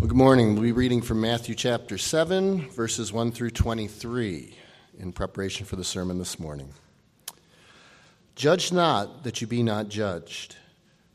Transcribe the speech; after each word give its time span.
Well, 0.00 0.08
good 0.08 0.16
morning. 0.16 0.54
We'll 0.54 0.62
be 0.62 0.72
reading 0.72 1.02
from 1.02 1.20
Matthew 1.20 1.54
chapter 1.54 1.98
7, 1.98 2.70
verses 2.70 3.12
1 3.12 3.32
through 3.32 3.50
23, 3.50 4.56
in 4.98 5.12
preparation 5.12 5.66
for 5.66 5.76
the 5.76 5.84
sermon 5.84 6.16
this 6.16 6.40
morning. 6.40 6.72
Judge 8.34 8.72
not 8.72 9.24
that 9.24 9.42
you 9.42 9.46
be 9.46 9.62
not 9.62 9.90
judged. 9.90 10.56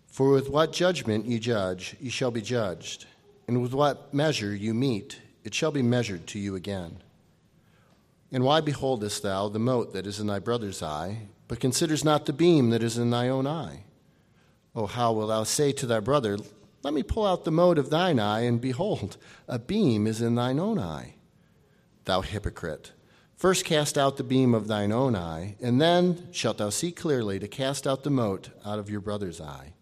For 0.06 0.30
with 0.30 0.52
what 0.52 0.72
judgment 0.72 1.26
you 1.26 1.40
judge, 1.40 1.96
you 2.00 2.12
shall 2.12 2.30
be 2.30 2.44
judged, 2.44 3.08
and 3.48 3.60
with 3.60 3.74
what 3.74 4.14
measure 4.14 4.54
you 4.54 4.76
meet, 4.76 5.20
it 5.44 5.56
shall 5.56 5.72
be 5.72 5.82
measured 5.82 6.28
to 6.28 6.40
you 6.40 6.54
again. 6.54 7.02
And 8.32 8.44
why 8.44 8.62
beholdest 8.62 9.24
thou 9.24 9.50
the 9.50 9.58
mote 9.58 9.94
that 9.94 10.06
is 10.06 10.20
in 10.20 10.28
thy 10.28 10.38
brother's 10.38 10.84
eye, 10.84 11.22
but 11.48 11.60
considers 11.60 12.06
not 12.06 12.28
the 12.28 12.34
beam 12.34 12.70
that 12.70 12.84
is 12.84 13.00
in 13.00 13.10
thy 13.10 13.30
own 13.30 13.48
eye? 13.48 13.86
O 14.76 14.86
how 14.86 15.12
wilt 15.12 15.30
thou 15.30 15.44
say 15.44 15.72
to 15.72 15.88
thy 15.88 16.02
brother, 16.02 16.38
let 16.86 16.94
me 16.94 17.02
pull 17.02 17.26
out 17.26 17.46
the 17.46 17.52
mote 17.52 17.80
of 17.80 17.90
thine 17.90 18.20
eye, 18.20 18.42
and 18.42 18.62
behold, 18.62 19.18
a 19.48 19.58
beam 19.58 20.06
is 20.06 20.22
in 20.22 20.36
thine 20.36 20.60
own 20.60 20.78
eye. 20.78 21.16
Thou 22.04 22.22
hypocrite, 22.22 22.92
first 23.36 23.66
cast 23.66 23.98
out 23.98 24.18
the 24.18 24.24
beam 24.24 24.54
of 24.54 24.68
thine 24.68 24.92
own 24.92 25.16
eye, 25.16 25.56
and 25.60 25.82
then 25.82 26.28
shalt 26.32 26.60
thou 26.60 26.70
see 26.70 26.92
clearly 26.92 27.40
to 27.40 27.48
cast 27.48 27.88
out 27.88 28.04
the 28.04 28.12
mote 28.12 28.52
out 28.64 28.78
of 28.78 28.88
your 28.88 29.02
brother's 29.02 29.42
eye. 29.42 29.74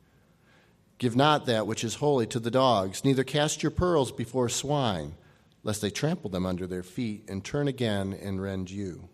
Give 0.97 1.13
not 1.13 1.45
that 1.45 1.67
which 1.67 1.83
is 1.83 1.95
holy 1.95 2.25
to 2.27 2.39
the 2.39 2.49
dogs, 2.49 3.03
neither 3.03 3.25
cast 3.25 3.61
your 3.61 3.71
pearls 3.71 4.13
before 4.13 4.47
swine, 4.47 5.15
lest 5.61 5.81
they 5.81 5.89
trample 5.89 6.29
them 6.29 6.45
under 6.45 6.65
their 6.65 6.83
feet, 6.83 7.25
and 7.27 7.43
turn 7.43 7.67
again 7.67 8.13
and 8.13 8.41
rend 8.41 8.71
you. 8.71 9.09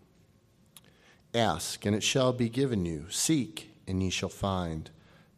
Ask, 1.34 1.84
and 1.84 1.96
it 1.96 2.04
shall 2.04 2.32
be 2.32 2.48
given 2.48 2.86
you. 2.86 3.06
Seek, 3.10 3.72
and 3.88 4.00
ye 4.00 4.10
shall 4.10 4.28
find. 4.28 4.90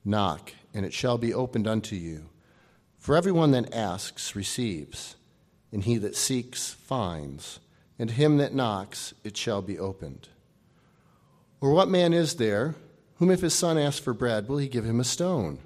Knock, 0.05 0.53
and 0.75 0.85
it 0.85 0.93
shall 0.93 1.17
be 1.17 1.33
opened 1.33 1.67
unto 1.67 1.97
you. 1.97 2.29
For 3.03 3.17
everyone 3.17 3.51
that 3.51 3.75
asks 3.75 4.37
receives, 4.37 5.17
and 5.73 5.83
he 5.83 5.99
that 5.99 6.15
seeks 6.15 6.71
finds, 6.71 7.59
and 7.99 8.13
him 8.13 8.37
that 8.37 8.55
knocks 8.55 9.13
it 9.25 9.37
shall 9.37 9.61
be 9.61 9.77
opened. 9.77 10.29
Or 11.61 11.73
what 11.73 11.89
man 11.89 12.13
is 12.13 12.37
there 12.37 12.77
whom 13.17 13.33
if 13.33 13.41
his 13.41 13.55
son 13.55 13.77
asks 13.77 13.99
for 13.99 14.15
bread, 14.15 14.49
will 14.49 14.59
he 14.59 14.69
give 14.69 14.85
him 14.85 15.01
a 15.01 15.05
stone? 15.05 15.59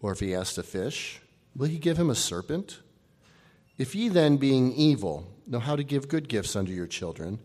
Or 0.00 0.12
if 0.12 0.20
he 0.20 0.32
asks 0.32 0.58
a 0.58 0.62
fish, 0.62 1.20
will 1.56 1.66
he 1.66 1.76
give 1.76 1.98
him 1.98 2.08
a 2.08 2.14
serpent? 2.14 2.78
If 3.76 3.96
ye 3.96 4.08
then, 4.08 4.36
being 4.36 4.72
evil, 4.72 5.26
know 5.48 5.58
how 5.58 5.74
to 5.74 5.82
give 5.82 6.06
good 6.06 6.28
gifts 6.28 6.54
unto 6.54 6.70
your 6.70 6.86
children, 6.86 7.40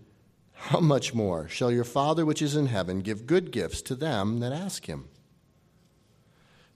how 0.53 0.81
much 0.81 1.15
more 1.15 1.49
shall 1.49 1.71
your 1.71 1.83
Father 1.83 2.27
which 2.27 2.43
is 2.43 2.55
in 2.55 2.67
heaven 2.67 2.99
give 2.99 3.25
good 3.25 3.49
gifts 3.49 3.81
to 3.81 3.95
them 3.95 4.39
that 4.41 4.53
ask 4.53 4.85
him? 4.85 5.09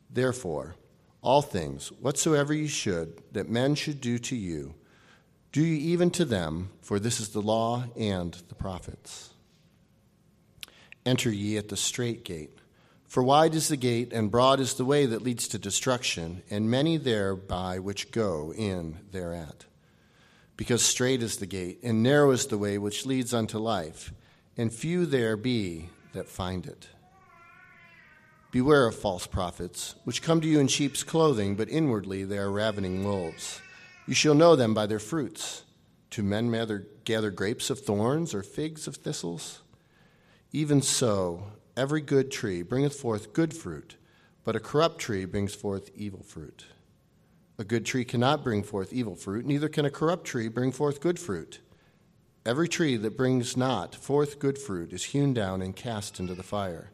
Therefore, 0.10 0.76
all 1.22 1.42
things, 1.42 1.90
whatsoever 2.00 2.54
ye 2.54 2.68
should, 2.68 3.22
that 3.34 3.50
men 3.50 3.76
should 3.76 4.00
do 4.00 4.18
to 4.20 4.36
you, 4.36 4.76
do 5.52 5.62
ye 5.62 5.78
even 5.92 6.12
to 6.12 6.26
them, 6.26 6.70
for 6.82 7.00
this 7.00 7.20
is 7.20 7.30
the 7.30 7.42
law 7.42 7.86
and 7.98 8.34
the 8.50 8.56
prophets. 8.56 9.32
Enter 11.06 11.32
ye 11.32 11.58
at 11.58 11.70
the 11.70 11.78
strait 11.78 12.24
gate. 12.24 12.60
For 13.08 13.24
wide 13.24 13.56
is 13.56 13.68
the 13.68 13.78
gate, 13.78 14.14
and 14.14 14.30
broad 14.30 14.60
is 14.60 14.76
the 14.76 14.86
way 14.86 15.08
that 15.08 15.24
leads 15.24 15.48
to 15.48 15.58
destruction, 15.58 16.44
and 16.52 16.70
many 16.70 16.98
there 16.98 17.36
by 17.36 17.80
which 17.80 18.12
go 18.12 18.54
in 18.54 19.00
thereat. 19.12 19.66
Because 20.56 20.84
strait 20.84 21.24
is 21.24 21.38
the 21.38 21.48
gate, 21.48 21.80
and 21.82 22.04
narrow 22.04 22.30
is 22.30 22.46
the 22.46 22.58
way 22.58 22.78
which 22.78 23.08
leads 23.08 23.34
unto 23.34 23.58
life, 23.58 24.14
and 24.56 24.72
few 24.72 25.08
there 25.08 25.36
be 25.36 25.90
that 26.14 26.28
find 26.28 26.68
it. 26.68 26.90
Beware 28.52 28.88
of 28.88 28.96
false 28.96 29.28
prophets, 29.28 29.94
which 30.06 30.24
come 30.24 30.42
to 30.42 30.48
you 30.48 30.60
in 30.60 30.68
sheep's 30.68 31.04
clothing, 31.04 31.56
but 31.56 31.70
inwardly 31.70 32.24
they 32.24 32.40
are 32.40 32.50
ravening 32.50 33.04
wolves. 33.04 33.62
You 34.08 34.16
shall 34.16 34.34
know 34.34 34.56
them 34.56 34.74
by 34.74 34.88
their 34.88 34.98
fruits. 34.98 35.64
Do 36.10 36.24
men 36.24 36.50
gather 37.04 37.30
grapes 37.30 37.70
of 37.70 37.80
thorns 37.80 38.34
or 38.34 38.42
figs 38.42 38.88
of 38.88 38.96
thistles? 38.96 39.62
Even 40.52 40.82
so, 40.82 41.44
every 41.78 42.02
good 42.02 42.32
tree 42.32 42.64
bringeth 42.64 42.96
forth 42.96 43.34
good 43.34 43.54
fruit, 43.54 43.98
but 44.44 44.56
a 44.56 44.60
corrupt 44.60 44.98
tree 44.98 45.26
brings 45.26 45.54
forth 45.54 45.92
evil 45.94 46.24
fruit. 46.24 46.66
A 47.60 47.64
good 47.64 47.86
tree 47.86 48.04
cannot 48.04 48.44
bring 48.44 48.64
forth 48.64 48.92
evil 48.92 49.16
fruit, 49.16 49.46
neither 49.46 49.70
can 49.70 49.86
a 49.86 49.92
corrupt 49.92 50.26
tree 50.26 50.48
bring 50.48 50.72
forth 50.72 51.02
good 51.02 51.20
fruit. 51.20 51.60
Every 52.48 52.68
tree 52.68 52.98
that 52.98 53.16
brings 53.16 53.56
not 53.56 53.94
forth 53.94 54.40
good 54.40 54.58
fruit 54.58 54.92
is 54.92 55.04
hewn 55.04 55.36
down 55.36 55.62
and 55.62 55.76
cast 55.76 56.20
into 56.20 56.34
the 56.34 56.42
fire. 56.42 56.90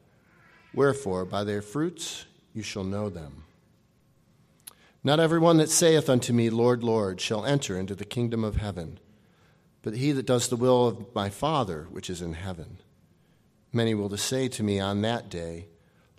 Wherefore, 0.75 1.25
by 1.25 1.43
their 1.43 1.61
fruits 1.61 2.25
you 2.53 2.61
shall 2.61 2.83
know 2.83 3.09
them. 3.09 3.45
Not 5.03 5.19
everyone 5.19 5.57
that 5.57 5.69
saith 5.69 6.09
unto 6.09 6.33
me, 6.33 6.49
Lord, 6.49 6.83
Lord, 6.83 7.21
shall 7.21 7.45
enter 7.45 7.79
into 7.79 7.95
the 7.95 8.05
kingdom 8.05 8.43
of 8.43 8.57
heaven, 8.57 8.99
but 9.83 9.95
he 9.95 10.11
that 10.11 10.25
does 10.25 10.49
the 10.49 10.55
will 10.55 10.87
of 10.87 11.15
my 11.15 11.29
Father 11.29 11.87
which 11.91 12.09
is 12.09 12.21
in 12.21 12.33
heaven. 12.33 12.79
Many 13.71 13.93
will 13.93 14.15
say 14.17 14.47
to 14.49 14.63
me 14.63 14.79
on 14.79 15.01
that 15.01 15.29
day, 15.29 15.67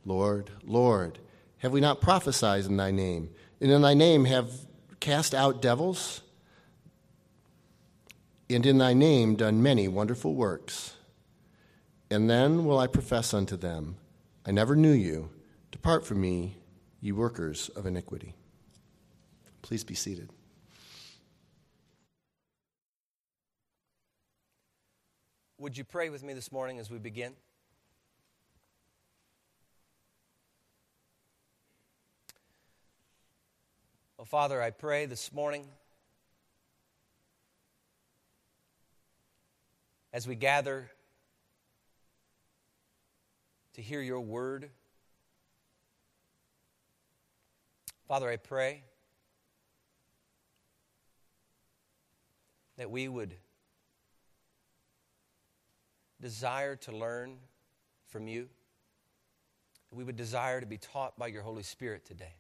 Lord, 0.04 0.50
Lord, 0.64 1.18
have 1.58 1.72
we 1.72 1.80
not 1.80 2.00
prophesied 2.00 2.64
in 2.64 2.76
thy 2.76 2.92
name? 2.92 3.30
And 3.60 3.70
in 3.70 3.82
thy 3.82 3.94
name 3.94 4.24
have 4.26 4.50
cast 5.00 5.34
out 5.34 5.60
devils? 5.60 6.22
And 8.48 8.64
in 8.64 8.78
thy 8.78 8.94
name 8.94 9.34
done 9.34 9.62
many 9.62 9.88
wonderful 9.88 10.34
works? 10.34 10.94
And 12.10 12.30
then 12.30 12.64
will 12.64 12.78
I 12.78 12.86
profess 12.86 13.34
unto 13.34 13.56
them, 13.56 13.96
I 14.48 14.52
never 14.52 14.76
knew 14.76 14.92
you. 14.92 15.30
Depart 15.72 16.06
from 16.06 16.20
me, 16.20 16.56
ye 17.00 17.10
workers 17.10 17.68
of 17.70 17.84
iniquity. 17.84 18.36
Please 19.60 19.82
be 19.82 19.94
seated. 19.94 20.30
Would 25.58 25.76
you 25.76 25.82
pray 25.82 26.10
with 26.10 26.22
me 26.22 26.32
this 26.32 26.52
morning 26.52 26.78
as 26.78 26.88
we 26.88 26.98
begin? 26.98 27.32
Well, 34.16 34.26
Father, 34.26 34.62
I 34.62 34.70
pray 34.70 35.06
this 35.06 35.32
morning 35.32 35.66
as 40.12 40.28
we 40.28 40.36
gather 40.36 40.88
to 43.76 43.82
hear 43.82 44.00
your 44.00 44.20
word. 44.20 44.70
Father, 48.08 48.30
I 48.30 48.36
pray 48.36 48.84
that 52.78 52.90
we 52.90 53.06
would 53.06 53.34
desire 56.22 56.76
to 56.76 56.96
learn 56.96 57.36
from 58.08 58.26
you. 58.26 58.48
We 59.92 60.04
would 60.04 60.16
desire 60.16 60.60
to 60.60 60.66
be 60.66 60.78
taught 60.78 61.18
by 61.18 61.26
your 61.26 61.42
Holy 61.42 61.62
Spirit 61.62 62.06
today. 62.06 62.34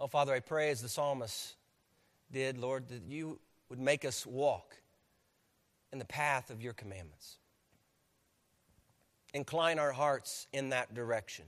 Oh, 0.00 0.08
Father, 0.08 0.34
I 0.34 0.40
pray 0.40 0.70
as 0.70 0.82
the 0.82 0.88
psalmist 0.88 1.54
did, 2.32 2.58
Lord, 2.58 2.88
that 2.88 3.02
you 3.08 3.38
would 3.68 3.78
make 3.78 4.04
us 4.04 4.26
walk 4.26 4.74
in 5.92 6.00
the 6.00 6.04
path 6.04 6.50
of 6.50 6.60
your 6.60 6.72
commandments. 6.72 7.36
Incline 9.32 9.78
our 9.78 9.92
hearts 9.92 10.46
in 10.52 10.70
that 10.70 10.94
direction. 10.94 11.44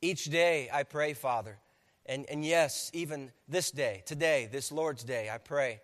Each 0.00 0.24
day, 0.24 0.68
I 0.72 0.84
pray, 0.84 1.12
Father, 1.12 1.58
and, 2.06 2.24
and 2.30 2.44
yes, 2.44 2.90
even 2.94 3.30
this 3.48 3.70
day, 3.70 4.02
today, 4.06 4.48
this 4.50 4.72
Lord's 4.72 5.04
Day, 5.04 5.28
I 5.30 5.38
pray 5.38 5.80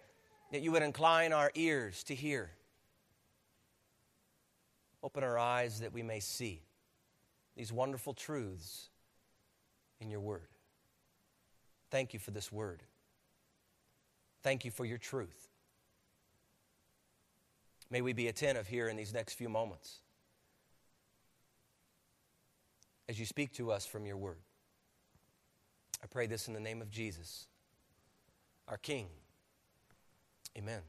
that 0.53 0.62
you 0.62 0.72
would 0.72 0.83
incline 0.83 1.33
our 1.33 1.50
ears 1.55 2.03
to 2.05 2.15
hear. 2.15 2.50
Open 5.03 5.22
our 5.22 5.39
eyes 5.39 5.81
that 5.81 5.93
we 5.93 6.03
may 6.03 6.21
see 6.21 6.62
these 7.56 7.72
wonderful 7.72 8.15
truths 8.15 8.89
in 10.01 10.10
your 10.10 10.21
word. 10.21 10.48
Thank 11.91 12.15
you 12.15 12.19
for 12.19 12.31
this 12.31 12.51
word. 12.51 12.83
Thank 14.42 14.65
you 14.65 14.71
for 14.71 14.84
your 14.84 14.98
truth. 14.98 15.44
May 17.91 18.01
we 18.01 18.13
be 18.13 18.28
attentive 18.28 18.66
here 18.66 18.89
in 18.89 18.97
these 18.97 19.13
next 19.13 19.34
few 19.34 19.48
moments 19.48 20.01
as 23.09 23.19
you 23.19 23.27
speak 23.27 23.53
to 23.54 23.71
us 23.71 23.86
from 23.86 24.07
your 24.07 24.16
word. 24.16 24.39
I 26.03 26.07
pray 26.07 26.27
this 26.27 26.48
in 26.48 26.54
the 26.54 26.60
name 26.60 26.83
of 26.83 26.91
Jesus, 26.91 27.47
our 28.69 28.77
King. 28.77 29.07
Amen. 30.57 30.81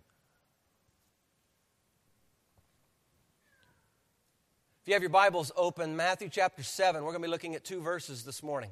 If 4.82 4.90
you 4.90 4.94
have 4.94 5.02
your 5.02 5.10
Bibles 5.10 5.52
open, 5.56 5.96
Matthew 5.96 6.30
chapter 6.30 6.62
7, 6.62 7.04
we're 7.04 7.12
going 7.12 7.22
to 7.22 7.28
be 7.28 7.32
looking 7.32 7.56
at 7.56 7.64
two 7.64 7.82
verses 7.82 8.24
this 8.24 8.44
morning. 8.44 8.70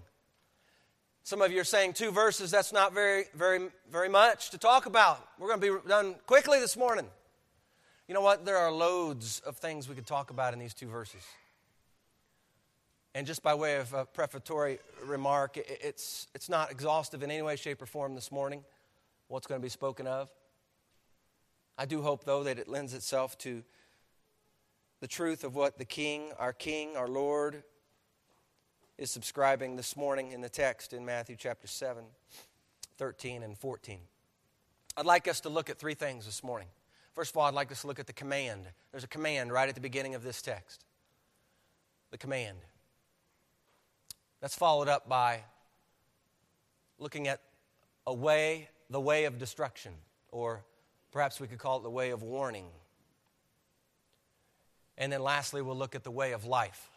Some 1.24 1.42
of 1.42 1.52
you 1.52 1.62
are 1.62 1.64
saying 1.64 1.94
two 1.94 2.12
verses, 2.12 2.52
that's 2.52 2.72
not 2.72 2.94
very, 2.94 3.26
very, 3.34 3.70
very 3.90 4.10
much 4.10 4.52
to 4.52 4.58
talk 4.58 4.86
about. 4.86 5.26
We're 5.40 5.48
going 5.48 5.62
to 5.62 5.82
be 5.82 5.90
done 5.90 6.16
quickly 6.28 6.60
this 6.60 6.78
morning. 6.78 7.08
You 8.08 8.14
know 8.14 8.22
what? 8.22 8.44
There 8.44 8.58
are 8.58 8.72
loads 8.72 9.42
of 9.46 9.58
things 9.58 9.88
we 9.88 9.96
could 9.96 10.06
talk 10.06 10.30
about 10.30 10.54
in 10.54 10.60
these 10.60 10.74
two 10.74 10.88
verses. 10.88 11.22
And 13.16 13.26
just 13.26 13.42
by 13.42 13.54
way 13.54 13.78
of 13.78 13.94
a 13.94 14.06
prefatory 14.06 14.80
remark, 15.06 15.58
it's, 15.58 16.28
it's 16.34 16.50
not 16.50 16.72
exhaustive 16.72 17.24
in 17.24 17.32
any 17.32 17.42
way, 17.42 17.56
shape, 17.56 17.82
or 17.82 17.86
form 17.86 18.16
this 18.16 18.32
morning, 18.32 18.64
what's 19.28 19.48
going 19.48 19.62
to 19.62 19.64
be 19.64 19.70
spoken 19.70 20.08
of. 20.08 20.30
I 21.78 21.86
do 21.86 22.02
hope, 22.02 22.26
though, 22.26 22.44
that 22.44 22.60
it 22.60 22.68
lends 22.68 22.94
itself 22.94 23.38
to 23.40 23.64
the 25.00 25.08
truth 25.08 25.44
of 25.44 25.56
what 25.56 25.78
the 25.78 25.86
King, 25.86 26.32
our 26.40 26.54
King, 26.54 26.98
our 26.98 27.08
Lord, 27.08 27.64
is 28.98 29.12
subscribing 29.12 29.76
this 29.76 29.96
morning 29.96 30.32
in 30.32 30.42
the 30.42 30.50
text 30.50 30.92
in 30.92 31.06
Matthew 31.06 31.36
chapter 31.38 31.68
7, 31.68 32.04
13, 32.98 33.44
and 33.44 33.58
14. 33.58 34.00
I'd 34.98 35.06
like 35.06 35.28
us 35.28 35.40
to 35.42 35.50
look 35.50 35.70
at 35.70 35.78
three 35.78 35.96
things 35.96 36.26
this 36.26 36.44
morning. 36.44 36.68
First 37.14 37.32
of 37.32 37.38
all, 37.38 37.46
I'd 37.46 37.54
like 37.54 37.72
us 37.72 37.82
to 37.82 37.88
look 37.88 38.00
at 38.00 38.08
the 38.08 38.14
command. 38.14 38.66
There's 38.92 39.04
a 39.04 39.08
command 39.08 39.52
right 39.52 39.70
at 39.70 39.76
the 39.76 39.82
beginning 39.82 40.16
of 40.16 40.24
this 40.24 40.42
text. 40.42 40.84
The 42.12 42.18
command. 42.18 42.58
That's 44.42 44.56
followed 44.56 44.88
up 44.88 45.08
by 45.08 45.42
looking 46.98 47.28
at 47.28 47.40
a 48.08 48.14
way, 48.14 48.70
the 48.90 49.00
way 49.00 49.26
of 49.26 49.38
destruction, 49.38 49.94
or 50.32 50.64
perhaps 51.12 51.40
we 51.40 51.48
could 51.48 51.60
call 51.60 51.78
it 51.78 51.84
the 51.84 51.90
way 51.90 52.10
of 52.10 52.24
warning. 52.24 52.66
And 54.98 55.12
then 55.12 55.22
lastly, 55.22 55.62
we'll 55.62 55.78
look 55.78 55.96
at 55.96 56.04
the 56.04 56.12
way 56.12 56.34
of 56.34 56.46
life, 56.46 56.90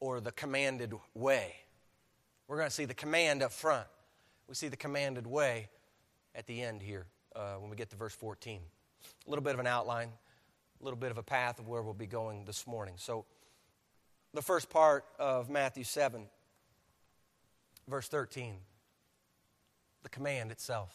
or 0.00 0.20
the 0.20 0.32
commanded 0.32 0.92
way. 1.14 1.54
We're 2.48 2.56
going 2.56 2.68
to 2.68 2.74
see 2.74 2.84
the 2.84 2.94
command 2.94 3.42
up 3.42 3.52
front. 3.52 3.86
We 4.48 4.54
see 4.54 4.68
the 4.68 4.76
commanded 4.76 5.26
way 5.26 5.68
at 6.34 6.46
the 6.46 6.60
end 6.60 6.82
here 6.82 7.06
uh, 7.34 7.54
when 7.54 7.70
we 7.70 7.76
get 7.76 7.90
to 7.90 7.96
verse 7.96 8.14
14. 8.14 8.60
A 9.26 9.30
little 9.30 9.42
bit 9.42 9.54
of 9.54 9.60
an 9.60 9.66
outline, 9.66 10.08
a 10.80 10.84
little 10.84 10.98
bit 10.98 11.10
of 11.10 11.18
a 11.18 11.22
path 11.22 11.58
of 11.58 11.68
where 11.68 11.82
we'll 11.82 11.94
be 11.94 12.06
going 12.06 12.44
this 12.44 12.66
morning. 12.66 12.94
So, 12.96 13.24
the 14.34 14.42
first 14.42 14.70
part 14.70 15.04
of 15.18 15.50
Matthew 15.50 15.84
7, 15.84 16.26
verse 17.86 18.08
13, 18.08 18.54
the 20.02 20.08
command 20.08 20.50
itself. 20.50 20.94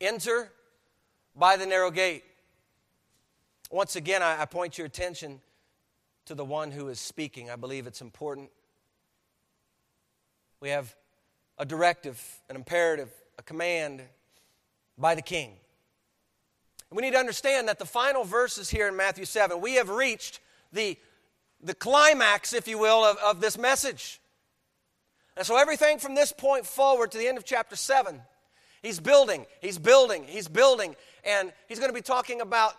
Enter 0.00 0.50
by 1.36 1.56
the 1.56 1.66
narrow 1.66 1.90
gate. 1.90 2.24
Once 3.70 3.94
again, 3.94 4.22
I, 4.22 4.42
I 4.42 4.44
point 4.46 4.78
your 4.78 4.86
attention 4.86 5.40
to 6.26 6.34
the 6.34 6.44
one 6.44 6.70
who 6.70 6.88
is 6.88 6.98
speaking. 6.98 7.50
I 7.50 7.56
believe 7.56 7.86
it's 7.86 8.00
important. 8.00 8.50
We 10.60 10.70
have 10.70 10.94
a 11.58 11.64
directive, 11.64 12.22
an 12.48 12.56
imperative, 12.56 13.10
a 13.38 13.42
command 13.42 14.02
by 15.00 15.14
the 15.14 15.22
king. 15.22 15.56
We 16.92 17.02
need 17.02 17.12
to 17.12 17.18
understand 17.18 17.68
that 17.68 17.78
the 17.78 17.86
final 17.86 18.24
verses 18.24 18.68
here 18.68 18.88
in 18.88 18.96
Matthew 18.96 19.24
7, 19.24 19.60
we 19.60 19.74
have 19.74 19.88
reached 19.88 20.40
the 20.72 20.96
the 21.62 21.74
climax, 21.74 22.52
if 22.52 22.66
you 22.68 22.78
will, 22.78 23.04
of, 23.04 23.16
of 23.18 23.40
this 23.40 23.58
message. 23.58 24.20
And 25.36 25.46
so 25.46 25.56
everything 25.56 25.98
from 25.98 26.14
this 26.14 26.32
point 26.32 26.66
forward 26.66 27.12
to 27.12 27.18
the 27.18 27.26
end 27.26 27.38
of 27.38 27.44
chapter 27.44 27.76
7, 27.76 28.20
he's 28.82 29.00
building, 29.00 29.46
he's 29.60 29.78
building, 29.78 30.24
he's 30.24 30.48
building, 30.48 30.96
and 31.24 31.52
he's 31.68 31.78
going 31.78 31.90
to 31.90 31.94
be 31.94 32.02
talking 32.02 32.40
about 32.40 32.74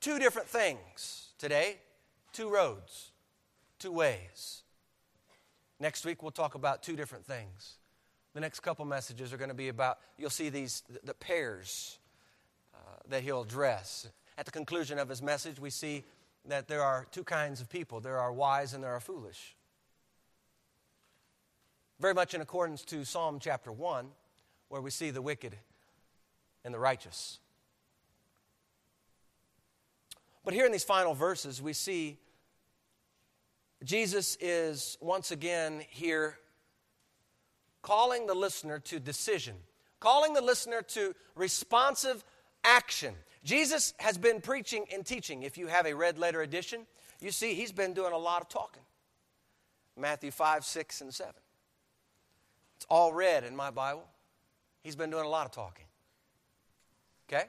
two 0.00 0.18
different 0.18 0.48
things 0.48 1.28
today 1.38 1.78
two 2.32 2.50
roads, 2.50 3.12
two 3.78 3.90
ways. 3.90 4.62
Next 5.80 6.04
week, 6.04 6.22
we'll 6.22 6.32
talk 6.32 6.54
about 6.54 6.82
two 6.82 6.94
different 6.94 7.24
things. 7.24 7.75
The 8.36 8.42
next 8.42 8.60
couple 8.60 8.84
messages 8.84 9.32
are 9.32 9.38
going 9.38 9.48
to 9.48 9.54
be 9.54 9.68
about, 9.68 9.98
you'll 10.18 10.28
see 10.28 10.50
these, 10.50 10.82
the 11.02 11.14
pairs 11.14 11.98
uh, 12.74 12.78
that 13.08 13.22
he'll 13.22 13.40
address. 13.40 14.10
At 14.36 14.44
the 14.44 14.50
conclusion 14.50 14.98
of 14.98 15.08
his 15.08 15.22
message, 15.22 15.58
we 15.58 15.70
see 15.70 16.04
that 16.44 16.68
there 16.68 16.82
are 16.82 17.06
two 17.10 17.24
kinds 17.24 17.62
of 17.62 17.70
people 17.70 17.98
there 17.98 18.18
are 18.18 18.30
wise 18.30 18.74
and 18.74 18.84
there 18.84 18.92
are 18.92 19.00
foolish. 19.00 19.56
Very 21.98 22.12
much 22.12 22.34
in 22.34 22.42
accordance 22.42 22.84
to 22.84 23.06
Psalm 23.06 23.38
chapter 23.40 23.72
1, 23.72 24.08
where 24.68 24.82
we 24.82 24.90
see 24.90 25.08
the 25.08 25.22
wicked 25.22 25.56
and 26.62 26.74
the 26.74 26.78
righteous. 26.78 27.38
But 30.44 30.52
here 30.52 30.66
in 30.66 30.72
these 30.72 30.84
final 30.84 31.14
verses, 31.14 31.62
we 31.62 31.72
see 31.72 32.18
Jesus 33.82 34.36
is 34.42 34.98
once 35.00 35.30
again 35.30 35.80
here 35.88 36.36
calling 37.86 38.26
the 38.26 38.34
listener 38.34 38.80
to 38.80 38.98
decision, 38.98 39.54
calling 40.00 40.34
the 40.34 40.40
listener 40.40 40.82
to 40.82 41.14
responsive 41.36 42.24
action. 42.64 43.14
Jesus 43.44 43.94
has 43.98 44.18
been 44.18 44.40
preaching 44.40 44.86
and 44.92 45.06
teaching. 45.06 45.44
If 45.44 45.56
you 45.56 45.68
have 45.68 45.86
a 45.86 45.94
red 45.94 46.18
letter 46.18 46.42
edition, 46.42 46.84
you 47.20 47.30
see 47.30 47.54
he's 47.54 47.70
been 47.70 47.94
doing 47.94 48.12
a 48.12 48.18
lot 48.18 48.42
of 48.42 48.48
talking. 48.48 48.82
Matthew 49.96 50.32
5, 50.32 50.64
6, 50.64 51.00
and 51.00 51.14
7. 51.14 51.32
It's 52.76 52.86
all 52.90 53.12
red 53.12 53.44
in 53.44 53.54
my 53.54 53.70
Bible. 53.70 54.08
He's 54.82 54.96
been 54.96 55.10
doing 55.10 55.24
a 55.24 55.28
lot 55.28 55.46
of 55.46 55.52
talking. 55.52 55.86
Okay? 57.28 57.44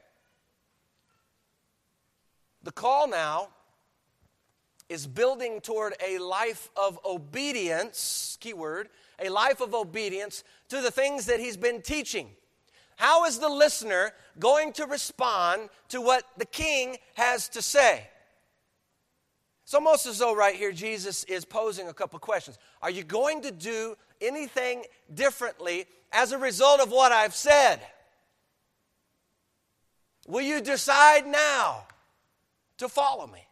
The 2.61 2.71
call 2.71 3.07
now 3.07 3.47
is 4.89 5.05
building 5.05 5.59
toward 5.61 5.93
a 6.05 6.17
life 6.17 6.69
of 6.75 6.99
obedience, 7.05 8.37
keyword, 8.39 8.89
a 9.19 9.29
life 9.29 9.61
of 9.61 9.73
obedience 9.73 10.43
to 10.69 10.81
the 10.81 10.91
things 10.91 11.25
that 11.25 11.39
he's 11.39 11.57
been 11.57 11.81
teaching. 11.81 12.29
How 12.95 13.25
is 13.25 13.39
the 13.39 13.49
listener 13.49 14.11
going 14.39 14.73
to 14.73 14.85
respond 14.85 15.69
to 15.89 16.01
what 16.01 16.23
the 16.37 16.45
king 16.45 16.97
has 17.15 17.49
to 17.49 17.61
say? 17.61 18.07
It's 19.63 19.73
almost 19.73 20.05
as 20.05 20.17
though 20.17 20.35
right 20.35 20.55
here 20.55 20.71
Jesus 20.71 21.25
is 21.25 21.43
posing 21.43 21.89
a 21.89 21.93
couple 21.93 22.17
questions. 22.19 22.57
Are 22.81 22.89
you 22.89 23.03
going 23.03 23.41
to 23.41 23.51
do 23.51 23.95
anything 24.21 24.83
differently 25.13 25.85
as 26.11 26.31
a 26.31 26.37
result 26.37 26.79
of 26.79 26.89
what 26.89 27.11
I've 27.11 27.35
said? 27.35 27.81
Will 30.25 30.41
you 30.41 30.61
decide 30.61 31.27
now 31.27 31.85
to 32.77 32.87
follow 32.87 33.27
me? 33.27 33.46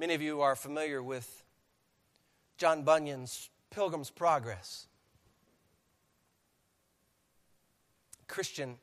Many 0.00 0.14
of 0.14 0.22
you 0.22 0.42
are 0.42 0.54
familiar 0.54 1.02
with 1.02 1.42
John 2.56 2.84
Bunyan's 2.84 3.50
Pilgrim's 3.70 4.10
Progress. 4.10 4.86
Christian 8.28 8.76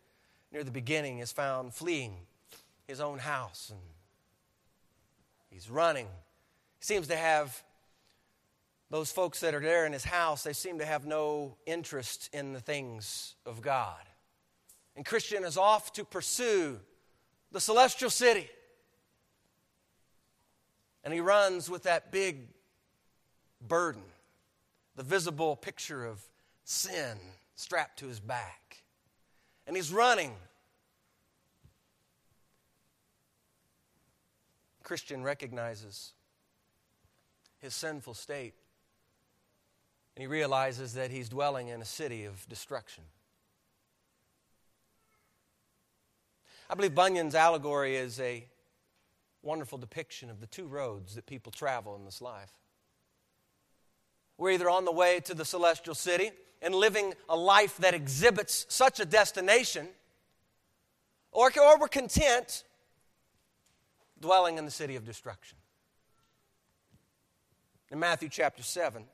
near 0.52 0.66
the 0.66 0.72
beginning 0.72 1.20
is 1.20 1.32
found 1.32 1.74
fleeing 1.74 2.18
his 2.86 3.00
own 3.00 3.20
house 3.20 3.70
and 3.70 3.80
he's 5.50 5.70
running. 5.70 6.08
He 6.80 6.84
seems 6.84 7.08
to 7.08 7.16
have 7.16 7.64
those 8.90 9.10
folks 9.10 9.40
that 9.40 9.56
are 9.56 9.62
there 9.62 9.86
in 9.86 9.94
his 9.94 10.04
house, 10.04 10.44
they 10.44 10.52
seem 10.52 10.80
to 10.80 10.86
have 10.86 11.06
no 11.06 11.56
interest 11.66 12.30
in 12.34 12.52
the 12.52 12.60
things 12.60 13.36
of 13.46 13.62
God. 13.62 14.02
And 14.98 15.06
Christian 15.06 15.46
is 15.46 15.56
off 15.56 15.94
to 15.94 16.04
pursue 16.04 16.78
the 17.54 17.62
celestial 17.62 18.10
city. 18.10 18.50
And 21.06 21.14
he 21.14 21.22
runs 21.22 21.70
with 21.70 21.84
that 21.84 22.12
big 22.12 22.48
burden, 23.66 24.02
the 24.98 25.04
visible 25.04 25.56
picture 25.56 26.04
of 26.06 26.22
sin 26.66 27.18
strapped 27.56 28.00
to 28.00 28.08
his 28.08 28.20
back 28.20 28.84
and 29.68 29.76
he's 29.76 29.92
running. 29.92 30.34
Christian 34.84 35.24
recognizes 35.24 36.14
his 37.60 37.74
sinful 37.74 38.14
state 38.14 38.54
and 40.16 40.22
he 40.22 40.28
realizes 40.28 40.94
that 40.94 41.12
he's 41.12 41.30
dwelling 41.30 41.70
in 41.70 41.82
a 41.82 41.86
city 41.86 42.26
of 42.26 42.48
destruction. 42.48 43.04
I 46.70 46.76
believe 46.76 46.96
Bunyan's 46.96 47.36
allegory 47.36 47.96
is 47.96 48.20
a 48.20 48.46
wonderful 49.46 49.78
depiction 49.78 50.30
of 50.30 50.42
the 50.42 50.48
two 50.48 50.66
roads 50.66 51.16
that 51.16 51.26
people 51.26 51.52
travel 51.52 51.96
in 51.96 52.04
this 52.04 52.22
life. 52.22 52.52
We're 54.38 54.52
either 54.52 54.70
on 54.70 54.86
the 54.86 54.92
way 54.92 55.20
to 55.22 55.34
the 55.34 55.46
celestial 55.46 55.96
city 55.96 56.32
and 56.62 56.74
living 56.74 57.14
a 57.30 57.36
life 57.36 57.78
that 57.78 57.94
exhibits 57.94 58.66
such 58.70 59.00
a 59.00 59.06
destination, 59.06 59.88
or, 61.32 61.52
or 61.62 61.80
we're 61.80 61.88
content 61.88 62.64
dwelling 64.20 64.58
in 64.58 64.66
the 64.66 64.72
city 64.72 64.96
of 64.96 65.06
destruction. 65.06 65.58
In 67.92 68.00
Matthew 68.00 68.30
chapter 68.30 68.64
7, 68.64 69.06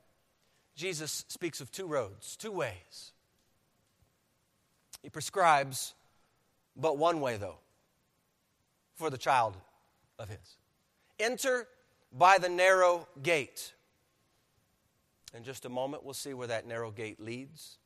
Jesus 0.74 1.24
speaks 1.28 1.60
of 1.60 1.70
two 1.70 1.86
roads, 1.86 2.36
two 2.36 2.50
ways. 2.50 3.12
He 5.02 5.10
prescribes 5.10 5.94
but 6.74 6.96
one 6.96 7.20
way, 7.20 7.36
though, 7.36 7.58
for 8.94 9.10
the 9.10 9.18
child 9.18 9.56
of 10.22 10.28
his. 10.28 10.56
Enter 11.18 11.66
by 12.16 12.38
the 12.38 12.48
narrow 12.48 13.08
gate. 13.22 13.74
In 15.34 15.42
just 15.42 15.64
a 15.64 15.68
moment, 15.68 16.04
we'll 16.04 16.14
see 16.14 16.32
where 16.32 16.46
that 16.46 16.66
narrow 16.66 16.90
gate 16.90 17.20
leads. 17.20 17.78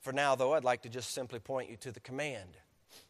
For 0.00 0.12
now, 0.12 0.34
though, 0.34 0.52
I'd 0.52 0.64
like 0.64 0.82
to 0.82 0.88
just 0.88 1.12
simply 1.12 1.38
point 1.38 1.70
you 1.70 1.76
to 1.78 1.90
the 1.90 2.00
command. 2.00 2.50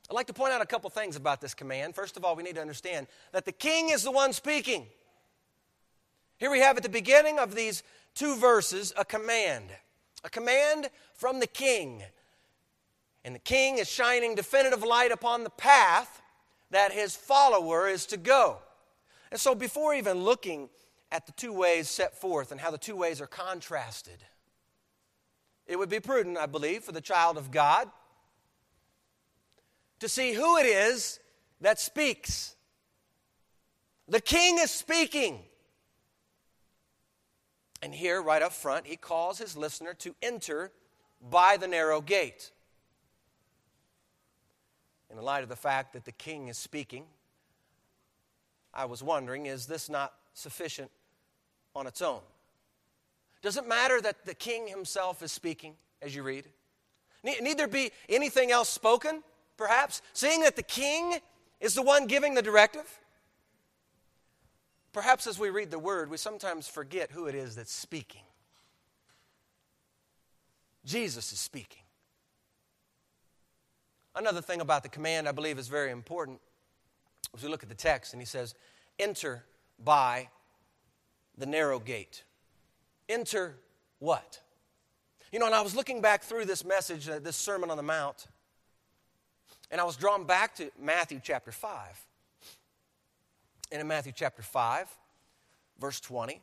I'd 0.09 0.15
like 0.15 0.29
to 0.29 0.33
point 0.33 0.53
out 0.53 0.61
a 0.61 0.67
couple 0.67 0.89
things 0.91 1.17
about 1.17 1.41
this 1.41 1.55
command. 1.55 1.95
First 1.95 2.17
of 2.17 2.25
all, 2.25 2.37
we 2.37 2.43
need 2.43 2.55
to 2.55 2.61
understand 2.61 3.09
that 3.33 3.45
the 3.45 3.53
king 3.53 3.89
is 3.89 4.03
the 4.03 4.13
one 4.13 4.33
speaking. 4.33 4.87
Here 6.37 6.51
we 6.51 6.61
have 6.61 6.77
at 6.77 6.83
the 6.83 6.89
beginning 6.89 7.39
of 7.39 7.55
these 7.55 7.83
two 8.15 8.37
verses 8.37 8.93
a 8.97 9.05
command, 9.05 9.71
a 10.23 10.31
command 10.31 10.91
from 11.15 11.41
the 11.41 11.47
king. 11.47 12.03
And 13.25 13.35
the 13.35 13.41
king 13.41 13.79
is 13.79 13.89
shining 13.91 14.35
definitive 14.35 14.83
light 14.83 15.11
upon 15.11 15.43
the 15.43 15.51
path 15.51 16.21
that 16.75 16.93
his 16.93 17.14
follower 17.14 17.88
is 17.88 18.07
to 18.07 18.16
go. 18.16 18.59
And 19.31 19.40
so, 19.40 19.54
before 19.54 19.95
even 19.95 20.25
looking 20.25 20.69
at 21.11 21.26
the 21.26 21.33
two 21.33 21.52
ways 21.52 21.88
set 21.88 22.21
forth 22.21 22.50
and 22.52 22.61
how 22.61 22.71
the 22.71 22.78
two 22.78 22.97
ways 22.97 23.21
are 23.21 23.26
contrasted, 23.26 24.25
it 25.66 25.78
would 25.78 25.88
be 25.88 26.00
prudent, 26.00 26.37
I 26.37 26.47
believe, 26.47 26.83
for 26.83 26.93
the 26.93 27.00
child 27.00 27.38
of 27.38 27.50
God 27.50 27.88
to 30.00 30.09
see 30.09 30.33
who 30.33 30.59
it 30.59 30.66
is 30.66 31.21
that 31.61 31.78
speaks. 31.78 32.57
The 34.09 34.21
king 34.21 34.59
is 34.59 34.71
speaking. 34.71 35.40
And 37.83 37.95
here, 37.95 38.21
right 38.21 38.43
up 38.43 38.52
front, 38.52 38.87
he 38.87 38.97
calls 38.97 39.38
his 39.38 39.57
listener 39.57 39.95
to 39.95 40.14
enter 40.23 40.73
by 41.21 41.57
the 41.57 41.69
narrow 41.69 42.00
gate. 42.00 42.50
In 45.14 45.23
light 45.23 45.44
of 45.44 45.49
the 45.49 45.56
fact 45.56 45.92
that 45.92 46.04
the 46.04 46.12
king 46.12 46.49
is 46.49 46.59
speaking, 46.59 47.04
I 48.73 48.87
was 48.87 49.00
wondering 49.00 49.47
is 49.47 49.66
this 49.66 49.88
not 49.88 50.12
sufficient 50.33 50.90
on 51.76 51.87
its 51.87 52.02
own? 52.02 52.21
Does 53.40 53.56
it 53.56 53.68
matter 53.68 54.00
that 54.00 54.25
the 54.25 54.35
king 54.35 54.66
himself 54.66 55.23
is 55.23 55.30
speaking 55.30 55.75
as 56.02 56.16
you 56.16 56.25
read? 56.25 56.49
Need 57.23 57.59
there 57.59 57.68
be 57.68 57.92
anything 58.09 58.50
else 58.50 58.68
spoken, 58.68 59.23
perhaps? 59.56 60.02
Seeing 60.14 60.40
that 60.40 60.56
the 60.56 60.62
king 60.62 61.18
is 61.61 61.75
the 61.75 61.83
one 61.83 62.06
giving 62.06 62.35
the 62.35 62.42
directive? 62.42 63.00
Perhaps 64.92 65.28
as 65.28 65.38
we 65.38 65.49
read 65.49 65.71
the 65.71 65.78
word, 65.78 66.11
we 66.11 66.16
sometimes 66.16 66.66
forget 66.66 67.12
who 67.12 67.26
it 67.26 67.37
is 67.37 67.54
that's 67.54 67.73
speaking. 67.73 68.23
Jesus 70.85 71.33
is 71.33 71.38
speaking. 71.38 71.84
Another 74.16 74.40
thing 74.40 74.61
about 74.61 74.83
the 74.83 74.88
command 74.88 75.28
I 75.28 75.33
believe 75.33 75.59
is 75.59 75.68
very 75.68 75.90
important 75.90 76.40
as 77.35 77.42
we 77.42 77.49
look 77.49 77.62
at 77.62 77.68
the 77.68 77.75
text, 77.75 78.12
and 78.12 78.23
he 78.23 78.26
says, 78.26 78.54
Enter 78.99 79.44
by 79.83 80.28
the 81.37 81.47
narrow 81.47 81.80
gate. 81.80 82.23
Enter 83.09 83.56
what? 83.99 84.40
You 85.33 85.40
know, 85.40 85.47
and 85.47 85.54
I 85.54 85.62
was 85.62 85.75
looking 85.75 86.00
back 86.00 86.23
through 86.23 86.44
this 86.44 86.64
message, 86.64 87.09
uh, 87.09 87.18
this 87.18 87.37
Sermon 87.37 87.71
on 87.71 87.76
the 87.76 87.83
Mount, 87.83 88.28
and 89.71 89.80
I 89.80 89.85
was 89.85 89.97
drawn 89.97 90.25
back 90.25 90.54
to 90.56 90.71
Matthew 90.80 91.21
chapter 91.23 91.50
5. 91.50 92.06
And 93.73 93.80
in 93.80 93.88
Matthew 93.88 94.12
chapter 94.14 94.42
5, 94.42 94.88
verse 95.80 95.99
20, 95.99 96.40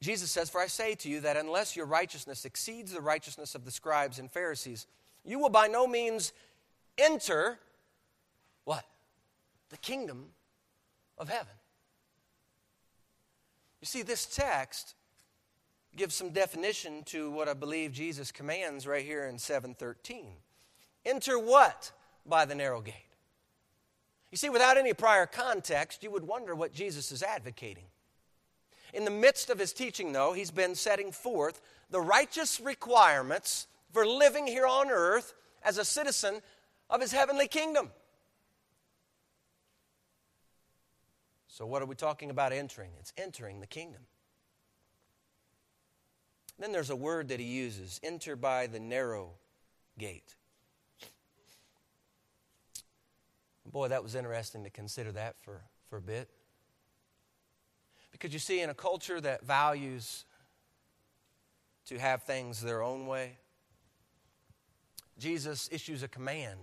Jesus 0.00 0.30
says, 0.30 0.48
For 0.48 0.60
I 0.60 0.66
say 0.66 0.94
to 0.94 1.08
you 1.10 1.20
that 1.20 1.36
unless 1.36 1.76
your 1.76 1.84
righteousness 1.84 2.46
exceeds 2.46 2.92
the 2.92 3.02
righteousness 3.02 3.54
of 3.54 3.66
the 3.66 3.70
scribes 3.70 4.18
and 4.18 4.30
Pharisees, 4.30 4.86
you 5.24 5.38
will 5.38 5.50
by 5.50 5.66
no 5.66 5.86
means 5.86 6.32
enter 6.98 7.58
what? 8.64 8.84
The 9.70 9.76
kingdom 9.78 10.26
of 11.18 11.28
heaven. 11.28 11.52
You 13.80 13.86
see, 13.86 14.02
this 14.02 14.26
text 14.26 14.94
gives 15.96 16.14
some 16.14 16.30
definition 16.30 17.02
to 17.04 17.30
what 17.30 17.48
I 17.48 17.54
believe 17.54 17.92
Jesus 17.92 18.30
commands 18.30 18.86
right 18.86 19.04
here 19.04 19.26
in 19.26 19.38
713. 19.38 20.26
Enter 21.04 21.38
what 21.38 21.92
by 22.26 22.44
the 22.44 22.54
narrow 22.54 22.80
gate? 22.80 22.94
You 24.30 24.36
see, 24.36 24.50
without 24.50 24.76
any 24.76 24.92
prior 24.92 25.26
context, 25.26 26.02
you 26.02 26.10
would 26.10 26.26
wonder 26.26 26.54
what 26.54 26.74
Jesus 26.74 27.12
is 27.12 27.22
advocating. 27.22 27.84
In 28.92 29.04
the 29.04 29.10
midst 29.10 29.50
of 29.50 29.58
his 29.58 29.72
teaching, 29.72 30.12
though, 30.12 30.32
he's 30.32 30.50
been 30.50 30.74
setting 30.74 31.12
forth 31.12 31.60
the 31.90 32.00
righteous 32.00 32.60
requirements 32.60 33.66
for 33.92 34.06
living 34.06 34.46
here 34.46 34.66
on 34.66 34.90
earth 34.90 35.34
as 35.62 35.78
a 35.78 35.84
citizen 35.84 36.42
of 36.88 37.00
his 37.00 37.12
heavenly 37.12 37.48
kingdom. 37.48 37.90
So, 41.48 41.66
what 41.66 41.80
are 41.80 41.86
we 41.86 41.94
talking 41.94 42.30
about 42.30 42.52
entering? 42.52 42.90
It's 43.00 43.12
entering 43.16 43.60
the 43.60 43.66
kingdom. 43.66 44.02
Then 46.58 46.72
there's 46.72 46.90
a 46.90 46.96
word 46.96 47.28
that 47.28 47.40
he 47.40 47.46
uses 47.46 48.00
enter 48.02 48.36
by 48.36 48.66
the 48.66 48.80
narrow 48.80 49.30
gate. 49.98 50.34
Boy, 53.64 53.88
that 53.88 54.02
was 54.02 54.14
interesting 54.14 54.64
to 54.64 54.70
consider 54.70 55.12
that 55.12 55.36
for, 55.40 55.62
for 55.90 55.96
a 55.96 56.02
bit. 56.02 56.30
Because 58.12 58.32
you 58.32 58.38
see, 58.38 58.60
in 58.60 58.70
a 58.70 58.74
culture 58.74 59.20
that 59.20 59.44
values 59.44 60.24
to 61.86 61.98
have 61.98 62.22
things 62.22 62.60
their 62.60 62.82
own 62.82 63.06
way, 63.06 63.38
Jesus 65.18 65.68
issues 65.72 66.02
a 66.02 66.08
command 66.08 66.60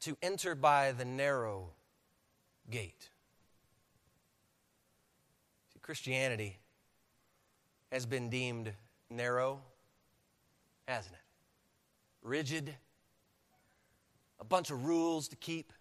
to 0.00 0.16
enter 0.20 0.54
by 0.54 0.92
the 0.92 1.04
narrow 1.04 1.70
gate. 2.70 3.10
See, 5.72 5.78
Christianity 5.80 6.58
has 7.92 8.04
been 8.04 8.28
deemed 8.28 8.72
narrow, 9.10 9.60
hasn't 10.88 11.14
it? 11.14 11.20
Rigid, 12.22 12.74
a 14.40 14.44
bunch 14.44 14.70
of 14.70 14.84
rules 14.84 15.28
to 15.28 15.36
keep. 15.36 15.72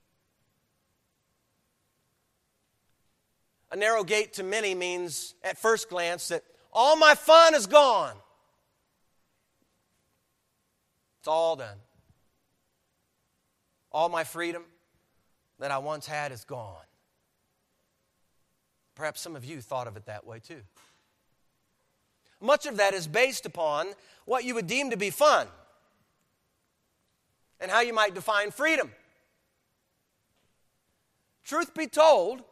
A 3.71 3.75
narrow 3.75 4.03
gate 4.03 4.33
to 4.33 4.43
many 4.43 4.75
means, 4.75 5.33
at 5.43 5.57
first 5.57 5.89
glance, 5.89 6.27
that 6.27 6.43
all 6.71 6.95
my 6.95 7.15
fun 7.15 7.55
is 7.55 7.65
gone. 7.65 8.15
It's 11.25 11.29
all 11.31 11.55
done. 11.55 11.77
All 13.91 14.09
my 14.09 14.23
freedom 14.23 14.61
that 15.57 15.71
I 15.71 15.79
once 15.79 16.05
had 16.05 16.31
is 16.31 16.43
gone. 16.43 16.85
Perhaps 18.93 19.21
some 19.21 19.35
of 19.35 19.43
you 19.43 19.59
thought 19.59 19.87
of 19.87 19.97
it 19.97 20.05
that 20.05 20.27
way 20.27 20.37
too. 20.37 20.61
Much 22.39 22.67
of 22.67 22.77
that 22.77 22.93
is 22.93 23.07
based 23.07 23.47
upon 23.47 23.87
what 24.25 24.43
you 24.43 24.53
would 24.53 24.67
deem 24.67 24.91
to 24.91 24.97
be 24.97 25.09
fun 25.09 25.47
and 27.59 27.71
how 27.71 27.79
you 27.79 27.91
might 27.91 28.13
define 28.13 28.51
freedom. 28.51 28.91
Truth 31.43 31.73
be 31.73 31.87
told, 31.87 32.43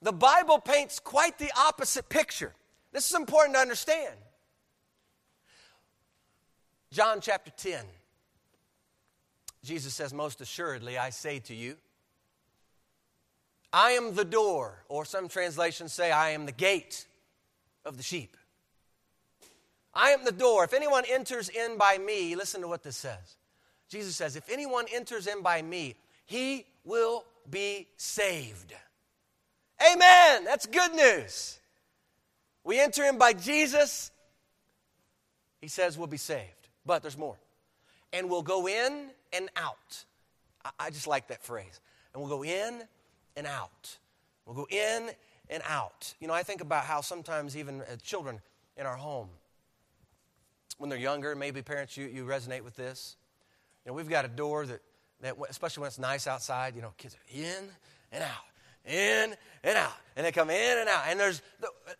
the 0.00 0.12
Bible 0.12 0.60
paints 0.60 1.00
quite 1.00 1.40
the 1.40 1.50
opposite 1.58 2.08
picture. 2.08 2.52
This 2.92 3.10
is 3.10 3.16
important 3.16 3.56
to 3.56 3.60
understand. 3.60 4.14
John 6.92 7.20
chapter 7.20 7.50
10. 7.50 7.84
Jesus 9.66 9.94
says, 9.94 10.14
Most 10.14 10.40
assuredly, 10.40 10.96
I 10.96 11.10
say 11.10 11.40
to 11.40 11.54
you, 11.54 11.76
I 13.72 13.92
am 13.92 14.14
the 14.14 14.24
door, 14.24 14.84
or 14.88 15.04
some 15.04 15.28
translations 15.28 15.92
say, 15.92 16.10
I 16.10 16.30
am 16.30 16.46
the 16.46 16.52
gate 16.52 17.06
of 17.84 17.96
the 17.96 18.02
sheep. 18.02 18.36
I 19.92 20.10
am 20.10 20.24
the 20.24 20.32
door. 20.32 20.64
If 20.64 20.72
anyone 20.72 21.04
enters 21.10 21.48
in 21.48 21.76
by 21.76 21.98
me, 21.98 22.36
listen 22.36 22.60
to 22.60 22.68
what 22.68 22.82
this 22.82 22.96
says. 22.96 23.36
Jesus 23.88 24.14
says, 24.14 24.36
If 24.36 24.48
anyone 24.48 24.86
enters 24.94 25.26
in 25.26 25.42
by 25.42 25.60
me, 25.62 25.96
he 26.26 26.64
will 26.84 27.24
be 27.50 27.88
saved. 27.96 28.72
Amen. 29.92 30.44
That's 30.44 30.66
good 30.66 30.94
news. 30.94 31.58
We 32.62 32.80
enter 32.80 33.04
in 33.04 33.18
by 33.18 33.32
Jesus, 33.32 34.10
he 35.60 35.68
says 35.68 35.98
we'll 35.98 36.06
be 36.06 36.16
saved. 36.16 36.68
But 36.84 37.02
there's 37.02 37.18
more. 37.18 37.36
And 38.12 38.30
we'll 38.30 38.42
go 38.42 38.68
in 38.68 39.10
and 39.32 39.48
out. 39.56 40.04
I, 40.78 40.90
just 40.90 41.06
like 41.06 41.28
that 41.28 41.42
phrase. 41.42 41.80
And 42.12 42.22
we'll 42.22 42.30
go 42.30 42.42
in 42.42 42.82
and 43.36 43.46
out. 43.46 43.96
We'll 44.44 44.56
go 44.56 44.66
in 44.70 45.10
and 45.48 45.62
out. 45.68 46.14
You 46.20 46.28
know, 46.28 46.34
I 46.34 46.42
think 46.42 46.60
about 46.60 46.84
how 46.84 47.00
sometimes 47.00 47.56
even 47.56 47.82
uh, 47.82 47.96
children 48.02 48.40
in 48.76 48.86
our 48.86 48.96
home, 48.96 49.28
when 50.78 50.90
they're 50.90 50.98
younger, 50.98 51.34
maybe 51.34 51.62
parents, 51.62 51.96
you, 51.96 52.06
you 52.06 52.24
resonate 52.24 52.62
with 52.62 52.76
this. 52.76 53.16
You 53.84 53.90
know, 53.90 53.96
we've 53.96 54.08
got 54.08 54.24
a 54.24 54.28
door 54.28 54.66
that, 54.66 54.80
that, 55.20 55.36
especially 55.48 55.82
when 55.82 55.88
it's 55.88 55.98
nice 55.98 56.26
outside, 56.26 56.74
you 56.74 56.82
know, 56.82 56.92
kids 56.98 57.14
are 57.14 57.38
in 57.38 57.64
and 58.12 58.22
out, 58.22 58.30
in 58.84 59.34
and 59.64 59.78
out, 59.78 59.94
and 60.16 60.26
they 60.26 60.32
come 60.32 60.50
in 60.50 60.78
and 60.78 60.88
out. 60.88 61.04
And 61.08 61.18
there's, 61.18 61.40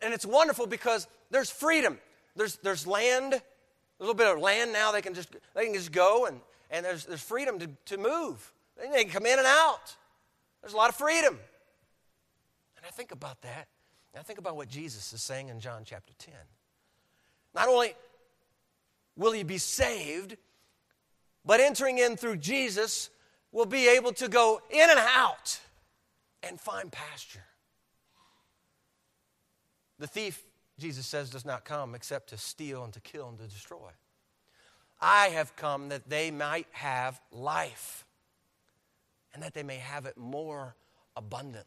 and 0.03 0.13
it's 0.13 0.27
wonderful 0.27 0.67
because 0.67 1.07
there's 1.31 1.51
freedom. 1.51 1.99
There's, 2.35 2.57
there's 2.57 2.87
land, 2.87 3.35
a 3.35 3.43
little 3.99 4.15
bit 4.15 4.27
of 4.27 4.39
land 4.39 4.73
now. 4.73 4.93
They 4.93 5.03
can 5.03 5.15
just, 5.15 5.35
they 5.55 5.65
can 5.65 5.75
just 5.75 5.93
go 5.93 6.27
and, 6.27 6.41
and 6.71 6.85
there's, 6.85 7.05
there's 7.05 7.23
freedom 7.23 7.59
to, 7.59 7.69
to 7.87 7.97
move. 7.97 8.53
They 8.77 9.05
can 9.05 9.13
come 9.13 9.27
in 9.27 9.39
and 9.39 9.47
out. 9.47 9.97
There's 10.61 10.75
a 10.75 10.77
lot 10.77 10.91
of 10.91 10.97
freedom. 10.97 11.39
And 12.77 12.87
I 12.87 12.91
think 12.91 13.13
about 13.13 13.43
that. 13.43 13.69
I 14.19 14.23
think 14.23 14.39
about 14.39 14.57
what 14.57 14.69
Jesus 14.69 15.13
is 15.13 15.23
saying 15.23 15.49
in 15.49 15.61
John 15.61 15.83
chapter 15.85 16.15
10. 16.19 16.35
Not 17.55 17.69
only 17.69 17.95
will 19.17 19.35
you 19.35 19.45
be 19.45 19.59
saved, 19.59 20.37
but 21.45 21.61
entering 21.61 21.99
in 21.99 22.17
through 22.17 22.39
Jesus, 22.39 23.11
will 23.53 23.67
be 23.67 23.89
able 23.89 24.13
to 24.13 24.29
go 24.29 24.61
in 24.71 24.91
and 24.91 24.99
out 24.99 25.61
and 26.43 26.61
find 26.61 26.91
pasture. 26.91 27.45
The 29.99 30.07
thief, 30.07 30.43
Jesus 30.79 31.07
says, 31.07 31.31
does 31.31 31.45
not 31.45 31.65
come 31.65 31.95
except 31.95 32.31
to 32.31 32.39
steal 32.39 32.85
and 32.85 32.93
to 32.93 33.01
kill 33.01 33.29
and 33.29 33.39
to 33.39 33.45
destroy. 33.45 33.91
I 35.01 35.29
have 35.29 35.55
come 35.57 35.91
that 35.91 36.09
they 36.09 36.31
might 36.31 36.69
have 36.73 37.21
life 37.31 38.05
and 39.35 39.43
that 39.43 39.55
they 39.55 39.63
may 39.63 39.77
have 39.77 40.07
it 40.07 40.17
more 40.17 40.75
abundantly. 41.17 41.65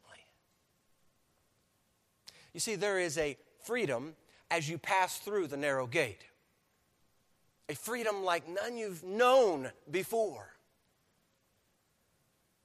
You 2.53 2.59
see, 2.59 2.75
there 2.75 2.99
is 2.99 3.17
a 3.17 3.37
freedom 3.63 4.15
as 4.49 4.67
you 4.67 4.79
pass 4.79 5.19
through 5.19 5.47
the 5.47 5.57
narrow 5.57 5.85
gate, 5.85 6.23
a 7.69 7.75
freedom 7.75 8.23
like 8.23 8.49
none 8.49 8.77
you've 8.77 9.03
known 9.03 9.71
before. 9.91 10.53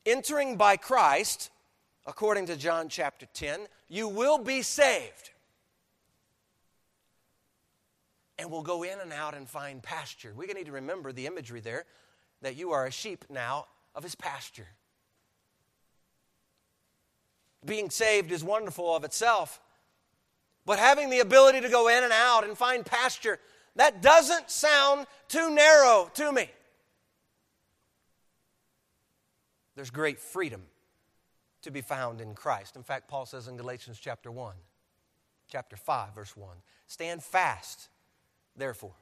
Entering 0.06 0.56
by 0.56 0.76
Christ, 0.76 1.50
according 2.06 2.46
to 2.46 2.56
John 2.56 2.88
chapter 2.88 3.26
10, 3.34 3.66
you 3.88 4.08
will 4.08 4.38
be 4.38 4.62
saved. 4.62 5.30
And 8.38 8.50
will 8.50 8.62
go 8.62 8.82
in 8.82 8.98
and 9.00 9.12
out 9.12 9.34
and 9.34 9.48
find 9.48 9.82
pasture. 9.82 10.32
We 10.34 10.46
need 10.46 10.66
to 10.66 10.72
remember 10.72 11.12
the 11.12 11.26
imagery 11.26 11.60
there 11.60 11.84
that 12.42 12.56
you 12.56 12.72
are 12.72 12.86
a 12.86 12.90
sheep 12.90 13.24
now 13.30 13.66
of 13.94 14.02
his 14.02 14.14
pasture. 14.14 14.68
Being 17.64 17.90
saved 17.90 18.32
is 18.32 18.44
wonderful 18.44 18.94
of 18.94 19.04
itself, 19.04 19.60
but 20.66 20.78
having 20.78 21.10
the 21.10 21.20
ability 21.20 21.60
to 21.60 21.68
go 21.68 21.88
in 21.88 22.02
and 22.02 22.12
out 22.12 22.44
and 22.44 22.58
find 22.58 22.84
pasture, 22.84 23.38
that 23.76 24.02
doesn't 24.02 24.50
sound 24.50 25.06
too 25.28 25.50
narrow 25.50 26.10
to 26.14 26.32
me. 26.32 26.50
There's 29.74 29.90
great 29.90 30.18
freedom 30.18 30.62
to 31.62 31.70
be 31.70 31.80
found 31.80 32.20
in 32.20 32.34
Christ. 32.34 32.76
In 32.76 32.82
fact, 32.82 33.08
Paul 33.08 33.26
says 33.26 33.48
in 33.48 33.56
Galatians 33.56 33.98
chapter 33.98 34.30
1, 34.30 34.54
chapter 35.48 35.76
5, 35.76 36.14
verse 36.14 36.36
1 36.36 36.56
Stand 36.86 37.22
fast, 37.22 37.88
therefore, 38.56 38.94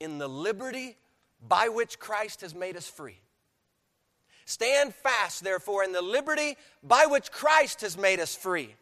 in 0.00 0.18
the 0.18 0.28
liberty 0.28 0.96
by 1.46 1.68
which 1.68 1.98
Christ 1.98 2.40
has 2.40 2.54
made 2.54 2.76
us 2.76 2.88
free. 2.88 3.20
Stand 4.46 4.94
fast, 4.94 5.42
therefore, 5.42 5.84
in 5.84 5.92
the 5.92 6.02
liberty 6.02 6.56
by 6.82 7.06
which 7.06 7.32
Christ 7.32 7.80
has 7.80 7.96
made 7.96 8.20
us 8.20 8.34
free 8.36 8.74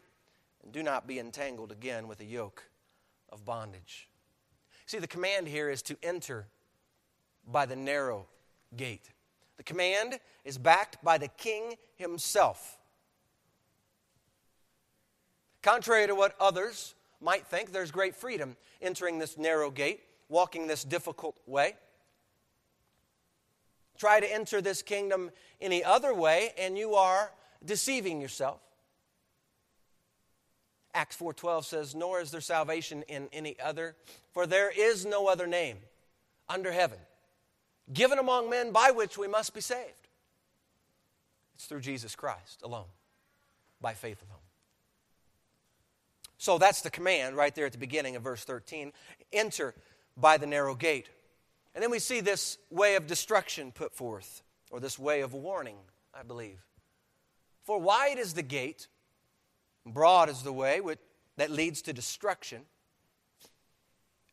and 0.63 0.71
do 0.71 0.83
not 0.83 1.07
be 1.07 1.19
entangled 1.19 1.71
again 1.71 2.07
with 2.07 2.19
a 2.19 2.25
yoke 2.25 2.63
of 3.29 3.45
bondage. 3.45 4.09
See, 4.85 4.99
the 4.99 5.07
command 5.07 5.47
here 5.47 5.69
is 5.69 5.81
to 5.83 5.97
enter 6.03 6.47
by 7.49 7.65
the 7.65 7.75
narrow 7.75 8.27
gate. 8.75 9.09
The 9.57 9.63
command 9.63 10.19
is 10.43 10.57
backed 10.57 11.03
by 11.03 11.17
the 11.17 11.27
king 11.27 11.75
himself. 11.95 12.77
Contrary 15.61 16.07
to 16.07 16.15
what 16.15 16.35
others 16.39 16.95
might 17.23 17.47
think, 17.47 17.71
there's 17.71 17.91
great 17.91 18.15
freedom 18.15 18.57
entering 18.81 19.17
this 19.17 19.37
narrow 19.37 19.71
gate, 19.71 20.03
walking 20.29 20.67
this 20.67 20.83
difficult 20.83 21.39
way. 21.45 21.75
Try 23.97 24.19
to 24.19 24.31
enter 24.31 24.59
this 24.61 24.81
kingdom 24.81 25.31
any 25.61 25.83
other 25.83 26.13
way, 26.13 26.53
and 26.57 26.77
you 26.77 26.95
are 26.95 27.31
deceiving 27.63 28.19
yourself. 28.19 28.59
Acts 30.93 31.15
4:12 31.15 31.65
says, 31.65 31.95
"Nor 31.95 32.19
is 32.19 32.31
there 32.31 32.41
salvation 32.41 33.03
in 33.03 33.29
any 33.31 33.59
other, 33.59 33.95
for 34.31 34.45
there 34.45 34.69
is 34.69 35.05
no 35.05 35.27
other 35.27 35.47
name 35.47 35.81
under 36.47 36.71
heaven 36.71 36.99
given 37.91 38.19
among 38.19 38.49
men 38.49 38.71
by 38.71 38.91
which 38.91 39.17
we 39.17 39.27
must 39.27 39.53
be 39.53 39.61
saved." 39.61 40.07
It's 41.55 41.65
through 41.65 41.81
Jesus 41.81 42.15
Christ 42.15 42.61
alone, 42.61 42.91
by 43.79 43.93
faith 43.93 44.21
alone. 44.21 44.42
So 46.43 46.57
that's 46.57 46.81
the 46.81 46.89
command 46.89 47.37
right 47.37 47.55
there 47.55 47.67
at 47.67 47.71
the 47.71 47.77
beginning 47.77 48.17
of 48.17 48.23
verse 48.23 48.43
13. 48.43 48.91
Enter 49.31 49.73
by 50.17 50.35
the 50.35 50.45
narrow 50.45 50.75
gate. 50.75 51.07
And 51.73 51.81
then 51.81 51.89
we 51.89 51.99
see 51.99 52.19
this 52.19 52.57
way 52.69 52.95
of 52.95 53.07
destruction 53.07 53.71
put 53.71 53.95
forth, 53.95 54.43
or 54.69 54.81
this 54.81 54.99
way 54.99 55.21
of 55.21 55.33
warning, 55.33 55.77
I 56.13 56.23
believe. 56.23 56.59
For 57.63 57.79
wide 57.79 58.19
is 58.19 58.33
the 58.33 58.43
gate 58.43 58.89
Broad 59.85 60.27
is 60.27 60.41
the 60.41 60.51
way 60.51 60.81
that 61.37 61.49
leads 61.49 61.81
to 61.83 61.93
destruction, 61.93 62.63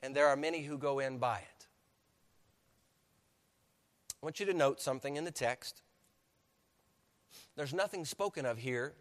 and 0.03 0.13
there 0.13 0.27
are 0.27 0.37
many 0.37 0.65
who 0.65 0.79
go 0.79 0.99
in 0.99 1.19
by 1.19 1.39
it. 1.39 1.67
I 4.21 4.27
want 4.27 4.41
you 4.41 4.47
to 4.47 4.55
note 4.55 4.81
something 4.81 5.15
in 5.15 5.23
the 5.23 5.31
text. 5.31 5.83
There's 7.55 7.73
nothing 7.73 8.05
spoken 8.05 8.47
of 8.47 8.59
here 8.59 8.95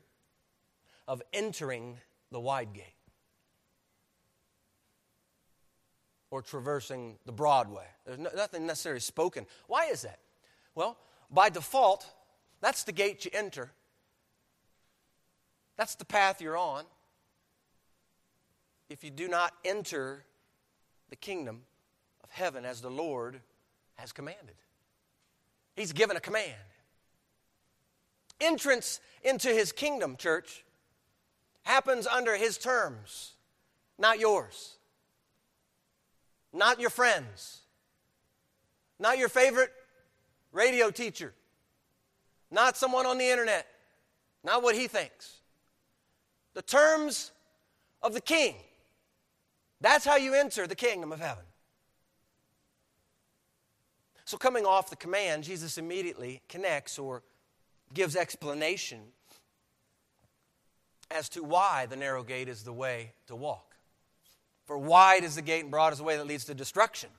of 1.08 1.24
entering 1.34 1.98
the 2.32 2.40
wide 2.40 2.74
gate 2.74 2.99
or 6.32 6.42
traversing 6.42 7.18
the 7.26 7.32
Broadway. 7.32 7.86
There's 8.06 8.20
no, 8.20 8.30
nothing 8.36 8.66
necessarily 8.66 9.00
spoken. 9.00 9.46
Why 9.68 9.86
is 9.86 10.04
that? 10.04 10.20
Well, 10.76 10.98
by 11.32 11.50
default, 11.50 12.06
that's 12.62 12.84
the 12.84 12.92
gate 12.92 13.26
you 13.26 13.32
enter. 13.34 13.72
That's 15.78 15.96
the 15.96 16.06
path 16.06 16.42
you're 16.42 16.58
on. 16.58 16.84
If 18.90 19.04
you 19.04 19.12
do 19.12 19.28
not 19.28 19.54
enter 19.64 20.26
the 21.10 21.16
kingdom 21.16 21.62
of 22.24 22.30
heaven 22.32 22.66
as 22.66 22.82
the 22.82 22.90
Lord 22.90 23.42
has 23.96 24.12
commanded, 24.12 24.56
He's 25.76 25.94
given 25.94 26.18
a 26.18 26.20
command. 26.20 26.54
Entrance 28.42 29.00
into 29.24 29.50
His 29.50 29.72
kingdom, 29.72 30.18
church, 30.18 30.64
happens 31.64 32.08
under 32.08 32.36
His 32.36 32.58
terms, 32.58 33.34
not 33.98 34.20
yours, 34.20 34.79
not 36.54 36.80
your 36.80 36.90
friends, 36.90 37.60
not 39.00 39.18
your 39.18 39.30
favorite 39.30 39.72
radio 40.52 40.90
teacher, 40.90 41.34
not 42.52 42.78
someone 42.78 43.06
on 43.06 43.18
the 43.18 43.30
internet, 43.30 43.68
not 44.44 44.64
what 44.64 44.76
he 44.76 44.88
thinks 44.88 45.40
the 46.54 46.62
terms 46.62 47.32
of 48.02 48.14
the 48.14 48.22
king. 48.22 48.56
That's 49.82 50.04
how 50.04 50.18
you 50.18 50.34
enter 50.34 50.68
the 50.68 50.76
kingdom 50.76 51.12
of 51.12 51.20
heaven. 51.20 51.44
So, 54.26 54.38
coming 54.38 54.66
off 54.66 54.90
the 54.90 54.96
command, 54.96 55.44
Jesus 55.44 55.78
immediately 55.78 56.42
connects 56.50 57.00
or 57.00 57.24
gives 57.94 58.16
explanation 58.16 59.00
as 61.10 61.30
to 61.30 61.44
why 61.44 61.88
the 61.90 61.96
narrow 61.96 62.24
gate 62.24 62.48
is 62.48 62.64
the 62.64 62.74
way 62.74 63.14
to 63.28 63.36
walk. 63.36 63.69
For 64.70 64.78
wide 64.78 65.24
is 65.24 65.34
the 65.34 65.42
gate 65.42 65.62
and 65.62 65.72
broad 65.72 65.94
is 65.94 65.98
the 65.98 66.04
way 66.04 66.16
that 66.16 66.28
leads 66.28 66.46
to 66.46 66.54
destruction. 66.54 67.10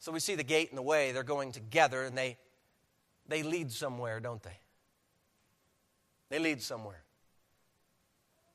So 0.00 0.10
we 0.10 0.18
see 0.18 0.34
the 0.34 0.42
gate 0.42 0.70
and 0.70 0.76
the 0.76 0.82
way, 0.82 1.12
they're 1.12 1.22
going 1.22 1.52
together 1.52 2.02
and 2.02 2.18
they, 2.18 2.36
they 3.28 3.44
lead 3.44 3.70
somewhere, 3.70 4.18
don't 4.18 4.42
they? 4.42 4.58
They 6.30 6.40
lead 6.40 6.62
somewhere. 6.62 7.04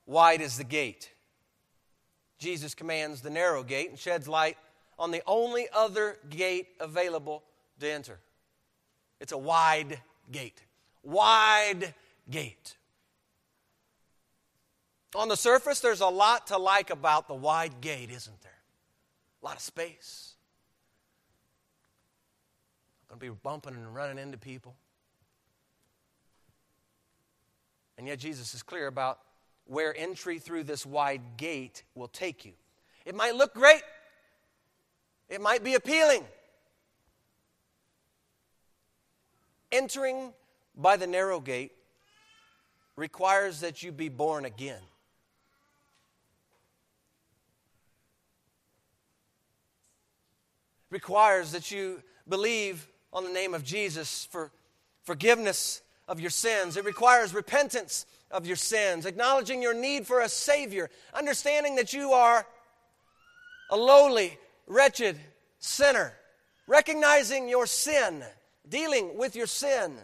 Wide 0.05 0.41
is 0.41 0.57
the 0.57 0.65
gate. 0.65 1.11
Jesus 2.39 2.75
commands 2.75 3.21
the 3.21 3.29
narrow 3.29 3.63
gate 3.63 3.89
and 3.89 3.97
sheds 3.97 4.27
light 4.27 4.57
on 4.97 5.11
the 5.11 5.23
only 5.25 5.67
other 5.73 6.17
gate 6.29 6.67
available 6.81 7.45
to 7.79 7.89
enter. 7.89 8.19
It's 9.21 9.31
a 9.31 9.37
wide 9.37 10.01
gate. 10.29 10.61
Wide 11.03 11.93
gate. 12.29 12.75
On 15.15 15.27
the 15.27 15.37
surface, 15.37 15.79
there's 15.79 16.01
a 16.01 16.07
lot 16.07 16.47
to 16.47 16.57
like 16.57 16.91
about 16.91 17.27
the 17.27 17.33
wide 17.33 17.81
gate, 17.81 18.11
isn't 18.11 18.41
there? 18.41 18.51
A 19.41 19.45
lot 19.45 19.55
of 19.55 19.61
space. 19.61 20.35
Going 23.07 23.19
to 23.19 23.25
be 23.25 23.39
bumping 23.41 23.73
and 23.73 23.95
running 23.95 24.19
into 24.19 24.37
people. 24.37 24.75
And 27.97 28.07
yet, 28.07 28.19
Jesus 28.19 28.53
is 28.53 28.61
clear 28.61 28.85
about 28.85 29.19
where 29.65 29.97
entry 29.97 30.37
through 30.39 30.63
this 30.63 30.85
wide 30.85 31.21
gate 31.37 31.83
will 31.95 32.07
take 32.07 32.45
you. 32.45 32.53
It 33.05 33.15
might 33.15 33.35
look 33.35 33.53
great, 33.53 33.81
it 35.27 35.41
might 35.41 35.63
be 35.63 35.73
appealing. 35.73 36.23
Entering 39.71 40.33
by 40.75 40.97
the 40.97 41.07
narrow 41.07 41.39
gate 41.39 41.71
requires 42.95 43.59
that 43.61 43.83
you 43.83 43.91
be 43.91 44.09
born 44.09 44.45
again. 44.45 44.81
Requires 50.89 51.51
that 51.51 51.71
you 51.71 52.01
believe 52.27 52.87
on 53.11 53.23
the 53.23 53.31
name 53.31 53.53
of 53.53 53.63
Jesus 53.63 54.27
for 54.31 54.51
forgiveness 55.03 55.81
of 56.07 56.19
your 56.19 56.29
sins. 56.29 56.77
It 56.77 56.85
requires 56.85 57.33
repentance 57.33 58.05
of 58.31 58.45
your 58.45 58.55
sins, 58.55 59.05
acknowledging 59.05 59.61
your 59.61 59.73
need 59.73 60.05
for 60.05 60.21
a 60.21 60.29
Savior, 60.29 60.89
understanding 61.13 61.75
that 61.75 61.93
you 61.93 62.11
are 62.11 62.45
a 63.71 63.77
lowly, 63.77 64.37
wretched 64.67 65.17
sinner, 65.59 66.13
recognizing 66.67 67.47
your 67.49 67.65
sin, 67.65 68.23
dealing 68.67 69.17
with 69.17 69.35
your 69.35 69.47
sin, 69.47 69.95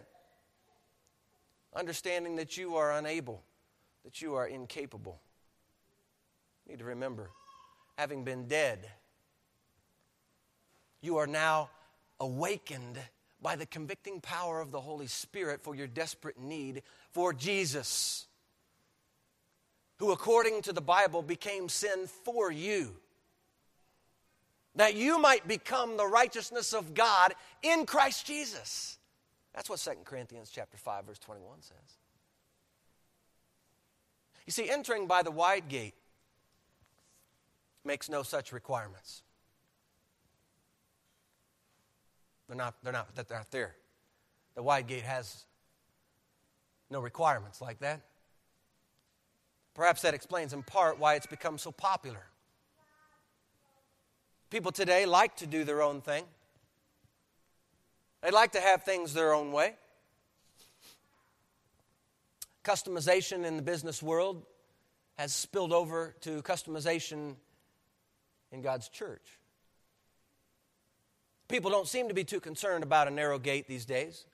understanding 1.74 2.36
that 2.36 2.56
you 2.56 2.76
are 2.76 2.92
unable, 2.92 3.42
that 4.04 4.20
you 4.22 4.34
are 4.34 4.46
incapable. 4.46 5.20
You 6.64 6.72
need 6.72 6.78
to 6.78 6.84
remember, 6.84 7.30
having 7.96 8.24
been 8.24 8.48
dead, 8.48 8.88
you 11.06 11.16
are 11.18 11.26
now 11.26 11.70
awakened 12.20 12.98
by 13.40 13.56
the 13.56 13.64
convicting 13.66 14.20
power 14.20 14.60
of 14.60 14.72
the 14.72 14.80
Holy 14.80 15.06
Spirit 15.06 15.62
for 15.62 15.74
your 15.74 15.86
desperate 15.86 16.38
need 16.38 16.82
for 17.12 17.32
Jesus, 17.32 18.26
who, 19.98 20.10
according 20.10 20.62
to 20.62 20.72
the 20.72 20.80
Bible, 20.80 21.22
became 21.22 21.68
sin 21.68 22.06
for 22.24 22.50
you. 22.50 22.96
That 24.74 24.94
you 24.94 25.18
might 25.18 25.48
become 25.48 25.96
the 25.96 26.06
righteousness 26.06 26.74
of 26.74 26.92
God 26.92 27.34
in 27.62 27.86
Christ 27.86 28.26
Jesus. 28.26 28.98
That's 29.54 29.70
what 29.70 29.78
2 29.78 29.90
Corinthians 30.04 30.50
chapter 30.52 30.76
5 30.76 31.06
verse 31.06 31.18
21 31.20 31.62
says. 31.62 31.76
You 34.44 34.52
see, 34.52 34.68
entering 34.68 35.06
by 35.06 35.22
the 35.22 35.30
wide 35.30 35.68
gate 35.68 35.94
makes 37.84 38.10
no 38.10 38.22
such 38.22 38.52
requirements. 38.52 39.22
They're 42.48 42.56
not, 42.56 42.74
they're 42.82 42.92
not, 42.92 43.14
they're 43.14 43.24
not 43.30 43.50
there. 43.50 43.74
The 44.54 44.62
wide 44.62 44.86
gate 44.86 45.02
has 45.02 45.44
no 46.90 47.00
requirements 47.00 47.60
like 47.60 47.80
that. 47.80 48.00
Perhaps 49.74 50.02
that 50.02 50.14
explains 50.14 50.52
in 50.52 50.62
part 50.62 50.98
why 50.98 51.14
it's 51.14 51.26
become 51.26 51.58
so 51.58 51.70
popular. 51.70 52.26
People 54.48 54.72
today 54.72 55.04
like 55.04 55.36
to 55.36 55.46
do 55.46 55.64
their 55.64 55.82
own 55.82 56.00
thing. 56.00 56.24
They 58.22 58.30
like 58.30 58.52
to 58.52 58.60
have 58.60 58.84
things 58.84 59.12
their 59.12 59.34
own 59.34 59.52
way. 59.52 59.74
Customization 62.64 63.44
in 63.44 63.56
the 63.56 63.62
business 63.62 64.02
world 64.02 64.44
has 65.18 65.32
spilled 65.32 65.72
over 65.72 66.14
to 66.22 66.42
customization 66.42 67.36
in 68.52 68.62
God's 68.62 68.88
church. 68.88 69.38
People 71.48 71.70
don't 71.70 71.86
seem 71.86 72.08
to 72.08 72.14
be 72.14 72.24
too 72.24 72.40
concerned 72.40 72.82
about 72.82 73.06
a 73.06 73.10
narrow 73.10 73.38
gate 73.38 73.68
these 73.68 73.84
days. 73.84 74.26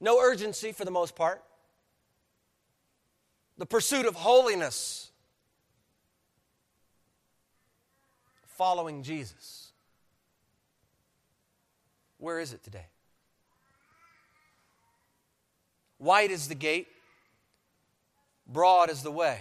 No 0.00 0.20
urgency 0.20 0.72
for 0.72 0.84
the 0.84 0.90
most 0.90 1.16
part. 1.16 1.42
The 3.56 3.66
pursuit 3.66 4.06
of 4.06 4.14
holiness, 4.14 5.10
following 8.46 9.02
Jesus. 9.02 9.72
Where 12.18 12.38
is 12.38 12.52
it 12.52 12.62
today? 12.62 12.86
Wide 15.98 16.30
is 16.30 16.46
the 16.46 16.54
gate, 16.54 16.86
broad 18.46 18.90
is 18.90 19.02
the 19.02 19.10
way. 19.10 19.40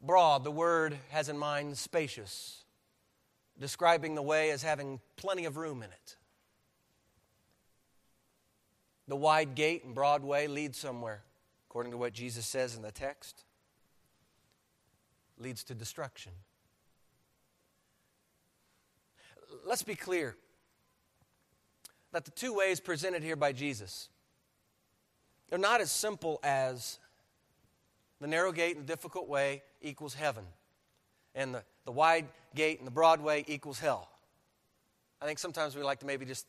Broad, 0.00 0.42
the 0.42 0.50
word 0.50 0.96
has 1.10 1.28
in 1.28 1.38
mind 1.38 1.76
spacious 1.78 2.64
describing 3.60 4.14
the 4.14 4.22
way 4.22 4.50
as 4.50 4.62
having 4.62 5.00
plenty 5.16 5.44
of 5.44 5.56
room 5.56 5.82
in 5.82 5.90
it. 5.90 6.16
The 9.06 9.16
wide 9.16 9.54
gate 9.54 9.84
and 9.84 9.94
broad 9.94 10.22
way 10.22 10.46
lead 10.46 10.76
somewhere, 10.76 11.22
according 11.68 11.92
to 11.92 11.98
what 11.98 12.12
Jesus 12.12 12.46
says 12.46 12.76
in 12.76 12.82
the 12.82 12.92
text. 12.92 13.44
Leads 15.38 15.64
to 15.64 15.74
destruction. 15.74 16.32
Let's 19.64 19.82
be 19.82 19.94
clear 19.94 20.36
that 22.12 22.24
the 22.24 22.30
two 22.30 22.54
ways 22.54 22.80
presented 22.80 23.22
here 23.22 23.36
by 23.36 23.52
Jesus 23.52 24.08
they're 25.48 25.58
not 25.58 25.80
as 25.80 25.90
simple 25.90 26.40
as 26.42 26.98
the 28.20 28.26
narrow 28.26 28.52
gate 28.52 28.76
and 28.76 28.86
the 28.86 28.92
difficult 28.92 29.28
way 29.28 29.62
equals 29.80 30.14
heaven 30.14 30.44
and 31.38 31.54
the, 31.54 31.62
the 31.84 31.92
wide 31.92 32.26
gate 32.56 32.78
and 32.78 32.86
the 32.86 32.90
broad 32.90 33.20
way 33.20 33.44
equals 33.46 33.78
hell. 33.78 34.08
I 35.22 35.24
think 35.24 35.38
sometimes 35.38 35.76
we 35.76 35.82
like 35.82 36.00
to 36.00 36.06
maybe 36.06 36.26
just 36.26 36.46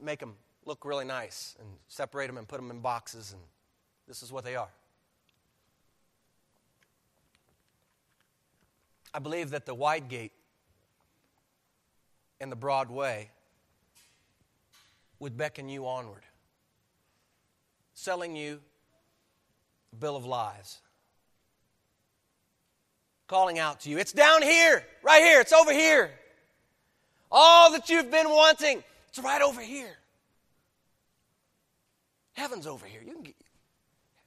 make 0.00 0.20
them 0.20 0.34
look 0.66 0.84
really 0.84 1.06
nice 1.06 1.56
and 1.58 1.68
separate 1.88 2.26
them 2.26 2.36
and 2.36 2.46
put 2.46 2.60
them 2.60 2.70
in 2.70 2.80
boxes, 2.80 3.32
and 3.32 3.40
this 4.06 4.22
is 4.22 4.30
what 4.30 4.44
they 4.44 4.56
are. 4.56 4.68
I 9.14 9.20
believe 9.20 9.50
that 9.50 9.64
the 9.64 9.74
wide 9.74 10.08
gate 10.10 10.32
and 12.40 12.52
the 12.52 12.56
broad 12.56 12.90
way 12.90 13.30
would 15.18 15.38
beckon 15.38 15.70
you 15.70 15.86
onward, 15.86 16.24
selling 17.94 18.36
you 18.36 18.60
a 19.94 19.96
bill 19.96 20.14
of 20.14 20.26
lies 20.26 20.80
calling 23.26 23.58
out 23.58 23.80
to 23.80 23.90
you. 23.90 23.98
It's 23.98 24.12
down 24.12 24.42
here, 24.42 24.84
right 25.02 25.22
here, 25.22 25.40
it's 25.40 25.52
over 25.52 25.72
here. 25.72 26.10
All 27.30 27.72
that 27.72 27.88
you've 27.88 28.10
been 28.10 28.28
wanting, 28.28 28.82
it's 29.08 29.18
right 29.18 29.42
over 29.42 29.60
here. 29.60 29.96
Heaven's 32.34 32.66
over 32.66 32.86
here. 32.86 33.00
You 33.04 33.12
can 33.12 33.22
get, 33.22 33.34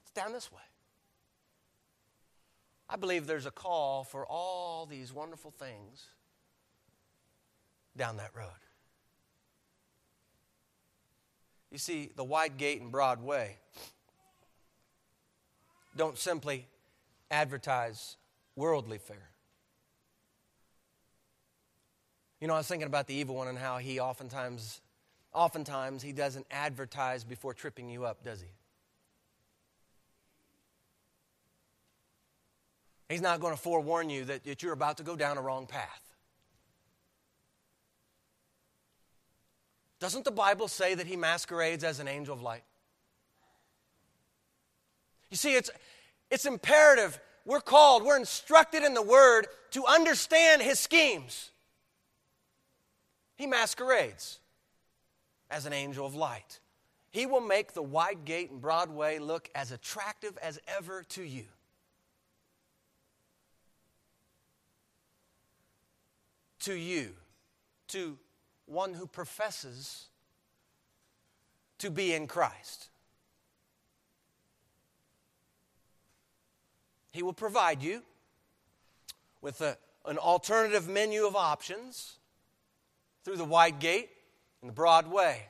it's 0.01 0.11
down 0.11 0.33
this 0.33 0.51
way. 0.51 0.61
I 2.89 2.95
believe 2.95 3.27
there's 3.27 3.45
a 3.45 3.51
call 3.51 4.03
for 4.03 4.25
all 4.25 4.87
these 4.87 5.13
wonderful 5.13 5.51
things 5.51 6.05
down 7.95 8.17
that 8.17 8.31
road. 8.35 8.47
You 11.71 11.77
see, 11.77 12.09
the 12.15 12.23
wide 12.23 12.57
gate 12.57 12.81
and 12.81 12.91
broad 12.91 13.21
way 13.21 13.57
don't 15.95 16.17
simply 16.17 16.65
advertise 17.29 18.15
worldly 18.59 18.97
fare. 18.97 19.29
You 22.41 22.47
know, 22.47 22.53
I 22.53 22.57
was 22.57 22.67
thinking 22.67 22.87
about 22.87 23.07
the 23.07 23.15
evil 23.15 23.35
one 23.35 23.47
and 23.47 23.57
how 23.57 23.77
he 23.77 23.99
oftentimes, 23.99 24.81
oftentimes, 25.33 26.03
he 26.03 26.11
doesn't 26.11 26.45
advertise 26.51 27.23
before 27.23 27.53
tripping 27.53 27.89
you 27.89 28.05
up, 28.05 28.21
does 28.23 28.41
he? 28.41 28.47
He's 33.07 33.21
not 33.21 33.39
going 33.39 33.55
to 33.55 33.61
forewarn 33.61 34.09
you 34.09 34.25
that, 34.25 34.43
that 34.43 34.61
you're 34.61 34.73
about 34.73 34.97
to 34.97 35.03
go 35.03 35.15
down 35.15 35.37
a 35.37 35.41
wrong 35.41 35.65
path. 35.65 36.01
Doesn't 39.99 40.25
the 40.25 40.31
Bible 40.31 40.67
say 40.67 40.95
that 40.95 41.07
he 41.07 41.15
masquerades 41.15 41.83
as 41.83 41.99
an 41.99 42.07
angel 42.07 42.33
of 42.33 42.41
light? 42.41 42.63
You 45.29 45.37
see, 45.37 45.55
it's, 45.55 45.71
it's 46.29 46.45
imperative 46.45 47.19
we're 47.49 47.59
called, 47.59 48.03
we're 48.03 48.15
instructed 48.15 48.83
in 48.83 48.93
the 48.93 49.01
Word 49.01 49.47
to 49.71 49.83
understand 49.87 50.61
His 50.61 50.79
schemes. 50.79 51.49
He 53.37 53.47
masquerades 53.47 54.37
as 55.49 55.65
an 55.65 55.73
angel 55.73 56.05
of 56.05 56.13
light. 56.13 56.59
He 57.09 57.25
will 57.25 57.41
make 57.41 57.73
the 57.73 57.81
wide 57.81 58.23
gate 58.23 58.51
and 58.51 58.61
broad 58.61 58.91
way 58.91 59.17
look 59.17 59.49
as 59.55 59.71
attractive 59.71 60.37
as 60.43 60.59
ever 60.77 61.01
to 61.09 61.23
you. 61.23 61.45
To 66.59 66.75
you, 66.75 67.15
to 67.87 68.19
one 68.67 68.93
who 68.93 69.07
professes 69.07 70.05
to 71.79 71.89
be 71.89 72.13
in 72.13 72.27
Christ. 72.27 72.89
He 77.19 77.23
will 77.23 77.33
provide 77.33 77.83
you 77.83 78.01
with 79.41 79.59
a, 79.59 79.77
an 80.05 80.17
alternative 80.17 80.87
menu 80.87 81.27
of 81.27 81.35
options 81.35 82.17
through 83.25 83.35
the 83.35 83.43
wide 83.43 83.79
gate 83.79 84.09
and 84.61 84.69
the 84.69 84.73
broad 84.73 85.05
way. 85.05 85.47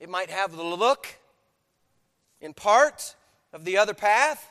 It 0.00 0.08
might 0.08 0.30
have 0.30 0.56
the 0.56 0.62
look, 0.62 1.06
in 2.40 2.54
part, 2.54 3.14
of 3.52 3.66
the 3.66 3.76
other 3.76 3.92
path, 3.92 4.50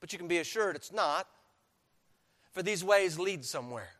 but 0.00 0.14
you 0.14 0.18
can 0.18 0.28
be 0.28 0.38
assured 0.38 0.76
it's 0.76 0.94
not, 0.94 1.28
for 2.52 2.62
these 2.62 2.82
ways 2.82 3.18
lead 3.18 3.44
somewhere. 3.44 3.90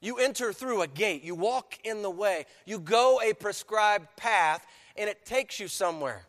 You 0.00 0.16
enter 0.16 0.50
through 0.54 0.80
a 0.80 0.86
gate, 0.86 1.22
you 1.22 1.34
walk 1.34 1.74
in 1.84 2.00
the 2.00 2.08
way, 2.08 2.46
you 2.64 2.78
go 2.78 3.20
a 3.22 3.34
prescribed 3.34 4.16
path, 4.16 4.66
and 4.96 5.10
it 5.10 5.26
takes 5.26 5.60
you 5.60 5.68
somewhere. 5.68 6.24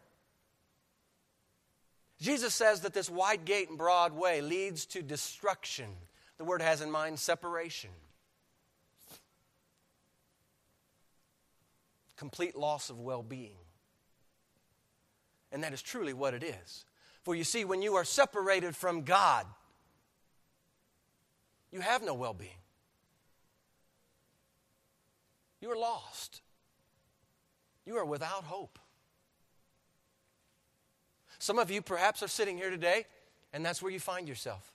Jesus 2.22 2.54
says 2.54 2.82
that 2.82 2.94
this 2.94 3.10
wide 3.10 3.46
gate 3.46 3.70
and 3.70 3.78
broad 3.78 4.14
way 4.14 4.42
leads 4.42 4.86
to 4.88 5.02
destruction. 5.02 5.88
The 6.38 6.44
word 6.44 6.62
has 6.62 6.82
in 6.82 6.92
mind 6.92 7.20
separation, 7.20 7.92
complete 12.18 12.56
loss 12.58 12.90
of 12.90 13.00
well 13.00 13.24
being. 13.24 13.58
And 15.52 15.64
that 15.64 15.74
is 15.74 15.82
truly 15.82 16.14
what 16.14 16.34
it 16.34 16.44
is. 16.44 16.86
For 17.24 17.36
you 17.36 17.44
see, 17.44 17.66
when 17.66 17.82
you 17.82 17.96
are 17.96 18.04
separated 18.04 18.76
from 18.76 19.04
God, 19.04 19.46
you 21.72 21.82
have 21.82 22.04
no 22.04 22.14
well 22.14 22.34
being. 22.34 22.52
You 25.62 25.72
are 25.72 25.78
lost. 25.78 26.42
You 27.86 27.98
are 27.98 28.06
without 28.06 28.44
hope. 28.46 28.79
Some 31.40 31.58
of 31.58 31.72
you 31.72 31.82
perhaps 31.82 32.22
are 32.22 32.28
sitting 32.28 32.58
here 32.58 32.70
today, 32.70 33.06
and 33.54 33.66
that's 33.66 33.82
where 33.82 33.92
you 33.92 34.00
find 34.00 34.28
yourself. 34.28 34.74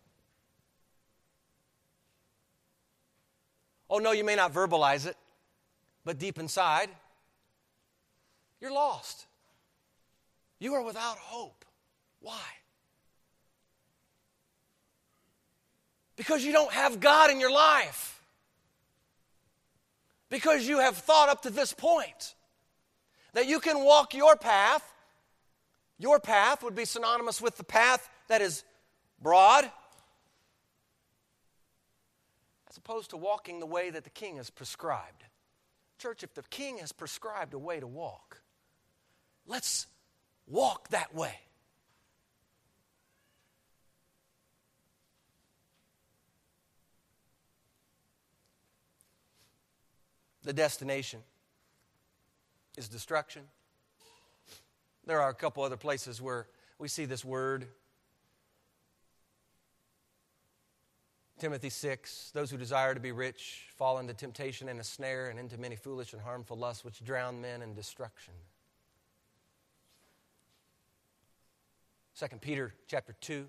Oh, 3.88 3.98
no, 3.98 4.12
you 4.12 4.24
may 4.24 4.34
not 4.34 4.52
verbalize 4.52 5.06
it, 5.06 5.16
but 6.04 6.18
deep 6.18 6.38
inside, 6.38 6.88
you're 8.60 8.72
lost. 8.72 9.26
You 10.58 10.74
are 10.74 10.82
without 10.82 11.18
hope. 11.18 11.64
Why? 12.20 12.40
Because 16.16 16.44
you 16.44 16.52
don't 16.52 16.72
have 16.72 16.98
God 17.00 17.30
in 17.30 17.40
your 17.40 17.52
life. 17.52 18.22
Because 20.30 20.66
you 20.66 20.78
have 20.78 20.96
thought 20.96 21.28
up 21.28 21.42
to 21.42 21.50
this 21.50 21.74
point 21.74 22.34
that 23.34 23.46
you 23.46 23.60
can 23.60 23.84
walk 23.84 24.14
your 24.14 24.36
path. 24.36 24.93
Your 25.98 26.18
path 26.18 26.62
would 26.62 26.74
be 26.74 26.84
synonymous 26.84 27.40
with 27.40 27.56
the 27.56 27.64
path 27.64 28.08
that 28.28 28.40
is 28.40 28.64
broad 29.20 29.70
as 32.68 32.76
opposed 32.76 33.10
to 33.10 33.16
walking 33.16 33.60
the 33.60 33.66
way 33.66 33.90
that 33.90 34.04
the 34.04 34.10
king 34.10 34.36
has 34.36 34.50
prescribed. 34.50 35.24
Church, 35.98 36.24
if 36.24 36.34
the 36.34 36.42
king 36.50 36.78
has 36.78 36.90
prescribed 36.90 37.54
a 37.54 37.58
way 37.58 37.78
to 37.78 37.86
walk, 37.86 38.42
let's 39.46 39.86
walk 40.46 40.88
that 40.88 41.14
way. 41.14 41.38
The 50.42 50.52
destination 50.52 51.20
is 52.76 52.88
destruction. 52.88 53.44
There 55.06 55.20
are 55.20 55.30
a 55.30 55.34
couple 55.34 55.62
other 55.62 55.76
places 55.76 56.20
where 56.22 56.46
we 56.78 56.88
see 56.88 57.04
this 57.04 57.24
word 57.24 57.66
Timothy 61.38 61.68
6 61.68 62.30
Those 62.32 62.50
who 62.50 62.56
desire 62.56 62.94
to 62.94 63.00
be 63.00 63.12
rich 63.12 63.66
fall 63.76 63.98
into 63.98 64.14
temptation 64.14 64.68
and 64.68 64.80
a 64.80 64.84
snare 64.84 65.28
and 65.28 65.38
into 65.38 65.58
many 65.58 65.76
foolish 65.76 66.12
and 66.12 66.22
harmful 66.22 66.56
lusts 66.56 66.84
which 66.84 67.04
drown 67.04 67.40
men 67.40 67.60
in 67.60 67.74
destruction. 67.74 68.34
2 72.18 72.26
Peter 72.40 72.72
chapter 72.86 73.14
2 73.20 73.46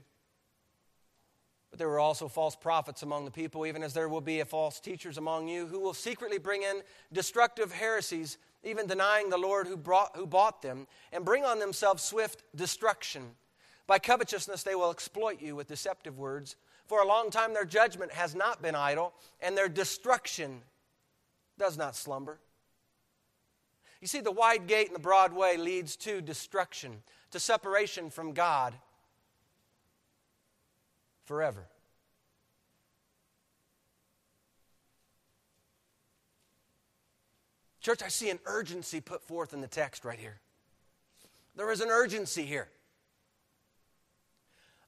but 1.75 1.79
there 1.79 1.89
were 1.89 1.99
also 1.99 2.29
false 2.29 2.55
prophets 2.55 3.03
among 3.03 3.25
the 3.25 3.31
people, 3.31 3.65
even 3.65 3.83
as 3.83 3.93
there 3.93 4.07
will 4.07 4.21
be 4.21 4.41
false 4.43 4.79
teachers 4.79 5.17
among 5.17 5.49
you 5.49 5.67
who 5.67 5.81
will 5.81 5.93
secretly 5.93 6.37
bring 6.37 6.63
in 6.63 6.81
destructive 7.11 7.73
heresies, 7.73 8.37
even 8.65 8.87
denying 8.87 9.29
the 9.29 9.37
Lord 9.37 9.67
who, 9.67 9.77
brought, 9.77 10.15
who 10.15 10.25
bought 10.25 10.61
them, 10.61 10.87
and 11.13 11.23
bring 11.23 11.45
on 11.45 11.59
themselves 11.59 12.03
swift 12.03 12.43
destruction. 12.55 13.23
By 13.87 13.99
covetousness 13.99 14.63
they 14.63 14.75
will 14.75 14.91
exploit 14.91 15.41
you 15.41 15.55
with 15.55 15.67
deceptive 15.67 16.17
words. 16.17 16.55
For 16.87 17.01
a 17.01 17.07
long 17.07 17.29
time 17.29 17.53
their 17.53 17.65
judgment 17.65 18.11
has 18.11 18.35
not 18.35 18.61
been 18.61 18.75
idle, 18.75 19.13
and 19.39 19.55
their 19.55 19.69
destruction 19.69 20.61
does 21.57 21.77
not 21.77 21.95
slumber. 21.95 22.39
You 24.01 24.07
see, 24.07 24.19
the 24.19 24.31
wide 24.31 24.67
gate 24.67 24.87
and 24.87 24.95
the 24.95 24.99
broad 24.99 25.33
way 25.33 25.57
leads 25.57 25.95
to 25.97 26.21
destruction, 26.21 27.01
to 27.31 27.39
separation 27.39 28.09
from 28.09 28.33
God 28.33 28.73
forever. 31.23 31.67
Church, 37.85 38.01
I 38.01 38.07
see 38.07 38.31
an 38.31 38.39
urgency 38.47 38.99
put 38.99 39.21
forth 39.21 39.53
in 39.53 39.61
the 39.61 39.67
text 39.67 40.05
right 40.05 40.17
here. 40.17 40.39
There 41.55 41.71
is 41.71 41.81
an 41.81 41.89
urgency 41.89 42.41
here. 42.41 42.67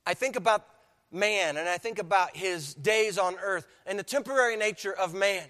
I 0.03 0.15
think 0.15 0.35
about 0.35 0.65
man 1.11 1.57
and 1.57 1.69
I 1.69 1.77
think 1.77 1.99
about 1.99 2.35
his 2.35 2.73
days 2.73 3.19
on 3.19 3.35
earth 3.39 3.67
and 3.85 3.99
the 3.99 4.03
temporary 4.03 4.57
nature 4.57 4.93
of 4.93 5.13
man. 5.13 5.45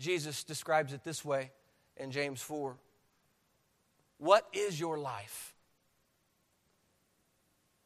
Jesus 0.00 0.44
describes 0.44 0.94
it 0.94 1.04
this 1.04 1.22
way 1.22 1.50
in 1.98 2.10
James 2.10 2.40
4 2.40 2.74
What 4.16 4.48
is 4.54 4.80
your 4.80 4.98
life? 4.98 5.52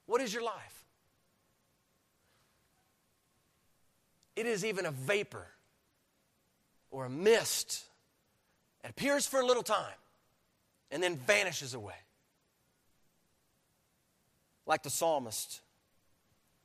What 0.07 0.21
is 0.21 0.33
your 0.33 0.45
life? 0.45 0.85
It 4.37 4.47
is 4.47 4.65
even 4.65 4.87
a 4.87 4.93
vapor 4.93 5.49
or 6.91 7.07
a 7.07 7.11
mist. 7.11 7.85
It 8.85 8.91
appears 8.91 9.27
for 9.27 9.41
a 9.41 9.47
little 9.47 9.63
time 9.63 9.99
and 10.91 11.03
then 11.03 11.17
vanishes 11.17 11.75
away. 11.75 11.95
Like 14.67 14.83
the 14.83 14.91
psalmist, 14.91 15.61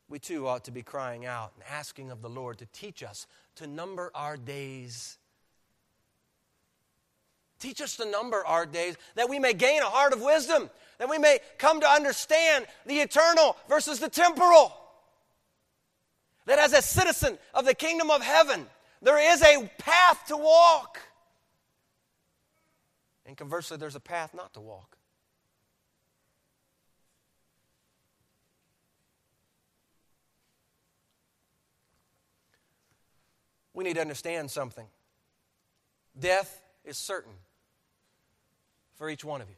we 0.08 0.20
too 0.20 0.48
ought 0.48 0.66
to 0.66 0.72
be 0.72 0.84
crying 0.84 1.26
out 1.26 1.54
and 1.56 1.64
asking 1.70 2.12
of 2.12 2.22
the 2.22 2.30
Lord 2.30 2.60
to 2.60 2.66
teach 2.68 3.04
us 3.04 3.28
to 3.56 3.68
number 3.68 4.12
our 4.14 4.38
days. 4.38 5.18
Teach 7.60 7.82
us 7.82 7.96
to 7.98 8.06
number 8.10 8.46
our 8.46 8.66
days 8.66 8.96
that 9.16 9.30
we 9.30 9.40
may 9.40 9.54
gain 9.54 9.82
a 9.82 9.86
heart 9.86 10.14
of 10.14 10.22
wisdom 10.22 10.70
that 10.98 11.10
we 11.10 11.18
may 11.18 11.40
come 11.58 11.82
to 11.82 11.88
understand 11.88 12.66
the 12.86 13.00
eternal 13.00 13.58
versus 13.68 14.00
the 14.00 14.10
temporal. 14.10 14.74
That 16.46 16.60
as 16.60 16.74
a 16.74 16.82
citizen 16.82 17.38
of 17.54 17.66
the 17.66 17.74
kingdom 17.74 18.12
of 18.12 18.22
heaven, 18.22 18.68
there 19.06 19.34
is 19.34 19.44
a 19.44 19.70
path 19.78 20.26
to 20.30 20.36
walk. 20.36 21.00
And 23.28 23.38
conversely, 23.38 23.78
there's 23.78 23.96
a 23.96 24.00
path 24.00 24.34
not 24.34 24.52
to 24.56 24.60
walk. 24.60 24.98
We 33.76 33.84
need 33.84 33.94
to 33.94 34.02
understand 34.02 34.50
something. 34.50 34.88
Death 36.18 36.60
is 36.84 36.98
certain 36.98 37.34
for 38.96 39.08
each 39.08 39.24
one 39.24 39.40
of 39.42 39.50
you 39.50 39.56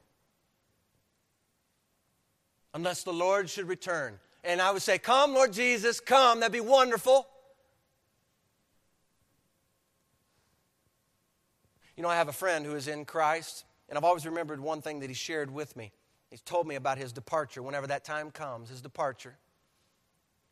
unless 2.73 3.03
the 3.03 3.13
Lord 3.13 3.49
should 3.49 3.69
return. 3.69 4.19
And 4.43 4.61
I 4.61 4.71
would 4.71 4.81
say, 4.81 4.97
Come, 4.97 5.33
Lord 5.33 5.53
Jesus, 5.53 6.01
come. 6.01 6.41
That'd 6.41 6.51
be 6.51 6.59
wonderful. 6.59 7.27
You 11.97 12.03
know, 12.03 12.09
I 12.09 12.15
have 12.15 12.29
a 12.29 12.33
friend 12.33 12.63
who 12.63 12.75
is 12.75 12.87
in 12.87 13.05
Christ, 13.05 13.65
and 13.89 13.97
I've 13.97 14.03
always 14.03 14.25
remembered 14.25 14.59
one 14.59 14.81
thing 14.81 14.99
that 14.99 15.09
he 15.09 15.15
shared 15.15 15.49
with 15.51 15.75
me. 15.75 15.91
He's 16.29 16.41
told 16.41 16.67
me 16.67 16.75
about 16.75 16.99
his 16.99 17.11
departure 17.11 17.63
whenever 17.63 17.87
that 17.87 18.05
time 18.05 18.29
comes, 18.29 18.69
his 18.69 18.81
departure. 18.81 19.35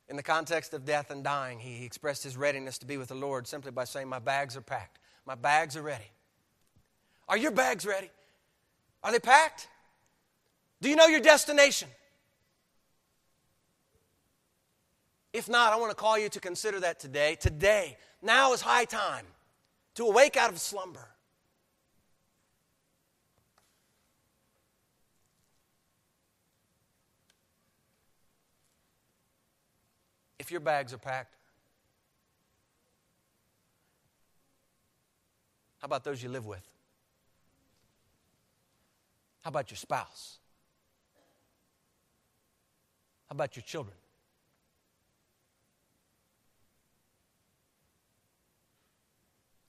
In 0.10 0.16
the 0.16 0.24
context 0.24 0.74
of 0.74 0.86
death 0.86 1.12
and 1.12 1.24
dying, 1.24 1.60
he 1.60 1.86
expressed 1.86 2.24
his 2.24 2.36
readiness 2.36 2.80
to 2.80 2.88
be 2.88 2.98
with 2.98 3.10
the 3.10 3.16
Lord 3.16 3.48
simply 3.48 3.72
by 3.72 3.84
saying, 3.84 4.08
My 4.08 4.20
bags 4.20 4.58
are 4.58 4.62
packed. 4.62 5.00
My 5.26 5.36
bags 5.36 5.78
are 5.78 5.82
ready. 5.84 6.12
Are 7.30 7.38
your 7.38 7.52
bags 7.52 7.86
ready? 7.86 8.10
Are 9.04 9.12
they 9.12 9.20
packed? 9.20 9.68
Do 10.82 10.90
you 10.90 10.96
know 10.96 11.08
your 11.08 11.20
destination? 11.20 11.90
If 15.32 15.48
not, 15.48 15.74
I 15.74 15.76
want 15.76 15.92
to 15.92 15.96
call 15.96 16.18
you 16.18 16.30
to 16.30 16.40
consider 16.40 16.80
that 16.80 17.00
today. 17.00 17.36
Today, 17.40 17.98
now 18.22 18.54
is 18.54 18.62
high 18.62 18.86
time 18.86 19.26
to 19.96 20.06
awake 20.06 20.38
out 20.38 20.50
of 20.50 20.60
slumber. 20.60 21.10
If 30.46 30.52
your 30.52 30.60
bags 30.60 30.94
are 30.94 31.00
packed, 31.00 31.34
how 35.80 35.88
about 35.88 36.04
those 36.04 36.22
you 36.22 36.30
live 36.30 36.46
with? 36.46 36.62
How 39.42 39.50
about 39.50 39.72
your 39.72 39.78
spouse? 39.78 40.38
How 43.28 43.34
about 43.34 43.56
your 43.56 43.64
children? 43.64 43.98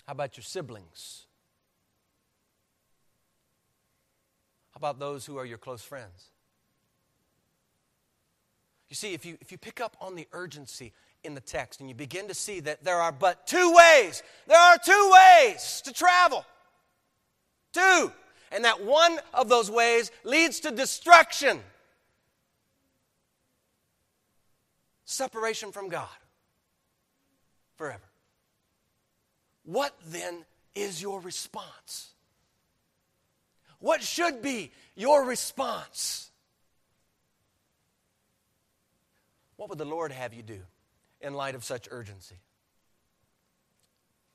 How 0.04 0.12
about 0.12 0.36
your 0.36 0.44
siblings? 0.44 1.24
How 4.72 4.76
about 4.76 4.98
those 4.98 5.24
who 5.24 5.38
are 5.38 5.46
your 5.46 5.56
close 5.56 5.80
friends? 5.80 6.32
You 8.88 8.96
see, 8.96 9.14
if 9.14 9.24
you, 9.24 9.36
if 9.40 9.50
you 9.50 9.58
pick 9.58 9.80
up 9.80 9.96
on 10.00 10.14
the 10.14 10.28
urgency 10.32 10.92
in 11.24 11.34
the 11.34 11.40
text 11.40 11.80
and 11.80 11.88
you 11.88 11.94
begin 11.94 12.28
to 12.28 12.34
see 12.34 12.60
that 12.60 12.84
there 12.84 13.00
are 13.00 13.12
but 13.12 13.46
two 13.46 13.74
ways, 13.74 14.22
there 14.46 14.58
are 14.58 14.78
two 14.78 15.12
ways 15.12 15.82
to 15.84 15.92
travel. 15.92 16.44
Two. 17.72 18.12
And 18.52 18.64
that 18.64 18.84
one 18.84 19.18
of 19.34 19.48
those 19.48 19.70
ways 19.70 20.12
leads 20.22 20.60
to 20.60 20.70
destruction, 20.70 21.58
separation 25.04 25.72
from 25.72 25.88
God 25.88 26.08
forever. 27.74 28.04
What 29.64 29.94
then 30.06 30.44
is 30.76 31.02
your 31.02 31.20
response? 31.20 32.10
What 33.80 34.00
should 34.02 34.42
be 34.42 34.70
your 34.94 35.24
response? 35.24 36.30
What 39.56 39.68
would 39.68 39.78
the 39.78 39.84
Lord 39.84 40.12
have 40.12 40.34
you 40.34 40.42
do 40.42 40.60
in 41.20 41.34
light 41.34 41.54
of 41.54 41.64
such 41.64 41.88
urgency? 41.90 42.36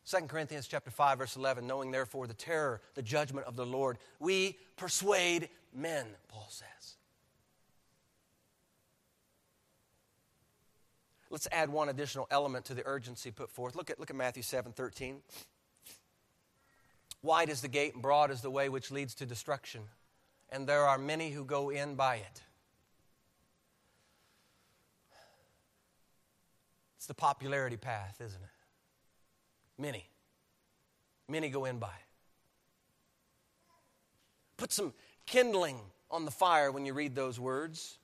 2 0.09 0.21
Corinthians 0.27 0.67
chapter 0.67 0.89
5 0.89 1.19
verse 1.19 1.35
11 1.35 1.67
knowing 1.67 1.91
therefore 1.91 2.25
the 2.25 2.33
terror 2.33 2.81
the 2.95 3.03
judgment 3.03 3.45
of 3.45 3.55
the 3.55 3.65
Lord 3.65 3.99
we 4.19 4.57
persuade 4.75 5.47
men 5.73 6.07
Paul 6.27 6.47
says 6.49 6.95
Let's 11.31 11.47
add 11.49 11.69
one 11.69 11.87
additional 11.87 12.27
element 12.29 12.65
to 12.65 12.73
the 12.73 12.85
urgency 12.85 13.31
put 13.31 13.49
forth. 13.49 13.73
Look 13.73 13.89
at, 13.89 13.97
look 14.01 14.09
at 14.09 14.15
Matthew 14.17 14.43
7 14.43 14.73
13. 14.73 15.21
Wide 17.23 17.49
is 17.49 17.61
the 17.61 17.69
gate 17.69 17.93
and 17.93 18.01
broad 18.01 18.31
is 18.31 18.41
the 18.41 18.51
way 18.51 18.67
which 18.67 18.91
leads 18.91 19.15
to 19.15 19.25
destruction, 19.25 19.81
and 20.49 20.67
there 20.67 20.85
are 20.85 20.97
many 20.97 21.31
who 21.31 21.45
go 21.45 21.69
in 21.69 21.95
by 21.95 22.17
it. 22.17 22.41
It's 27.01 27.07
the 27.07 27.15
popularity 27.15 27.77
path, 27.77 28.21
isn't 28.23 28.39
it? 28.39 29.81
Many. 29.81 30.07
Many 31.27 31.49
go 31.49 31.65
in 31.65 31.79
by. 31.79 31.95
Put 34.55 34.71
some 34.71 34.93
kindling 35.25 35.79
on 36.11 36.25
the 36.25 36.31
fire 36.31 36.71
when 36.71 36.85
you 36.85 36.93
read 36.93 37.15
those 37.15 37.39
words. 37.39 37.97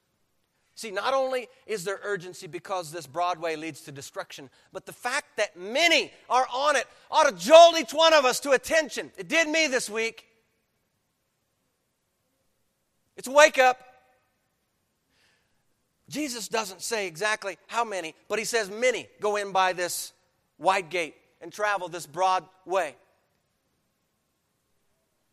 See, 0.73 0.89
not 0.89 1.13
only 1.13 1.47
is 1.67 1.83
there 1.83 1.99
urgency 2.01 2.47
because 2.47 2.91
this 2.91 3.05
broad 3.05 3.39
way 3.39 3.55
leads 3.55 3.81
to 3.81 3.91
destruction, 3.91 4.49
but 4.73 4.87
the 4.87 4.93
fact 4.93 5.27
that 5.37 5.55
many 5.55 6.11
are 6.27 6.47
on 6.51 6.75
it 6.75 6.87
ought 7.11 7.29
to 7.29 7.35
jolt 7.35 7.79
each 7.79 7.93
one 7.93 8.15
of 8.15 8.25
us 8.25 8.39
to 8.39 8.53
attention. 8.53 9.11
It 9.15 9.27
did 9.27 9.47
me 9.47 9.67
this 9.67 9.91
week. 9.91 10.25
It's 13.15 13.27
wake 13.27 13.59
up. 13.59 13.86
Jesus 16.09 16.47
doesn't 16.47 16.81
say 16.81 17.07
exactly 17.07 17.57
how 17.67 17.83
many, 17.83 18.15
but 18.27 18.39
he 18.39 18.45
says 18.45 18.69
many 18.69 19.07
go 19.19 19.35
in 19.35 19.51
by 19.51 19.73
this 19.73 20.13
wide 20.57 20.89
gate 20.89 21.15
and 21.41 21.51
travel 21.51 21.89
this 21.89 22.05
broad 22.05 22.45
way. 22.65 22.95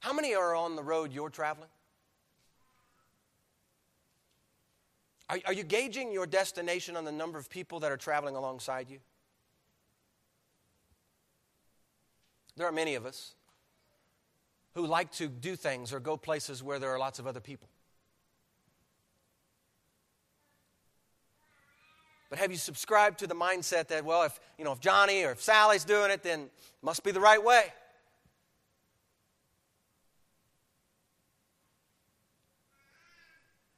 How 0.01 0.13
many 0.13 0.35
are 0.35 0.55
on 0.55 0.77
the 0.77 0.83
road 0.83 1.13
you're 1.13 1.31
traveling? 1.31 1.69
Are, 5.31 5.39
are 5.47 5.53
you 5.53 5.63
gauging 5.63 6.13
your 6.13 6.27
destination 6.27 6.97
on 6.97 7.05
the 7.05 7.13
number 7.13 7.39
of 7.39 7.49
people 7.49 7.81
that 7.81 7.91
are 7.91 7.97
traveling 7.97 8.37
alongside 8.37 8.91
you? 8.91 8.99
There 12.57 12.67
are 12.67 12.73
many 12.73 12.95
of 12.95 13.07
us 13.07 13.35
who 14.75 14.87
like 14.87 15.11
to 15.13 15.29
do 15.29 15.57
things 15.57 15.93
or 15.93 16.01
go 16.01 16.17
places 16.17 16.63
where 16.63 16.79
there 16.79 16.91
are 16.91 16.99
lots 16.99 17.19
of 17.19 17.27
other 17.27 17.41
people. 17.41 17.69
But 22.35 22.41
have 22.41 22.51
you 22.51 22.59
subscribed 22.59 23.21
to 23.21 23.29
the 23.29 23.35
mindset 23.37 23.87
that, 23.87 24.05
well, 24.05 24.25
if, 24.25 24.41
you 24.59 24.65
know, 24.65 24.73
if 24.73 24.81
Johnny 24.81 25.23
or 25.23 25.31
if 25.31 25.41
Sally's 25.41 25.85
doing 25.85 26.11
it, 26.11 26.25
then 26.25 26.41
it 26.41 26.51
must 26.83 27.05
be 27.05 27.13
the 27.13 27.21
right 27.21 27.41
way? 27.41 27.67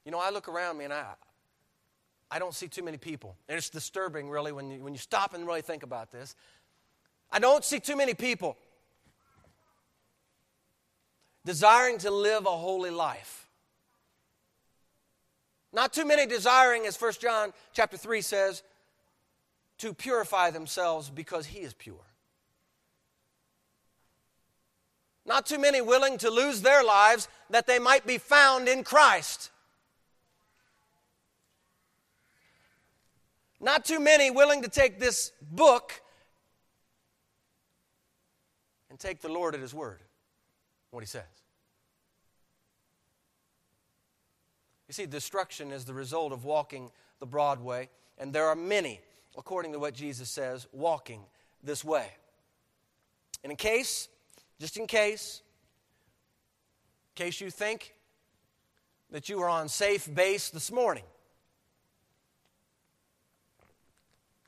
You 0.06 0.10
know, 0.10 0.18
I 0.18 0.30
look 0.30 0.48
around 0.48 0.78
me 0.78 0.84
and 0.84 0.94
I, 0.94 1.04
I 2.30 2.38
don't 2.38 2.54
see 2.54 2.66
too 2.66 2.82
many 2.82 2.96
people. 2.96 3.36
And 3.46 3.58
it's 3.58 3.68
disturbing, 3.68 4.30
really, 4.30 4.52
when 4.52 4.70
you, 4.70 4.82
when 4.82 4.94
you 4.94 5.00
stop 5.00 5.34
and 5.34 5.46
really 5.46 5.60
think 5.60 5.82
about 5.82 6.10
this. 6.10 6.34
I 7.30 7.38
don't 7.38 7.62
see 7.62 7.78
too 7.78 7.94
many 7.94 8.14
people 8.14 8.56
desiring 11.44 11.98
to 11.98 12.10
live 12.10 12.46
a 12.46 12.56
holy 12.56 12.88
life. 12.88 13.45
Not 15.76 15.92
too 15.92 16.06
many 16.06 16.24
desiring, 16.24 16.86
as 16.86 16.98
1 16.98 17.12
John 17.20 17.52
chapter 17.74 17.98
3 17.98 18.22
says, 18.22 18.62
to 19.76 19.92
purify 19.92 20.50
themselves 20.50 21.10
because 21.10 21.44
he 21.44 21.58
is 21.58 21.74
pure. 21.74 22.00
Not 25.26 25.44
too 25.44 25.58
many 25.58 25.82
willing 25.82 26.16
to 26.18 26.30
lose 26.30 26.62
their 26.62 26.82
lives 26.82 27.28
that 27.50 27.66
they 27.66 27.78
might 27.78 28.06
be 28.06 28.16
found 28.16 28.68
in 28.68 28.84
Christ. 28.84 29.50
Not 33.60 33.84
too 33.84 34.00
many 34.00 34.30
willing 34.30 34.62
to 34.62 34.70
take 34.70 34.98
this 34.98 35.30
book 35.42 36.00
and 38.88 38.98
take 38.98 39.20
the 39.20 39.28
Lord 39.28 39.54
at 39.54 39.60
His 39.60 39.74
word, 39.74 40.00
what 40.90 41.00
He 41.00 41.06
says. 41.06 41.35
You 44.88 44.92
see, 44.92 45.06
destruction 45.06 45.72
is 45.72 45.84
the 45.84 45.94
result 45.94 46.32
of 46.32 46.44
walking 46.44 46.90
the 47.18 47.26
broad 47.26 47.60
way, 47.60 47.88
and 48.18 48.32
there 48.32 48.46
are 48.46 48.54
many, 48.54 49.00
according 49.36 49.72
to 49.72 49.78
what 49.78 49.94
Jesus 49.94 50.30
says, 50.30 50.66
walking 50.72 51.22
this 51.62 51.84
way. 51.84 52.08
And 53.42 53.50
in 53.50 53.56
case, 53.56 54.08
just 54.60 54.76
in 54.76 54.86
case, 54.86 55.42
in 57.16 57.24
case 57.24 57.40
you 57.40 57.50
think 57.50 57.94
that 59.10 59.28
you 59.28 59.40
are 59.40 59.48
on 59.48 59.68
safe 59.68 60.12
base 60.12 60.50
this 60.50 60.70
morning, 60.70 61.04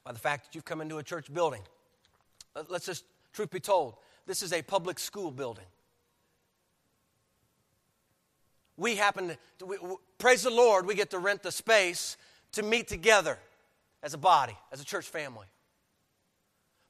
by 0.09 0.13
the 0.13 0.19
fact 0.19 0.47
that 0.47 0.55
you've 0.55 0.65
come 0.65 0.81
into 0.81 0.97
a 0.97 1.03
church 1.03 1.31
building. 1.35 1.61
Let's 2.71 2.87
just, 2.87 3.05
truth 3.35 3.51
be 3.51 3.61
told, 3.61 3.95
this 4.27 4.43
is 4.43 4.55
a 4.55 4.63
public 4.63 4.99
school 4.99 5.31
building. 5.31 5.67
We 8.79 8.95
happen 8.95 9.37
to, 9.59 9.67
we, 9.67 9.77
praise 10.19 10.45
the 10.45 10.51
Lord, 10.51 10.87
we 10.87 10.95
get 10.95 11.11
to 11.11 11.19
rent 11.19 11.43
the 11.43 11.53
space 11.53 12.17
to 12.53 12.63
meet 12.63 12.89
together 12.89 13.39
as 14.03 14.15
a 14.15 14.19
body, 14.19 14.57
as 14.73 14.81
a 14.81 14.85
church 14.85 15.07
family. 15.07 15.47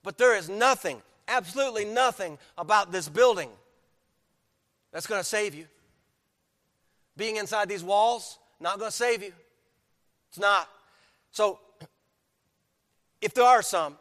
But 0.05 0.19
there 0.19 0.37
is 0.37 0.49
nothing, 0.49 1.03
absolutely 1.27 1.87
nothing 1.87 2.39
about 2.57 2.93
this 2.93 3.09
building 3.09 3.49
that's 4.93 5.07
going 5.07 5.21
to 5.21 5.27
save 5.27 5.55
you. 5.55 5.65
Being 7.17 7.37
inside 7.37 7.69
these 7.69 7.83
walls, 7.83 8.39
not 8.61 8.79
going 8.79 8.91
to 8.91 8.97
save 8.97 9.23
you. 9.23 9.33
It's 10.29 10.39
not. 10.39 10.69
So 11.33 11.59
if 13.23 13.33
there 13.33 13.45
are 13.45 13.63
some 13.63 13.97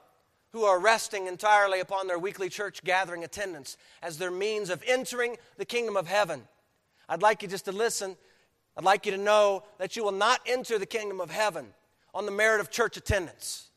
who 0.51 0.63
are 0.63 0.79
resting 0.79 1.27
entirely 1.27 1.79
upon 1.79 2.07
their 2.07 2.19
weekly 2.19 2.49
church 2.49 2.83
gathering 2.83 3.23
attendance 3.23 3.77
as 4.01 4.17
their 4.17 4.31
means 4.31 4.69
of 4.69 4.83
entering 4.85 5.37
the 5.57 5.65
kingdom 5.65 5.95
of 5.95 6.07
heaven, 6.07 6.43
I'd 7.09 7.21
like 7.21 7.41
you 7.41 7.47
just 7.47 7.65
to 7.65 7.71
listen. 7.71 8.17
I'd 8.75 8.83
like 8.83 9.05
you 9.05 9.11
to 9.13 9.17
know 9.17 9.63
that 9.79 9.95
you 9.95 10.03
will 10.03 10.11
not 10.11 10.41
enter 10.45 10.77
the 10.77 10.85
kingdom 10.85 11.19
of 11.19 11.31
heaven 11.31 11.67
on 12.13 12.25
the 12.25 12.31
merit 12.31 12.61
of 12.61 12.69
church 12.69 12.97
attendance. 12.97 13.69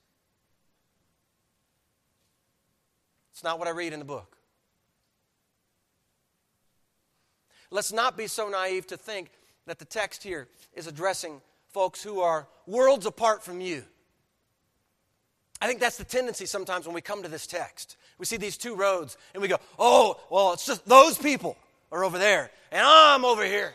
It's 3.33 3.45
not 3.45 3.59
what 3.59 3.69
I 3.69 3.71
read 3.71 3.93
in 3.93 3.99
the 3.99 4.05
book. 4.05 4.37
Let's 7.71 7.93
not 7.93 8.17
be 8.17 8.27
so 8.27 8.49
naive 8.49 8.87
to 8.89 8.97
think 8.97 9.31
that 9.67 9.79
the 9.79 9.85
text 9.85 10.23
here 10.23 10.49
is 10.75 10.87
addressing 10.87 11.41
folks 11.73 12.03
who 12.03 12.21
are 12.21 12.49
worlds 12.67 13.07
apart 13.07 13.45
from 13.45 13.61
you. 13.61 13.85
I 15.63 15.69
think 15.69 15.79
that's 15.79 15.97
the 15.97 16.05
tendency 16.05 16.47
sometimes 16.47 16.87
when 16.87 16.95
we 16.95 17.01
come 17.01 17.23
to 17.23 17.29
this 17.29 17.47
text. 17.47 17.97
We 18.19 18.27
see 18.27 18.37
these 18.37 18.57
two 18.57 18.75
roads 18.75 19.17
and 19.35 19.41
we 19.41 19.49
go, 19.49 19.59
oh, 19.79 20.21
well, 20.31 20.53
it's 20.53 20.67
just 20.67 20.85
those 20.87 21.17
people 21.17 21.57
are 21.93 22.05
over 22.05 22.19
there 22.19 22.51
and 22.71 22.83
I'm 22.85 23.25
over 23.25 23.45
here. 23.45 23.73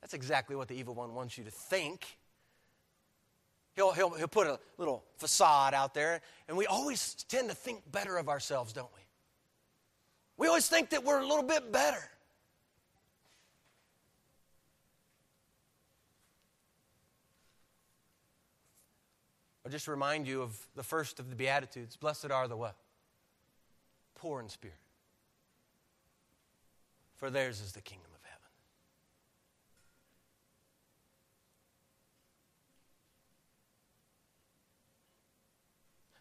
That's 0.00 0.14
exactly 0.14 0.56
what 0.56 0.68
the 0.68 0.74
evil 0.74 0.94
one 0.94 1.14
wants 1.14 1.38
you 1.38 1.44
to 1.44 1.50
think. 1.50 2.06
He'll, 3.74 3.92
he'll, 3.92 4.10
he'll 4.10 4.28
put 4.28 4.46
a 4.46 4.58
little 4.76 5.02
facade 5.16 5.72
out 5.72 5.94
there, 5.94 6.20
and 6.46 6.56
we 6.56 6.66
always 6.66 7.14
tend 7.28 7.48
to 7.48 7.54
think 7.54 7.90
better 7.90 8.18
of 8.18 8.28
ourselves, 8.28 8.74
don't 8.74 8.90
we? 8.94 9.00
We 10.36 10.48
always 10.48 10.68
think 10.68 10.90
that 10.90 11.04
we're 11.04 11.20
a 11.20 11.26
little 11.26 11.44
bit 11.44 11.72
better. 11.72 12.02
I'll 19.64 19.70
just 19.70 19.88
remind 19.88 20.26
you 20.26 20.42
of 20.42 20.58
the 20.74 20.82
first 20.82 21.20
of 21.20 21.30
the 21.30 21.36
Beatitudes. 21.36 21.96
Blessed 21.96 22.30
are 22.30 22.48
the 22.48 22.56
what? 22.56 22.76
Poor 24.16 24.40
in 24.40 24.48
spirit. 24.48 24.81
For 27.22 27.30
theirs 27.30 27.60
is 27.60 27.70
the 27.70 27.80
kingdom 27.80 28.10
of 28.12 28.20
heaven. 28.24 28.48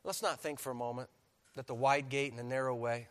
Let's 0.04 0.22
not 0.22 0.40
think 0.40 0.60
for 0.60 0.70
a 0.70 0.76
moment 0.76 1.10
that 1.56 1.66
the 1.66 1.74
wide 1.74 2.10
gate 2.10 2.30
and 2.30 2.38
the 2.38 2.44
narrow 2.44 2.76
way 2.76 3.08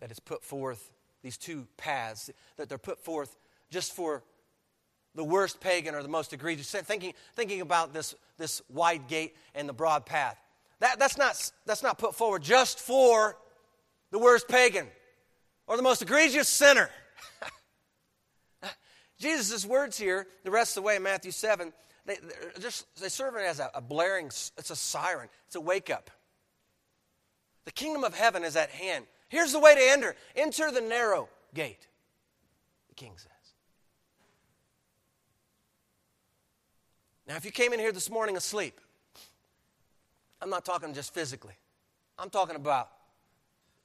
that 0.00 0.10
is 0.10 0.18
put 0.18 0.42
forth, 0.42 0.90
these 1.22 1.36
two 1.36 1.68
paths, 1.76 2.28
that 2.56 2.68
they're 2.68 2.76
put 2.76 2.98
forth 2.98 3.36
just 3.70 3.94
for 3.94 4.24
the 5.14 5.22
worst 5.22 5.60
pagan 5.60 5.94
or 5.94 6.02
the 6.02 6.08
most 6.08 6.32
egregious 6.32 6.68
thinking, 6.72 7.12
thinking 7.36 7.60
about 7.60 7.94
this, 7.94 8.16
this 8.38 8.60
wide 8.68 9.06
gate 9.06 9.36
and 9.54 9.68
the 9.68 9.72
broad 9.72 10.04
path. 10.04 10.36
That, 10.80 10.98
that's, 10.98 11.16
not, 11.16 11.52
that's 11.64 11.84
not 11.84 11.96
put 11.96 12.16
forward 12.16 12.42
just 12.42 12.80
for 12.80 13.36
the 14.10 14.18
worst 14.18 14.48
pagan 14.48 14.88
or 15.66 15.76
the 15.76 15.82
most 15.82 16.02
egregious 16.02 16.48
sinner. 16.48 16.90
Jesus' 19.18 19.64
words 19.64 19.98
here, 19.98 20.26
the 20.44 20.50
rest 20.50 20.76
of 20.76 20.82
the 20.82 20.86
way 20.86 20.96
in 20.96 21.02
Matthew 21.02 21.30
7, 21.30 21.72
they, 22.04 22.16
just, 22.60 22.86
they 23.00 23.08
serve 23.08 23.36
it 23.36 23.42
as 23.42 23.60
a, 23.60 23.70
a 23.74 23.80
blaring, 23.80 24.26
it's 24.26 24.70
a 24.70 24.76
siren, 24.76 25.28
it's 25.46 25.56
a 25.56 25.60
wake 25.60 25.90
up. 25.90 26.10
The 27.64 27.72
kingdom 27.72 28.02
of 28.02 28.14
heaven 28.14 28.42
is 28.42 28.56
at 28.56 28.70
hand. 28.70 29.06
Here's 29.28 29.52
the 29.52 29.60
way 29.60 29.74
to 29.74 29.80
enter 29.80 30.16
enter 30.34 30.70
the 30.70 30.80
narrow 30.80 31.28
gate, 31.54 31.86
the 32.88 32.94
king 32.94 33.12
says. 33.16 33.30
Now, 37.26 37.36
if 37.36 37.44
you 37.44 37.52
came 37.52 37.72
in 37.72 37.78
here 37.78 37.92
this 37.92 38.10
morning 38.10 38.36
asleep, 38.36 38.80
I'm 40.40 40.50
not 40.50 40.64
talking 40.64 40.92
just 40.92 41.14
physically, 41.14 41.54
I'm 42.18 42.30
talking 42.30 42.56
about 42.56 42.90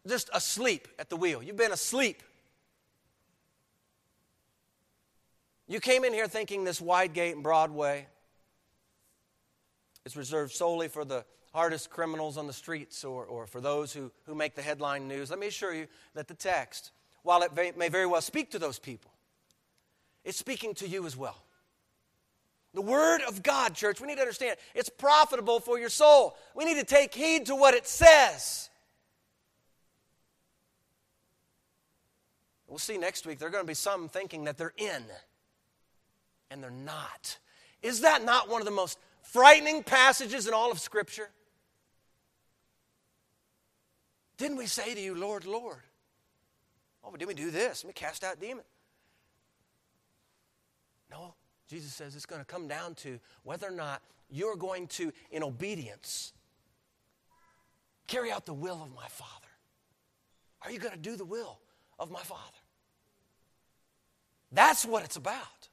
just 0.08 0.30
asleep 0.34 0.88
at 1.00 1.10
the 1.10 1.18
wheel. 1.18 1.44
You've 1.44 1.58
been 1.58 1.72
asleep. 1.72 2.24
You 5.68 5.80
came 5.80 6.04
in 6.04 6.14
here 6.14 6.28
thinking 6.28 6.64
this 6.64 6.80
wide 6.80 7.14
gate 7.14 7.36
and 7.36 7.44
broad 7.44 7.72
way 7.72 8.08
is 10.06 10.16
reserved 10.16 10.54
solely 10.54 10.88
for 10.88 11.04
the 11.04 11.26
hardest 11.54 11.90
criminals 11.90 12.38
on 12.38 12.48
the 12.48 12.54
streets 12.54 13.04
or, 13.04 13.26
or 13.26 13.46
for 13.46 13.60
those 13.60 13.92
who, 13.92 14.12
who 14.26 14.34
make 14.34 14.56
the 14.56 14.62
headline 14.62 15.08
news. 15.08 15.30
Let 15.30 15.40
me 15.40 15.48
assure 15.48 15.74
you 15.74 15.88
that 16.14 16.28
the 16.28 16.34
text, 16.34 16.92
while 17.24 17.42
it 17.42 17.78
may, 17.78 17.90
very 17.90 18.06
well 18.06 18.22
speak 18.22 18.52
to 18.52 18.60
those 18.60 18.80
people, 18.80 19.12
it's 20.24 20.38
speaking 20.38 20.74
to 20.76 20.88
you 20.88 21.06
as 21.06 21.18
well. 21.18 21.38
The 22.74 22.82
Word 22.82 23.22
of 23.28 23.44
God, 23.44 23.74
church, 23.74 24.00
we 24.00 24.08
need 24.08 24.16
to 24.16 24.22
understand 24.22 24.58
it's 24.76 24.90
profitable 24.90 25.60
for 25.60 25.80
your 25.80 25.90
soul. 25.90 26.38
We 26.56 26.64
need 26.64 26.76
to 26.76 26.86
take 26.86 27.14
heed 27.14 27.48
to 27.48 27.56
what 27.56 27.74
it 27.74 27.88
says. 27.88 28.70
We'll 32.68 32.80
see 32.80 32.98
next 32.98 33.26
week, 33.26 33.40
there 33.40 33.48
are 33.48 33.52
going 33.52 33.64
to 33.64 33.68
be 33.68 33.74
some 33.74 34.10
thinking 34.10 34.44
that 34.44 34.58
they're 34.58 34.74
in, 34.78 35.04
and 36.52 36.62
they're 36.62 36.70
not. 36.70 37.38
Is 37.82 38.02
that 38.02 38.24
not 38.24 38.50
one 38.50 38.62
of 38.62 38.66
the 38.66 38.72
most 38.72 39.00
frightening 39.22 39.84
passages 39.84 40.48
in 40.48 40.54
all 40.54 40.72
of 40.72 40.80
Scripture? 40.80 41.30
Didn't 44.38 44.58
we 44.58 44.66
say 44.66 44.94
to 44.94 45.00
you, 45.00 45.16
Lord, 45.16 45.46
Lord? 45.46 45.80
Oh, 47.04 47.10
but 47.10 47.20
didn't 47.20 47.30
we 47.30 47.34
do 47.36 47.52
this? 47.52 47.84
Let 47.84 47.88
me 47.88 47.94
cast 47.94 48.24
out 48.24 48.40
demons. 48.40 48.68
No, 51.10 51.36
Jesus 51.70 51.94
says 51.94 52.16
it's 52.16 52.26
going 52.26 52.42
to 52.42 52.46
come 52.46 52.68
down 52.68 52.96
to 52.96 53.20
whether 53.44 53.68
or 53.68 53.72
not 53.72 54.02
you're 54.30 54.58
going 54.58 54.88
to, 54.88 55.14
in 55.32 55.42
obedience, 55.42 56.34
carry 58.08 58.30
out 58.30 58.46
the 58.46 58.54
will 58.54 58.84
of 58.84 58.94
my 58.94 59.08
Father. 59.08 59.32
Are 60.64 60.72
you 60.72 60.80
going 60.80 60.94
to 60.94 61.00
do 61.00 61.16
the 61.16 61.24
will 61.24 61.60
of 62.00 62.12
my 62.12 62.22
Father? 62.22 62.42
That's 64.52 64.86
what 64.86 65.04
it's 65.04 65.16
about. 65.16 65.68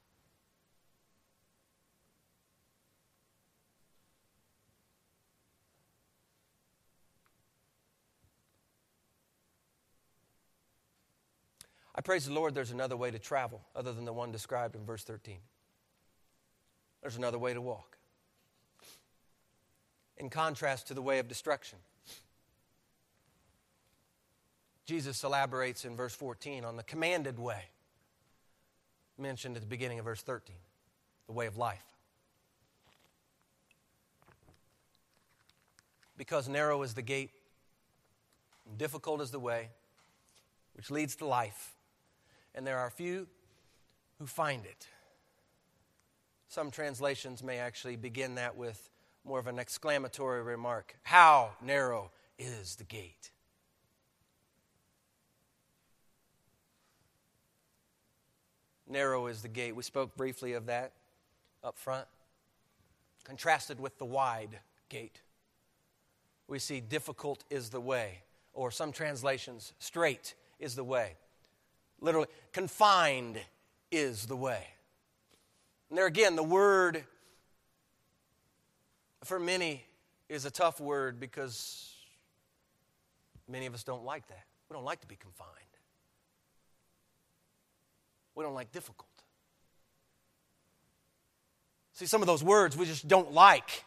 I 11.97 12.01
praise 12.01 12.25
the 12.25 12.33
Lord 12.33 12.53
there's 12.53 12.71
another 12.71 12.97
way 12.97 13.09
to 13.09 13.19
travel 13.19 13.61
other 13.73 13.93
than 13.93 14.03
the 14.03 14.11
one 14.11 14.31
described 14.31 14.75
in 14.75 14.85
verse 14.85 15.03
13. 15.05 15.37
There's 17.01 17.15
another 17.15 17.39
way 17.39 17.53
to 17.53 17.61
walk. 17.61 17.97
In 20.17 20.29
contrast 20.29 20.87
to 20.87 20.93
the 20.93 21.01
way 21.01 21.19
of 21.19 21.29
destruction, 21.29 21.79
Jesus 24.85 25.23
elaborates 25.23 25.83
in 25.83 25.95
verse 25.95 26.13
14 26.13 26.63
on 26.63 26.77
the 26.77 26.83
commanded 26.83 27.39
way 27.39 27.63
mentioned 29.17 29.55
at 29.55 29.61
the 29.61 29.67
beginning 29.67 29.99
of 29.99 30.05
verse 30.05 30.21
13 30.21 30.55
the 31.27 31.33
way 31.33 31.47
of 31.47 31.57
life. 31.57 31.83
Because 36.17 36.47
narrow 36.47 36.81
is 36.83 36.93
the 36.93 37.01
gate, 37.01 37.31
and 38.67 38.77
difficult 38.77 39.21
is 39.21 39.31
the 39.31 39.39
way 39.39 39.69
which 40.73 40.91
leads 40.91 41.15
to 41.15 41.25
life, 41.25 41.73
and 42.53 42.65
there 42.65 42.77
are 42.77 42.89
few 42.89 43.27
who 44.19 44.25
find 44.25 44.65
it. 44.65 44.87
Some 46.47 46.71
translations 46.71 47.43
may 47.43 47.57
actually 47.57 47.95
begin 47.95 48.35
that 48.35 48.55
with 48.55 48.89
more 49.25 49.39
of 49.39 49.47
an 49.47 49.57
exclamatory 49.57 50.43
remark 50.43 50.95
How 51.03 51.51
narrow 51.61 52.11
is 52.37 52.75
the 52.75 52.83
gate? 52.83 53.31
Narrow 58.87 59.27
is 59.27 59.41
the 59.41 59.47
gate. 59.47 59.75
We 59.75 59.83
spoke 59.83 60.15
briefly 60.15 60.53
of 60.53 60.67
that 60.67 60.93
up 61.63 61.77
front. 61.77 62.07
Contrasted 63.23 63.79
with 63.79 63.97
the 63.97 64.05
wide 64.05 64.59
gate, 64.89 65.21
we 66.47 66.59
see 66.59 66.79
difficult 66.79 67.43
is 67.49 67.69
the 67.69 67.81
way, 67.81 68.19
or 68.53 68.69
some 68.69 68.91
translations, 68.91 69.73
straight 69.79 70.35
is 70.59 70.75
the 70.75 70.83
way. 70.83 71.13
Literally, 72.01 72.27
confined 72.53 73.39
is 73.91 74.27
the 74.27 74.35
way. 74.35 74.67
And 75.89 75.97
there 75.97 76.05
again, 76.05 76.35
the 76.35 76.43
word 76.43 77.03
for 79.23 79.39
many 79.39 79.83
is 80.29 80.45
a 80.45 80.51
tough 80.51 80.79
word 80.79 81.19
because 81.19 81.95
many 83.49 83.65
of 83.65 83.73
us 83.73 83.83
don't 83.83 84.03
like 84.03 84.27
that. 84.27 84.45
We 84.69 84.75
don't 84.75 84.85
like 84.85 85.01
to 85.01 85.07
be 85.07 85.15
confined. 85.15 85.49
We 88.35 88.43
don't 88.43 88.53
like 88.53 88.71
difficult. 88.71 89.09
See, 91.93 92.05
some 92.05 92.21
of 92.21 92.27
those 92.27 92.43
words 92.43 92.75
we 92.75 92.85
just 92.85 93.07
don't 93.07 93.31
like. 93.31 93.85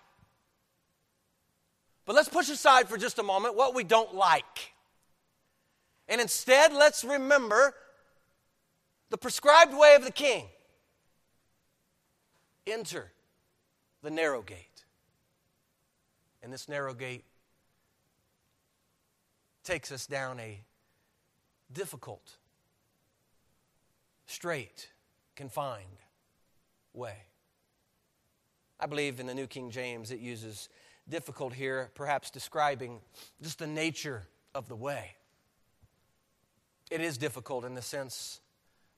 But 2.07 2.16
let's 2.16 2.30
push 2.30 2.49
aside 2.49 2.88
for 2.88 2.96
just 2.96 3.18
a 3.18 3.22
moment 3.22 3.55
what 3.55 3.74
we 3.74 3.84
don't 3.84 4.14
like. 4.14 4.72
And 6.09 6.22
instead, 6.22 6.72
let's 6.72 7.05
remember 7.05 7.74
the 9.11 9.18
prescribed 9.18 9.76
way 9.76 9.94
of 9.94 10.05
the 10.05 10.11
king. 10.11 10.46
Enter 12.66 13.12
the 14.03 14.11
narrow 14.11 14.40
gate. 14.40 14.84
And 16.42 16.51
this 16.51 16.66
narrow 16.66 16.94
gate 16.94 17.24
takes 19.64 19.92
us 19.92 20.07
down 20.07 20.40
a 20.40 20.62
difficult 21.70 22.38
straight, 24.28 24.90
confined 25.34 25.84
way. 26.92 27.16
I 28.78 28.86
believe 28.86 29.18
in 29.18 29.26
the 29.26 29.34
New 29.34 29.48
King 29.48 29.70
James 29.70 30.12
it 30.12 30.20
uses 30.20 30.68
difficult 31.08 31.54
here, 31.54 31.90
perhaps 31.94 32.30
describing 32.30 33.00
just 33.42 33.58
the 33.58 33.66
nature 33.66 34.28
of 34.54 34.68
the 34.68 34.76
way. 34.76 35.16
It 36.90 37.00
is 37.00 37.18
difficult 37.18 37.64
in 37.64 37.74
the 37.74 37.82
sense 37.82 38.40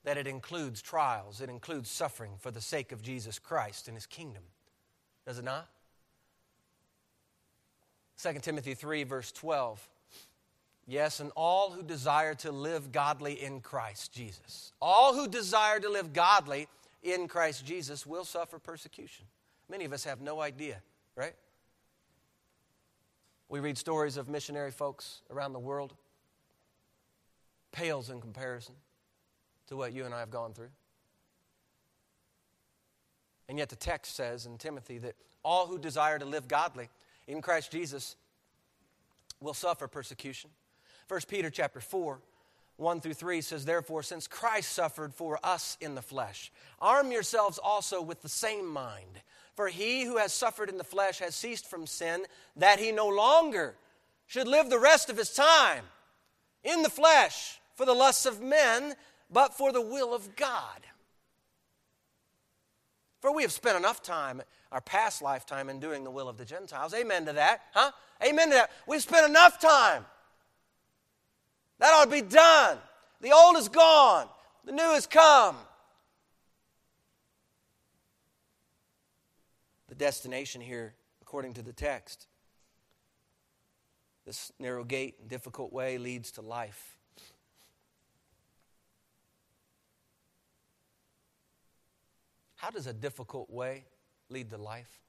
that 0.03 0.17
it 0.17 0.27
includes 0.27 0.81
trials, 0.81 1.41
it 1.41 1.49
includes 1.49 1.89
suffering 1.89 2.33
for 2.39 2.51
the 2.51 2.61
sake 2.61 2.91
of 2.91 3.01
Jesus 3.01 3.39
Christ 3.39 3.87
and 3.87 3.95
his 3.95 4.05
kingdom. 4.05 4.43
Does 5.25 5.39
it 5.39 5.45
not? 5.45 5.69
2 8.21 8.33
Timothy 8.41 8.73
3, 8.73 9.03
verse 9.03 9.31
12 9.31 9.87
Yes, 10.87 11.19
and 11.19 11.31
all 11.35 11.71
who 11.71 11.83
desire 11.83 12.33
to 12.35 12.51
live 12.51 12.91
godly 12.91 13.33
in 13.33 13.61
Christ 13.61 14.11
Jesus. 14.11 14.73
All 14.81 15.13
who 15.13 15.27
desire 15.27 15.79
to 15.79 15.89
live 15.89 16.11
godly 16.11 16.67
in 17.03 17.27
Christ 17.27 17.65
Jesus 17.65 18.05
will 18.05 18.25
suffer 18.25 18.59
persecution. 18.59 19.25
Many 19.69 19.85
of 19.85 19.93
us 19.93 20.03
have 20.03 20.21
no 20.21 20.41
idea, 20.41 20.81
right? 21.15 21.33
We 23.47 23.59
read 23.59 23.77
stories 23.77 24.17
of 24.17 24.27
missionary 24.27 24.71
folks 24.71 25.21
around 25.29 25.53
the 25.53 25.59
world. 25.59 25.93
Pales 27.71 28.09
in 28.09 28.19
comparison 28.19 28.75
to 29.67 29.77
what 29.77 29.93
you 29.93 30.05
and 30.05 30.13
I 30.13 30.19
have 30.19 30.31
gone 30.31 30.53
through. 30.53 30.71
And 33.47 33.57
yet 33.57 33.69
the 33.69 33.75
text 33.75 34.15
says 34.15 34.45
in 34.45 34.57
Timothy 34.57 34.97
that 34.99 35.15
all 35.43 35.67
who 35.67 35.77
desire 35.77 36.19
to 36.19 36.25
live 36.25 36.47
godly 36.47 36.89
in 37.27 37.41
Christ 37.41 37.71
Jesus 37.71 38.15
will 39.41 39.53
suffer 39.53 39.87
persecution. 39.87 40.49
1 41.07 41.21
Peter 41.27 41.49
chapter 41.49 41.79
4, 41.79 42.19
1 42.77 43.01
through 43.01 43.13
3 43.13 43.41
says, 43.41 43.65
Therefore, 43.65 44.03
since 44.03 44.27
Christ 44.27 44.71
suffered 44.71 45.13
for 45.13 45.39
us 45.43 45.77
in 45.81 45.95
the 45.95 46.01
flesh, 46.01 46.51
arm 46.79 47.11
yourselves 47.11 47.57
also 47.57 48.01
with 48.01 48.21
the 48.21 48.29
same 48.29 48.67
mind. 48.67 49.21
For 49.55 49.67
he 49.67 50.05
who 50.05 50.17
has 50.17 50.33
suffered 50.33 50.69
in 50.69 50.77
the 50.77 50.83
flesh 50.83 51.19
has 51.19 51.35
ceased 51.35 51.69
from 51.69 51.85
sin, 51.85 52.23
that 52.55 52.79
he 52.79 52.91
no 52.91 53.07
longer 53.07 53.75
should 54.25 54.47
live 54.47 54.69
the 54.69 54.79
rest 54.79 55.09
of 55.09 55.17
his 55.17 55.33
time 55.33 55.83
in 56.63 56.83
the 56.83 56.89
flesh 56.89 57.59
for 57.75 57.85
the 57.85 57.93
lusts 57.93 58.25
of 58.25 58.41
men, 58.41 58.95
but 59.29 59.53
for 59.53 59.71
the 59.71 59.81
will 59.81 60.13
of 60.13 60.35
God. 60.35 60.81
For 63.19 63.33
we 63.33 63.43
have 63.43 63.51
spent 63.51 63.77
enough 63.77 64.01
time, 64.01 64.41
our 64.71 64.81
past 64.81 65.21
lifetime, 65.21 65.69
in 65.69 65.79
doing 65.79 66.03
the 66.03 66.11
will 66.11 66.27
of 66.27 66.37
the 66.37 66.45
Gentiles. 66.45 66.93
Amen 66.93 67.25
to 67.25 67.33
that, 67.33 67.61
huh? 67.73 67.91
Amen 68.23 68.49
to 68.49 68.55
that. 68.55 68.71
We've 68.87 69.01
spent 69.01 69.27
enough 69.29 69.59
time. 69.59 70.05
That 71.81 71.95
ought 71.95 72.05
to 72.05 72.11
be 72.11 72.21
done. 72.21 72.77
The 73.21 73.31
old 73.31 73.57
is 73.57 73.67
gone, 73.67 74.27
the 74.65 74.71
new 74.71 74.93
has 74.93 75.07
come. 75.07 75.57
The 79.89 79.95
destination 79.95 80.61
here, 80.61 80.93
according 81.23 81.55
to 81.55 81.63
the 81.63 81.73
text, 81.73 82.27
this 84.27 84.51
narrow 84.59 84.83
gate 84.83 85.15
and 85.19 85.27
difficult 85.27 85.73
way 85.73 85.97
leads 85.97 86.31
to 86.33 86.41
life. 86.41 86.97
How 92.57 92.69
does 92.69 92.85
a 92.85 92.93
difficult 92.93 93.49
way 93.49 93.85
lead 94.29 94.51
to 94.51 94.57
life? 94.57 94.99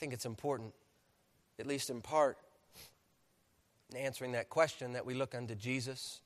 Think 0.00 0.14
it's 0.14 0.24
important, 0.24 0.72
at 1.58 1.66
least 1.66 1.90
in 1.90 2.00
part, 2.00 2.38
in 3.90 3.98
answering 3.98 4.32
that 4.32 4.48
question, 4.48 4.94
that 4.94 5.04
we 5.04 5.12
look 5.12 5.34
unto 5.34 5.54
Jesus, 5.54 6.22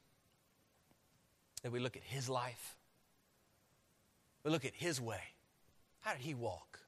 that 1.64 1.72
we 1.72 1.80
look 1.80 1.96
at 1.96 2.04
his 2.04 2.28
life, 2.28 2.76
we 4.44 4.52
look 4.52 4.64
at 4.64 4.74
his 4.74 5.00
way. 5.00 5.20
How 6.02 6.12
did 6.12 6.20
he 6.20 6.34
walk? 6.34 6.78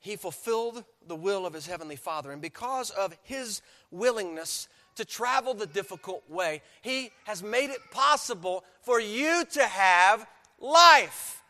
He 0.00 0.16
fulfilled 0.16 0.84
the 1.06 1.16
will 1.16 1.46
of 1.46 1.54
his 1.54 1.66
heavenly 1.66 1.96
Father, 1.96 2.30
and 2.30 2.42
because 2.42 2.90
of 2.90 3.16
his 3.22 3.62
willingness 3.90 4.68
to 4.96 5.06
travel 5.06 5.54
the 5.54 5.66
difficult 5.66 6.28
way, 6.28 6.60
he 6.82 7.10
has 7.24 7.42
made 7.42 7.70
it 7.70 7.80
possible 7.90 8.64
for 8.82 9.00
you 9.00 9.46
to 9.52 9.64
have 9.64 10.26
life. 10.60 11.42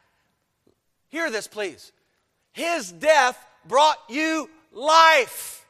Hear 1.08 1.32
this, 1.32 1.48
please. 1.48 1.90
His 2.52 2.92
death 2.92 3.44
brought 3.68 3.98
you 4.08 4.48
life. 4.72 5.64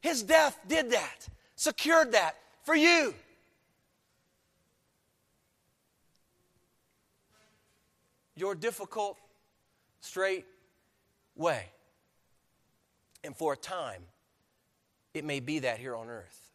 His 0.00 0.22
death 0.22 0.58
did 0.68 0.92
that, 0.92 1.28
secured 1.56 2.12
that 2.12 2.36
for 2.62 2.74
you. 2.74 3.14
Your 8.36 8.54
difficult, 8.54 9.16
straight 10.00 10.44
way. 11.34 11.64
And 13.24 13.34
for 13.34 13.54
a 13.54 13.56
time, 13.56 14.02
it 15.14 15.24
may 15.24 15.40
be 15.40 15.60
that 15.60 15.78
here 15.78 15.96
on 15.96 16.08
earth. 16.08 16.50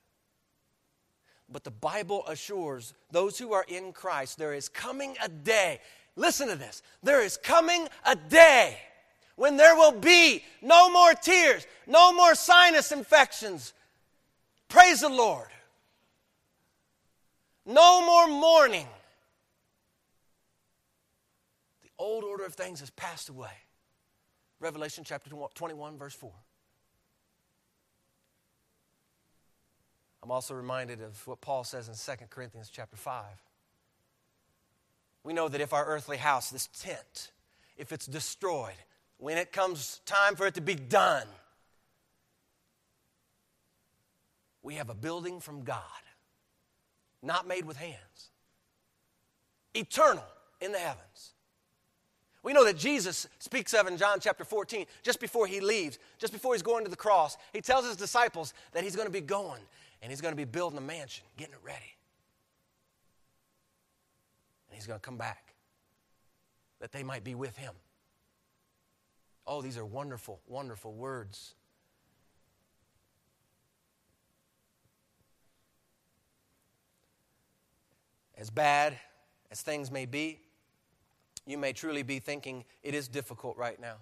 But 1.52 1.64
the 1.64 1.72
Bible 1.72 2.24
assures 2.28 2.94
those 3.12 3.38
who 3.38 3.52
are 3.54 3.66
in 3.68 3.92
Christ 3.92 4.38
there 4.38 4.54
is 4.54 4.70
coming 4.70 5.18
a 5.22 5.28
day. 5.28 5.82
Listen 6.16 6.48
to 6.48 6.56
this. 6.56 6.82
There 7.04 7.22
is 7.22 7.36
coming 7.36 7.88
a 8.06 8.16
day 8.16 8.78
when 9.42 9.58
there 9.58 9.76
will 9.76 9.94
be 9.94 10.44
no 10.62 10.88
more 10.92 11.16
tears, 11.16 11.66
no 11.88 12.14
more 12.14 12.36
sinus 12.36 12.92
infections. 12.92 13.74
Praise 14.68 15.02
the 15.02 15.10
Lord. 15.10 15.48
No 17.66 18.06
more 18.06 18.28
mourning. 18.28 18.86
The 21.82 21.90
old 21.98 22.24
order 22.24 22.46
of 22.46 22.54
things 22.54 22.82
has 22.82 22.92
passed 22.92 23.30
away. 23.30 23.50
Revelation 24.60 25.04
chapter 25.04 25.32
21, 25.32 25.98
verse 25.98 26.14
4. 26.14 26.32
I'm 30.22 30.30
also 30.30 30.54
reminded 30.54 31.02
of 31.02 31.26
what 31.26 31.42
Paul 31.42 31.64
says 31.64 31.88
in 31.88 31.96
2 31.96 32.26
Corinthians 32.30 32.70
chapter 32.72 32.96
5. 32.96 33.26
We 35.24 35.34
know 35.34 35.50
that 35.50 35.62
if 35.62 35.74
our 35.74 35.88
earthly 35.88 36.18
house, 36.18 36.52
this 36.52 36.70
tent, 36.80 37.32
if 37.76 37.92
it's 37.92 38.06
destroyed, 38.06 38.76
when 39.22 39.38
it 39.38 39.52
comes 39.52 40.02
time 40.08 40.36
for 40.36 40.48
it 40.48 40.56
to 40.56 40.62
be 40.62 40.74
done, 40.74 41.28
we 44.64 44.74
have 44.74 44.90
a 44.90 44.96
building 44.96 45.40
from 45.40 45.64
God, 45.64 45.84
not 47.22 47.48
made 47.48 47.64
with 47.64 47.78
hands, 47.78 48.32
eternal 49.76 50.26
in 50.60 50.72
the 50.72 50.80
heavens. 50.80 51.34
We 52.42 52.52
know 52.52 52.66
that 52.66 52.78
Jesus 52.78 53.28
speaks 53.38 53.76
of 53.76 53.86
in 53.86 53.96
John 53.96 54.20
chapter 54.20 54.44
14, 54.44 54.88
just 55.04 55.20
before 55.20 55.46
he 55.46 55.60
leaves, 55.60 56.00
just 56.18 56.34
before 56.34 56.56
he's 56.56 56.64
going 56.64 56.84
to 56.84 56.90
the 56.90 56.98
cross, 56.98 57.38
he 57.54 57.62
tells 57.62 57.86
his 57.86 57.98
disciples 57.98 58.56
that 58.72 58.84
he's 58.84 58.96
going 58.96 59.08
to 59.08 59.14
be 59.14 59.22
going 59.22 59.62
and 60.02 60.12
he's 60.12 60.20
going 60.20 60.32
to 60.32 60.36
be 60.38 60.46
building 60.46 60.80
a 60.80 60.82
mansion, 60.82 61.26
getting 61.38 61.54
it 61.54 61.60
ready. 61.64 61.96
And 64.68 64.76
he's 64.76 64.88
going 64.88 65.00
to 65.00 65.06
come 65.06 65.18
back 65.18 65.54
that 66.80 66.92
they 66.92 67.04
might 67.04 67.24
be 67.24 67.36
with 67.36 67.56
him. 67.56 67.74
Oh, 69.46 69.62
these 69.62 69.78
are 69.78 69.86
wonderful, 69.86 70.40
wonderful 70.48 70.94
words. 70.94 71.56
As 78.38 78.50
bad 78.50 78.98
as 79.52 79.62
things 79.62 79.92
may 79.92 80.06
be, 80.06 80.40
you 81.46 81.58
may 81.58 81.74
truly 81.74 82.04
be 82.04 82.20
thinking 82.20 82.66
it 82.82 82.94
is 82.94 83.08
difficult 83.08 83.58
right 83.58 83.80
now. 83.80 83.98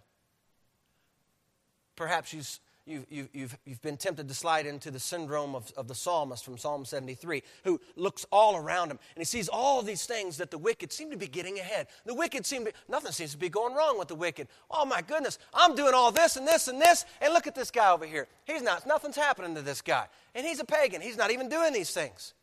Perhaps 1.95 2.33
you 2.33 2.41
you've, 2.89 3.29
you've, 3.33 3.57
you've, 3.65 3.81
been 3.81 3.97
tempted 3.97 4.27
to 4.27 4.33
slide 4.33 4.65
into 4.65 4.89
the 4.91 4.99
syndrome 4.99 5.55
of, 5.55 5.71
of 5.77 5.87
the 5.87 5.95
psalmist 5.95 6.43
from 6.43 6.57
Psalm 6.57 6.83
73, 6.83 7.43
who 7.63 7.79
looks 7.95 8.25
all 8.31 8.55
around 8.55 8.89
him 8.89 8.99
and 9.15 9.21
he 9.21 9.25
sees 9.25 9.47
all 9.47 9.81
these 9.81 10.05
things 10.05 10.37
that 10.37 10.51
the 10.51 10.57
wicked 10.57 10.91
seem 10.91 11.11
to 11.11 11.17
be 11.17 11.27
getting 11.27 11.59
ahead. 11.59 11.87
The 12.05 12.15
wicked 12.15 12.45
seem 12.45 12.65
to 12.65 12.71
be, 12.71 12.77
nothing 12.89 13.11
seems 13.11 13.31
to 13.31 13.37
be 13.37 13.49
going 13.49 13.75
wrong 13.75 13.99
with 13.99 14.07
the 14.07 14.15
wicked. 14.15 14.47
Oh 14.71 14.85
my 14.85 15.01
goodness, 15.01 15.37
I'm 15.53 15.75
doing 15.75 15.93
all 15.93 16.11
this 16.11 16.35
and 16.35 16.47
this 16.47 16.67
and 16.67 16.81
this, 16.81 17.05
and 17.21 17.33
look 17.33 17.47
at 17.47 17.55
this 17.55 17.71
guy 17.71 17.91
over 17.91 18.05
here. 18.05 18.27
He's 18.45 18.61
not, 18.61 18.87
nothing's 18.87 19.15
happening 19.15 19.55
to 19.55 19.61
this 19.61 19.81
guy. 19.81 20.07
And 20.33 20.45
he's 20.45 20.59
a 20.59 20.65
pagan, 20.65 21.01
he's 21.01 21.17
not 21.17 21.31
even 21.31 21.47
doing 21.47 21.73
these 21.73 21.91
things. 21.91 22.33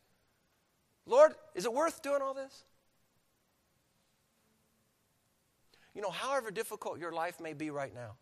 Lord, 1.07 1.35
is 1.55 1.65
it 1.65 1.73
worth 1.73 2.03
doing 2.03 2.23
all 2.23 2.35
this? 2.35 2.65
You 5.95 6.03
know, 6.03 6.11
however 6.11 6.51
difficult 6.51 6.99
your 6.99 7.13
life 7.13 7.41
may 7.41 7.55
be 7.55 7.71
right 7.71 7.95
now, 7.95 8.13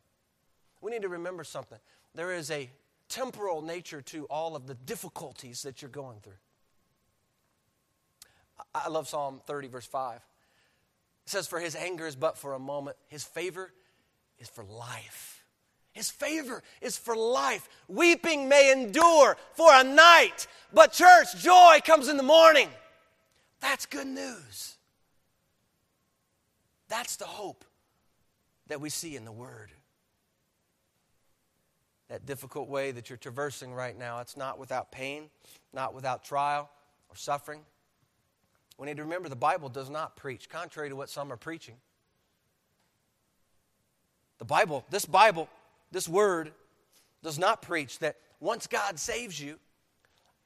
we 0.81 0.93
need 0.93 1.03
to 1.03 1.09
remember 1.09 1.45
something 1.45 1.79
there 2.15 2.33
is 2.33 2.51
a 2.51 2.71
temporal 3.09 3.63
nature 3.63 4.01
to 4.03 4.25
all 4.27 4.57
of 4.57 4.67
the 4.67 4.75
difficulties 4.75 5.63
that 5.63 5.83
you're 5.83 5.91
going 5.91 6.21
through. 6.21 6.33
I 8.75 8.89
love 8.89 9.09
Psalm 9.09 9.41
30, 9.47 9.69
verse 9.69 9.87
5. 9.87 10.17
It 10.17 10.23
says, 11.31 11.47
For 11.47 11.59
his 11.59 11.75
anger 11.75 12.07
is 12.07 12.17
but 12.17 12.39
for 12.39 12.55
a 12.55 12.59
moment, 12.59 12.97
his 13.09 13.25
favor 13.25 13.73
is 14.39 14.49
for 14.49 14.65
life. 14.65 15.45
His 15.93 16.11
favor 16.11 16.63
is 16.81 16.99
for 16.99 17.17
life. 17.17 17.69
Weeping 17.89 18.49
may 18.49 18.73
endure 18.73 19.37
for 19.53 19.73
a 19.73 19.85
night, 19.85 20.49
but 20.73 20.93
church, 20.93 21.37
joy 21.39 21.79
comes 21.85 22.09
in 22.09 22.17
the 22.17 22.23
morning. 22.23 22.69
That's 23.61 23.87
good 23.87 24.09
news. 24.09 24.77
That's 26.89 27.17
the 27.17 27.25
hope 27.25 27.65
that 28.67 28.81
we 28.81 28.91
see 28.91 29.17
in 29.17 29.25
the 29.25 29.33
Word 29.33 29.71
that 32.09 32.27
difficult 32.27 32.69
way 32.69 32.91
that 32.93 33.09
you're 33.09 33.17
traversing 33.17 33.73
right 33.73 33.99
now. 33.99 34.21
It's 34.21 34.37
not 34.37 34.59
without 34.59 34.93
pain, 34.93 35.31
not 35.73 35.95
without 35.95 36.25
trial 36.25 36.71
or 37.09 37.17
suffering. 37.17 37.61
We 38.79 38.87
need 38.87 38.97
to 38.97 39.05
remember 39.05 39.29
the 39.29 39.37
Bible 39.37 39.69
does 39.69 39.89
not 39.89 40.17
preach, 40.17 40.49
contrary 40.49 40.89
to 40.89 40.97
what 40.97 41.09
some 41.09 41.33
are 41.33 41.37
preaching. 41.37 41.77
The 44.39 44.45
Bible, 44.45 44.85
this 44.91 45.07
Bible, 45.07 45.49
this 45.93 46.09
word, 46.09 46.53
does 47.23 47.39
not 47.39 47.63
preach 47.63 47.99
that 48.01 48.17
once 48.41 48.67
God 48.67 48.99
saves 48.99 49.41
you, 49.41 49.59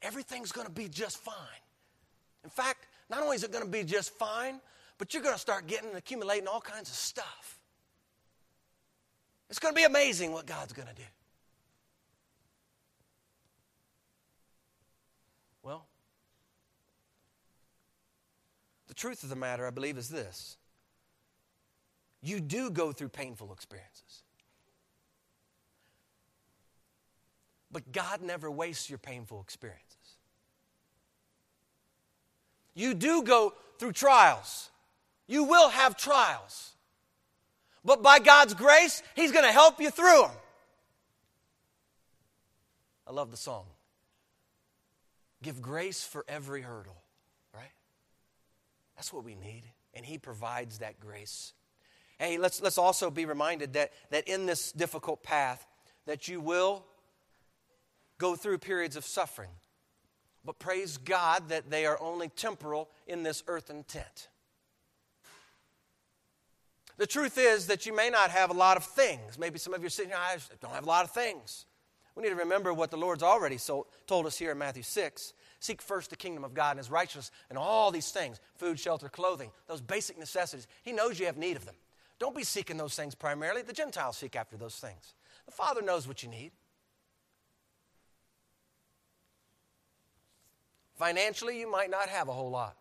everything's 0.02 0.52
going 0.52 0.66
to 0.66 0.72
be 0.72 0.88
just 0.88 1.18
fine. 1.18 1.34
In 2.44 2.50
fact, 2.50 2.86
not 3.10 3.22
only 3.22 3.36
is 3.36 3.44
it 3.44 3.50
going 3.50 3.64
to 3.64 3.70
be 3.70 3.82
just 3.82 4.10
fine, 4.10 4.60
but 4.98 5.14
you're 5.14 5.22
going 5.22 5.34
to 5.34 5.40
start 5.40 5.66
getting 5.66 5.88
and 5.88 5.98
accumulating 5.98 6.46
all 6.46 6.60
kinds 6.60 6.90
of 6.90 6.96
stuff. 6.96 7.58
It's 9.48 9.58
going 9.58 9.74
to 9.74 9.76
be 9.76 9.84
amazing 9.84 10.32
what 10.32 10.46
God's 10.46 10.72
going 10.72 10.88
to 10.88 10.94
do. 10.94 11.02
Well, 15.62 15.86
the 18.86 18.87
truth 18.98 19.22
of 19.22 19.30
the 19.30 19.36
matter, 19.36 19.66
I 19.66 19.70
believe, 19.70 19.96
is 19.96 20.08
this 20.08 20.56
you 22.20 22.40
do 22.40 22.70
go 22.70 22.92
through 22.92 23.08
painful 23.08 23.52
experiences. 23.52 24.22
But 27.70 27.92
God 27.92 28.22
never 28.22 28.50
wastes 28.50 28.88
your 28.88 28.98
painful 28.98 29.40
experiences. 29.40 29.84
You 32.74 32.94
do 32.94 33.22
go 33.22 33.52
through 33.78 33.92
trials. 33.92 34.70
You 35.26 35.44
will 35.44 35.68
have 35.68 35.96
trials. 35.96 36.72
But 37.84 38.02
by 38.02 38.18
God's 38.18 38.54
grace, 38.54 39.02
He's 39.14 39.32
going 39.32 39.44
to 39.44 39.52
help 39.52 39.80
you 39.80 39.90
through 39.90 40.22
them. 40.22 40.30
I 43.06 43.12
love 43.12 43.30
the 43.30 43.36
song. 43.36 43.64
Give 45.42 45.60
grace 45.62 46.04
for 46.04 46.24
every 46.28 46.62
hurdle, 46.62 46.96
right? 47.54 47.70
That's 48.98 49.12
what 49.12 49.24
we 49.24 49.36
need. 49.36 49.62
And 49.94 50.04
He 50.04 50.18
provides 50.18 50.78
that 50.78 50.98
grace. 50.98 51.52
Hey, 52.18 52.36
let's, 52.36 52.60
let's 52.60 52.78
also 52.78 53.10
be 53.10 53.24
reminded 53.24 53.74
that, 53.74 53.92
that 54.10 54.26
in 54.26 54.44
this 54.44 54.72
difficult 54.72 55.22
path, 55.22 55.64
that 56.06 56.26
you 56.26 56.40
will 56.40 56.84
go 58.18 58.34
through 58.34 58.58
periods 58.58 58.96
of 58.96 59.04
suffering. 59.04 59.50
But 60.44 60.58
praise 60.58 60.96
God 60.96 61.48
that 61.50 61.70
they 61.70 61.86
are 61.86 61.96
only 62.00 62.28
temporal 62.28 62.90
in 63.06 63.22
this 63.22 63.44
earthen 63.46 63.84
tent. 63.84 64.28
The 66.96 67.06
truth 67.06 67.38
is 67.38 67.68
that 67.68 67.86
you 67.86 67.94
may 67.94 68.10
not 68.10 68.30
have 68.30 68.50
a 68.50 68.54
lot 68.54 68.76
of 68.76 68.84
things. 68.84 69.38
Maybe 69.38 69.60
some 69.60 69.72
of 69.74 69.80
you 69.80 69.86
are 69.86 69.90
sitting 69.90 70.10
here, 70.10 70.18
I 70.20 70.36
don't 70.60 70.74
have 70.74 70.84
a 70.84 70.88
lot 70.88 71.04
of 71.04 71.12
things. 71.12 71.66
We 72.16 72.24
need 72.24 72.30
to 72.30 72.34
remember 72.34 72.74
what 72.74 72.90
the 72.90 72.96
Lord's 72.96 73.22
already 73.22 73.58
so, 73.58 73.86
told 74.08 74.26
us 74.26 74.36
here 74.36 74.50
in 74.50 74.58
Matthew 74.58 74.82
6. 74.82 75.34
Seek 75.60 75.82
first 75.82 76.10
the 76.10 76.16
kingdom 76.16 76.44
of 76.44 76.54
God 76.54 76.72
and 76.72 76.78
his 76.78 76.90
righteousness 76.90 77.30
and 77.48 77.58
all 77.58 77.90
these 77.90 78.10
things 78.10 78.40
food, 78.56 78.78
shelter, 78.78 79.08
clothing, 79.08 79.50
those 79.66 79.80
basic 79.80 80.18
necessities. 80.18 80.68
He 80.82 80.92
knows 80.92 81.18
you 81.18 81.26
have 81.26 81.36
need 81.36 81.56
of 81.56 81.64
them. 81.64 81.74
Don't 82.18 82.36
be 82.36 82.44
seeking 82.44 82.76
those 82.76 82.94
things 82.94 83.14
primarily. 83.14 83.62
The 83.62 83.72
Gentiles 83.72 84.16
seek 84.16 84.36
after 84.36 84.56
those 84.56 84.76
things. 84.76 85.14
The 85.46 85.52
Father 85.52 85.82
knows 85.82 86.06
what 86.06 86.22
you 86.22 86.28
need. 86.28 86.52
Financially, 90.96 91.58
you 91.58 91.70
might 91.70 91.90
not 91.90 92.08
have 92.08 92.28
a 92.28 92.32
whole 92.32 92.50
lot. 92.50 92.76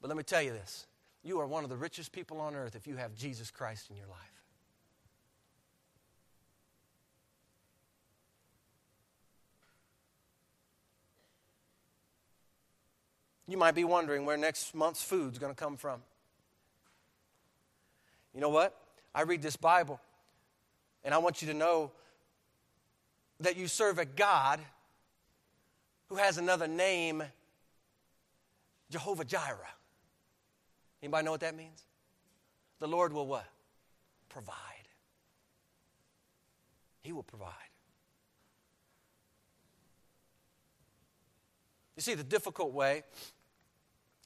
But 0.00 0.08
let 0.08 0.16
me 0.16 0.22
tell 0.22 0.42
you 0.42 0.52
this 0.52 0.86
you 1.22 1.40
are 1.40 1.46
one 1.46 1.64
of 1.64 1.70
the 1.70 1.76
richest 1.76 2.12
people 2.12 2.40
on 2.40 2.54
earth 2.54 2.76
if 2.76 2.86
you 2.86 2.96
have 2.96 3.14
Jesus 3.14 3.50
Christ 3.50 3.90
in 3.90 3.96
your 3.96 4.06
life. 4.06 4.33
You 13.46 13.56
might 13.58 13.74
be 13.74 13.84
wondering 13.84 14.24
where 14.24 14.36
next 14.36 14.74
month's 14.74 15.02
food's 15.02 15.38
going 15.38 15.52
to 15.52 15.58
come 15.58 15.76
from. 15.76 16.02
You 18.34 18.40
know 18.40 18.48
what? 18.48 18.74
I 19.14 19.22
read 19.22 19.42
this 19.42 19.56
Bible, 19.56 20.00
and 21.04 21.14
I 21.14 21.18
want 21.18 21.42
you 21.42 21.48
to 21.48 21.54
know 21.54 21.92
that 23.40 23.56
you 23.56 23.68
serve 23.68 23.98
a 23.98 24.04
God 24.04 24.60
who 26.08 26.16
has 26.16 26.38
another 26.38 26.66
name, 26.66 27.22
Jehovah 28.90 29.24
Jireh. 29.24 29.58
Anybody 31.02 31.24
know 31.24 31.30
what 31.32 31.40
that 31.40 31.56
means? 31.56 31.84
The 32.80 32.88
Lord 32.88 33.12
will 33.12 33.26
what? 33.26 33.46
Provide. 34.28 34.56
He 37.02 37.12
will 37.12 37.22
provide. 37.22 37.52
You 41.96 42.02
see, 42.02 42.14
the 42.14 42.24
difficult 42.24 42.72
way 42.72 43.04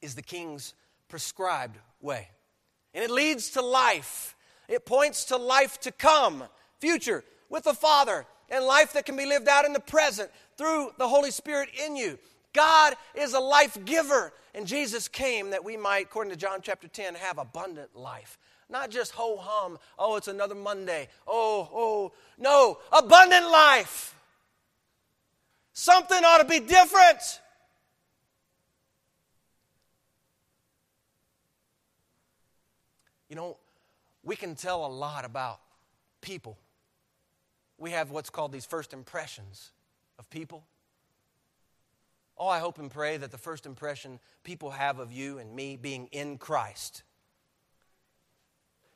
is 0.00 0.14
the 0.14 0.22
king's 0.22 0.74
prescribed 1.08 1.78
way. 2.00 2.28
And 2.94 3.04
it 3.04 3.10
leads 3.10 3.50
to 3.50 3.62
life. 3.62 4.36
It 4.68 4.86
points 4.86 5.26
to 5.26 5.36
life 5.36 5.78
to 5.80 5.92
come, 5.92 6.44
future, 6.80 7.24
with 7.48 7.64
the 7.64 7.74
Father, 7.74 8.26
and 8.50 8.64
life 8.64 8.92
that 8.94 9.06
can 9.06 9.16
be 9.16 9.26
lived 9.26 9.48
out 9.48 9.64
in 9.64 9.72
the 9.72 9.80
present 9.80 10.30
through 10.56 10.92
the 10.98 11.08
Holy 11.08 11.30
Spirit 11.30 11.68
in 11.84 11.96
you. 11.96 12.18
God 12.52 12.94
is 13.14 13.34
a 13.34 13.40
life 13.40 13.78
giver, 13.84 14.32
and 14.54 14.66
Jesus 14.66 15.08
came 15.08 15.50
that 15.50 15.64
we 15.64 15.76
might, 15.76 16.06
according 16.06 16.32
to 16.32 16.38
John 16.38 16.60
chapter 16.62 16.88
10, 16.88 17.14
have 17.14 17.38
abundant 17.38 17.94
life. 17.94 18.38
Not 18.70 18.90
just 18.90 19.12
ho 19.12 19.38
hum, 19.40 19.78
oh, 19.98 20.16
it's 20.16 20.28
another 20.28 20.54
Monday. 20.54 21.08
Oh, 21.26 21.68
oh, 21.72 22.12
no, 22.38 22.78
abundant 22.92 23.50
life. 23.50 24.14
Something 25.72 26.24
ought 26.24 26.38
to 26.38 26.44
be 26.44 26.60
different. 26.60 27.40
Know, 33.38 33.56
we 34.22 34.36
can 34.36 34.54
tell 34.54 34.84
a 34.84 34.88
lot 34.88 35.24
about 35.24 35.60
people. 36.20 36.58
We 37.78 37.92
have 37.92 38.10
what's 38.10 38.30
called 38.30 38.52
these 38.52 38.66
first 38.66 38.92
impressions 38.92 39.70
of 40.18 40.28
people. 40.28 40.64
Oh, 42.36 42.48
I 42.48 42.58
hope 42.58 42.78
and 42.78 42.90
pray 42.90 43.16
that 43.16 43.30
the 43.30 43.38
first 43.38 43.66
impression 43.66 44.20
people 44.44 44.70
have 44.70 44.98
of 44.98 45.12
you 45.12 45.38
and 45.38 45.54
me 45.54 45.76
being 45.76 46.08
in 46.12 46.38
Christ 46.38 47.02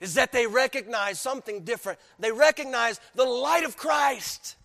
is 0.00 0.14
that 0.14 0.32
they 0.32 0.48
recognize 0.48 1.20
something 1.20 1.62
different. 1.62 2.00
They 2.18 2.32
recognize 2.32 3.00
the 3.14 3.24
light 3.24 3.64
of 3.64 3.76
Christ. 3.76 4.56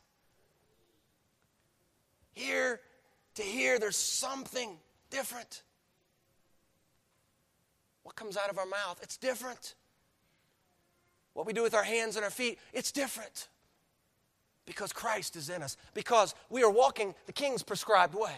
Here 2.33 2.79
to 3.35 3.43
here, 3.43 3.77
there's 3.77 3.97
something 3.97 4.77
different. 5.11 5.61
What 8.07 8.15
comes 8.15 8.37
out 8.37 8.49
of 8.49 8.57
our 8.57 8.65
mouth, 8.65 9.01
it's 9.03 9.17
different. 9.17 9.75
What 11.33 11.45
we 11.45 11.51
do 11.51 11.61
with 11.61 11.73
our 11.73 11.83
hands 11.83 12.15
and 12.15 12.23
our 12.23 12.31
feet, 12.31 12.57
it's 12.71 12.89
different. 12.89 13.49
Because 14.65 14.93
Christ 14.93 15.35
is 15.35 15.49
in 15.49 15.61
us, 15.61 15.75
because 15.93 16.33
we 16.49 16.63
are 16.63 16.69
walking 16.69 17.13
the 17.25 17.33
King's 17.33 17.63
prescribed 17.63 18.15
way. 18.15 18.31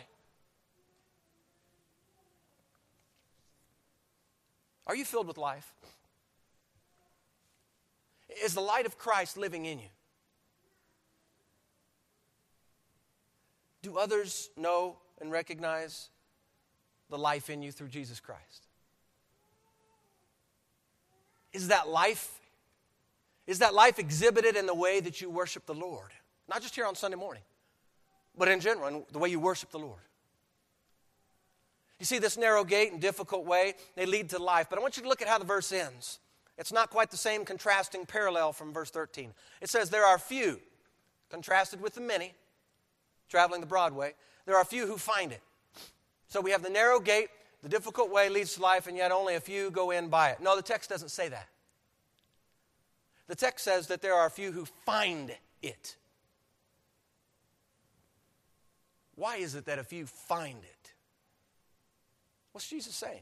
Are 4.88 4.96
you 4.96 5.06
filled 5.06 5.28
with 5.28 5.38
life? 5.38 5.72
Is 8.44 8.56
the 8.56 8.62
light 8.62 8.88
of 8.88 8.98
Christ 8.98 9.38
living 9.38 9.68
in 9.68 9.78
you? 9.78 9.90
Do 13.84 14.00
others 14.00 14.50
know 14.58 14.98
and 15.22 15.32
recognize 15.32 16.10
the 17.12 17.20
life 17.20 17.52
in 17.52 17.62
you 17.62 17.72
through 17.72 17.90
Jesus 17.90 18.20
Christ? 18.20 18.66
Is 21.54 21.70
that 21.70 21.88
life? 21.88 22.32
Is 23.48 23.60
that 23.60 23.74
life 23.74 24.00
exhibited 24.00 24.56
in 24.56 24.66
the 24.66 24.76
way 24.76 25.00
that 25.00 25.22
you 25.22 25.30
worship 25.30 25.66
the 25.66 25.74
Lord? 25.74 26.12
Not 26.48 26.62
just 26.62 26.76
here 26.76 26.86
on 26.86 26.96
Sunday 26.96 27.18
morning, 27.18 27.44
but 28.38 28.48
in 28.48 28.60
general, 28.60 28.88
in 28.88 29.04
the 29.12 29.20
way 29.20 29.30
you 29.30 29.40
worship 29.40 29.72
the 29.72 29.80
Lord. 29.80 30.02
You 32.00 32.06
see, 32.06 32.18
this 32.18 32.38
narrow 32.38 32.64
gate 32.64 32.92
and 32.92 33.02
difficult 33.02 33.46
way, 33.46 33.74
they 33.96 34.06
lead 34.06 34.30
to 34.30 34.40
life. 34.40 34.68
But 34.70 34.80
I 34.80 34.82
want 34.82 34.98
you 34.98 35.04
to 35.04 35.10
look 35.10 35.22
at 35.22 35.28
how 35.28 35.38
the 35.38 35.46
verse 35.46 35.72
ends. 35.72 36.20
It's 36.58 36.72
not 36.72 36.90
quite 36.90 37.12
the 37.12 37.18
same 37.18 37.46
contrasting 37.46 38.06
parallel 38.06 38.54
from 38.54 38.74
verse 38.74 38.90
13. 38.90 39.34
It 39.62 39.70
says, 39.70 39.90
There 39.90 40.06
are 40.06 40.18
few, 40.18 40.60
contrasted 41.30 41.82
with 41.82 41.96
the 41.96 42.02
many, 42.02 42.34
traveling 43.30 43.62
the 43.62 43.68
broad 43.68 43.94
way, 43.94 44.14
there 44.46 44.58
are 44.58 44.66
few 44.66 44.88
who 44.88 44.98
find 44.98 45.32
it. 45.32 45.42
So 46.28 46.42
we 46.42 46.52
have 46.52 46.64
the 46.64 46.70
narrow 46.70 47.00
gate, 47.00 47.30
the 47.62 47.70
difficult 47.70 48.12
way 48.12 48.30
leads 48.30 48.56
to 48.56 48.62
life, 48.62 48.88
and 48.88 48.96
yet 48.96 49.12
only 49.12 49.36
a 49.36 49.40
few 49.40 49.70
go 49.70 49.92
in 49.92 50.08
by 50.10 50.30
it. 50.30 50.42
No, 50.42 50.56
the 50.56 50.62
text 50.62 50.90
doesn't 50.90 51.10
say 51.10 51.28
that. 51.30 51.48
The 53.28 53.36
text 53.36 53.66
says 53.66 53.88
that 53.88 54.02
there 54.02 54.14
are 54.14 54.26
a 54.26 54.32
few 54.32 54.52
who 54.52 54.66
find 54.86 55.36
it. 55.62 55.96
Why 59.16 59.38
is 59.38 59.56
it 59.56 59.66
that 59.66 59.78
a 59.78 59.84
few 59.84 60.06
find 60.06 60.64
it? 60.64 60.94
What's 62.54 62.70
Jesus 62.70 62.96
saying? 62.96 63.22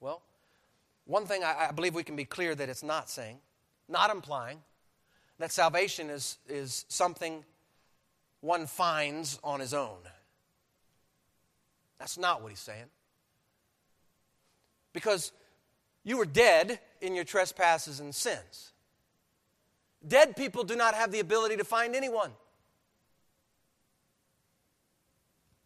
Well, 0.00 0.20
one 1.06 1.24
thing 1.24 1.44
I, 1.44 1.68
I, 1.68 1.72
believe 1.72 1.94
we 1.94 2.02
can 2.02 2.16
be 2.16 2.24
clear 2.24 2.54
that 2.54 2.68
it's 2.68 2.82
not 2.82 3.08
saying, 3.08 3.38
not 3.88 4.10
implying, 4.10 4.58
that 5.38 5.52
salvation 5.52 6.10
is, 6.10 6.38
is 6.48 6.84
something 6.88 7.44
one 8.40 8.66
finds 8.66 9.38
on 9.42 9.60
his 9.60 9.72
own. 9.72 9.98
That's 12.04 12.18
not 12.18 12.42
what 12.42 12.50
he's 12.50 12.60
saying. 12.60 12.84
Because 14.92 15.32
you 16.02 16.18
were 16.18 16.26
dead 16.26 16.78
in 17.00 17.14
your 17.14 17.24
trespasses 17.24 17.98
and 17.98 18.14
sins. 18.14 18.72
Dead 20.06 20.36
people 20.36 20.64
do 20.64 20.76
not 20.76 20.94
have 20.94 21.12
the 21.12 21.20
ability 21.20 21.56
to 21.56 21.64
find 21.64 21.96
anyone. 21.96 22.32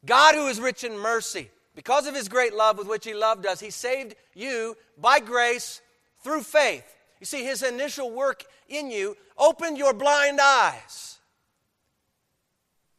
God, 0.07 0.37
who 0.37 0.47
is 0.47 0.61
rich 0.61 0.85
in 0.85 0.97
mercy, 0.97 1.51
because 1.75 2.07
of 2.07 2.15
his 2.15 2.29
great 2.29 2.55
love 2.55 2.79
with 2.79 2.87
which 2.87 3.05
he 3.05 3.15
loved 3.15 3.45
us, 3.45 3.59
he 3.59 3.71
saved 3.71 4.15
you 4.33 4.77
by 4.97 5.19
grace 5.19 5.83
through 6.23 6.43
faith. 6.43 6.95
You 7.19 7.27
see, 7.27 7.43
his 7.43 7.65
initial 7.65 8.13
work 8.13 8.45
in 8.69 8.93
you 8.93 9.17
opened 9.37 9.77
your 9.77 9.93
blind 9.93 10.39
eyes, 10.41 11.19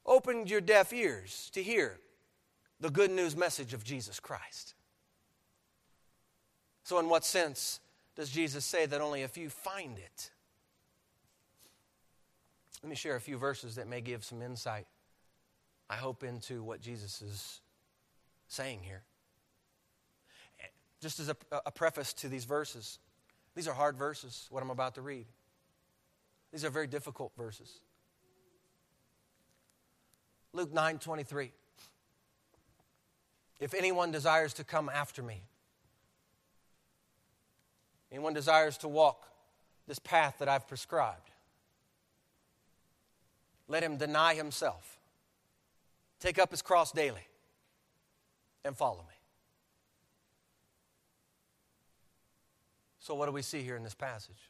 opened 0.05 0.49
your 0.49 0.59
deaf 0.59 0.91
ears 0.91 1.49
to 1.53 1.63
hear 1.63 2.01
the 2.79 2.89
good 2.89 3.11
news 3.11 3.35
message 3.35 3.73
of 3.73 3.83
Jesus 3.83 4.19
Christ. 4.19 4.73
So, 6.83 6.99
in 6.99 7.09
what 7.09 7.25
sense 7.25 7.79
does 8.15 8.29
Jesus 8.29 8.65
say 8.65 8.85
that 8.85 9.01
only 9.01 9.23
a 9.23 9.27
few 9.27 9.49
find 9.49 9.97
it? 9.97 10.31
Let 12.81 12.89
me 12.89 12.95
share 12.95 13.15
a 13.15 13.21
few 13.21 13.37
verses 13.37 13.75
that 13.75 13.87
may 13.87 14.01
give 14.01 14.23
some 14.23 14.41
insight, 14.41 14.87
I 15.89 15.95
hope, 15.95 16.23
into 16.23 16.63
what 16.63 16.81
Jesus 16.81 17.21
is 17.21 17.61
saying 18.47 18.79
here. 18.83 19.03
Just 21.01 21.19
as 21.19 21.29
a, 21.29 21.35
a 21.65 21.71
preface 21.71 22.13
to 22.13 22.29
these 22.29 22.45
verses, 22.45 22.99
these 23.55 23.67
are 23.67 23.73
hard 23.73 23.97
verses, 23.97 24.47
what 24.49 24.63
I'm 24.63 24.69
about 24.69 24.95
to 24.95 25.01
read. 25.01 25.25
These 26.51 26.65
are 26.65 26.69
very 26.69 26.87
difficult 26.87 27.33
verses. 27.37 27.81
Luke 30.53 30.73
9 30.73 30.97
23. 30.97 31.51
If 33.59 33.73
anyone 33.73 34.11
desires 34.11 34.53
to 34.55 34.63
come 34.63 34.89
after 34.89 35.21
me, 35.21 35.41
Anyone 38.11 38.33
desires 38.33 38.77
to 38.77 38.87
walk 38.87 39.27
this 39.87 39.99
path 39.99 40.37
that 40.39 40.49
I've 40.49 40.67
prescribed, 40.67 41.29
let 43.67 43.83
him 43.83 43.97
deny 43.97 44.33
himself, 44.33 44.97
take 46.19 46.39
up 46.39 46.51
his 46.51 46.61
cross 46.61 46.91
daily, 46.91 47.27
and 48.65 48.75
follow 48.75 48.99
me. 48.99 49.15
So, 52.99 53.13
what 53.15 53.27
do 53.27 53.31
we 53.31 53.41
see 53.41 53.61
here 53.61 53.75
in 53.75 53.83
this 53.83 53.95
passage? 53.95 54.49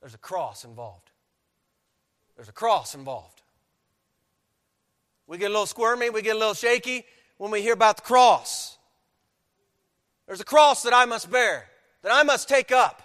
There's 0.00 0.14
a 0.14 0.18
cross 0.18 0.64
involved. 0.64 1.10
There's 2.36 2.48
a 2.48 2.52
cross 2.52 2.94
involved. 2.94 3.42
We 5.26 5.38
get 5.38 5.46
a 5.46 5.52
little 5.52 5.66
squirmy, 5.66 6.08
we 6.08 6.22
get 6.22 6.36
a 6.36 6.38
little 6.38 6.54
shaky 6.54 7.04
when 7.38 7.50
we 7.50 7.62
hear 7.62 7.72
about 7.72 7.96
the 7.96 8.02
cross. 8.02 8.76
There's 10.26 10.40
a 10.40 10.44
cross 10.44 10.82
that 10.82 10.92
I 10.92 11.06
must 11.06 11.30
bear, 11.30 11.66
that 12.02 12.12
I 12.12 12.22
must 12.22 12.48
take 12.48 12.70
up. 12.70 13.02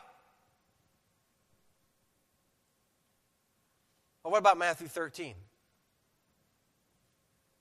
Well, 4.23 4.31
what 4.31 4.39
about 4.39 4.57
Matthew 4.57 4.87
13? 4.87 5.35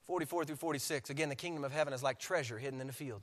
44 0.05 0.45
through 0.45 0.57
46. 0.57 1.11
Again, 1.11 1.29
the 1.29 1.35
kingdom 1.35 1.65
of 1.65 1.73
heaven 1.73 1.93
is 1.93 2.03
like 2.03 2.19
treasure 2.19 2.59
hidden 2.59 2.81
in 2.81 2.89
a 2.89 2.93
field, 2.93 3.23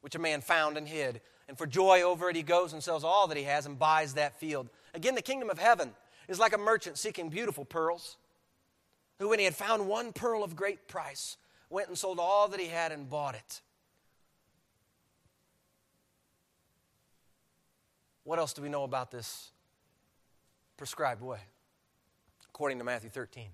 which 0.00 0.14
a 0.14 0.18
man 0.18 0.40
found 0.40 0.76
and 0.76 0.86
hid. 0.86 1.20
And 1.48 1.56
for 1.56 1.66
joy 1.66 2.02
over 2.02 2.30
it, 2.30 2.36
he 2.36 2.42
goes 2.42 2.72
and 2.72 2.82
sells 2.82 3.04
all 3.04 3.28
that 3.28 3.36
he 3.36 3.44
has 3.44 3.66
and 3.66 3.78
buys 3.78 4.14
that 4.14 4.38
field. 4.38 4.68
Again, 4.94 5.14
the 5.14 5.22
kingdom 5.22 5.50
of 5.50 5.58
heaven 5.58 5.92
is 6.28 6.38
like 6.38 6.54
a 6.54 6.58
merchant 6.58 6.98
seeking 6.98 7.28
beautiful 7.28 7.64
pearls, 7.64 8.16
who, 9.18 9.28
when 9.28 9.38
he 9.38 9.44
had 9.44 9.54
found 9.54 9.86
one 9.86 10.12
pearl 10.12 10.42
of 10.42 10.56
great 10.56 10.88
price, 10.88 11.36
went 11.70 11.88
and 11.88 11.98
sold 11.98 12.18
all 12.18 12.48
that 12.48 12.60
he 12.60 12.66
had 12.66 12.92
and 12.92 13.08
bought 13.08 13.34
it. 13.34 13.60
What 18.24 18.38
else 18.38 18.52
do 18.52 18.62
we 18.62 18.68
know 18.68 18.84
about 18.84 19.10
this 19.10 19.50
prescribed 20.76 21.22
way? 21.22 21.38
According 22.48 22.78
to 22.78 22.84
Matthew 22.84 23.10
13, 23.10 23.48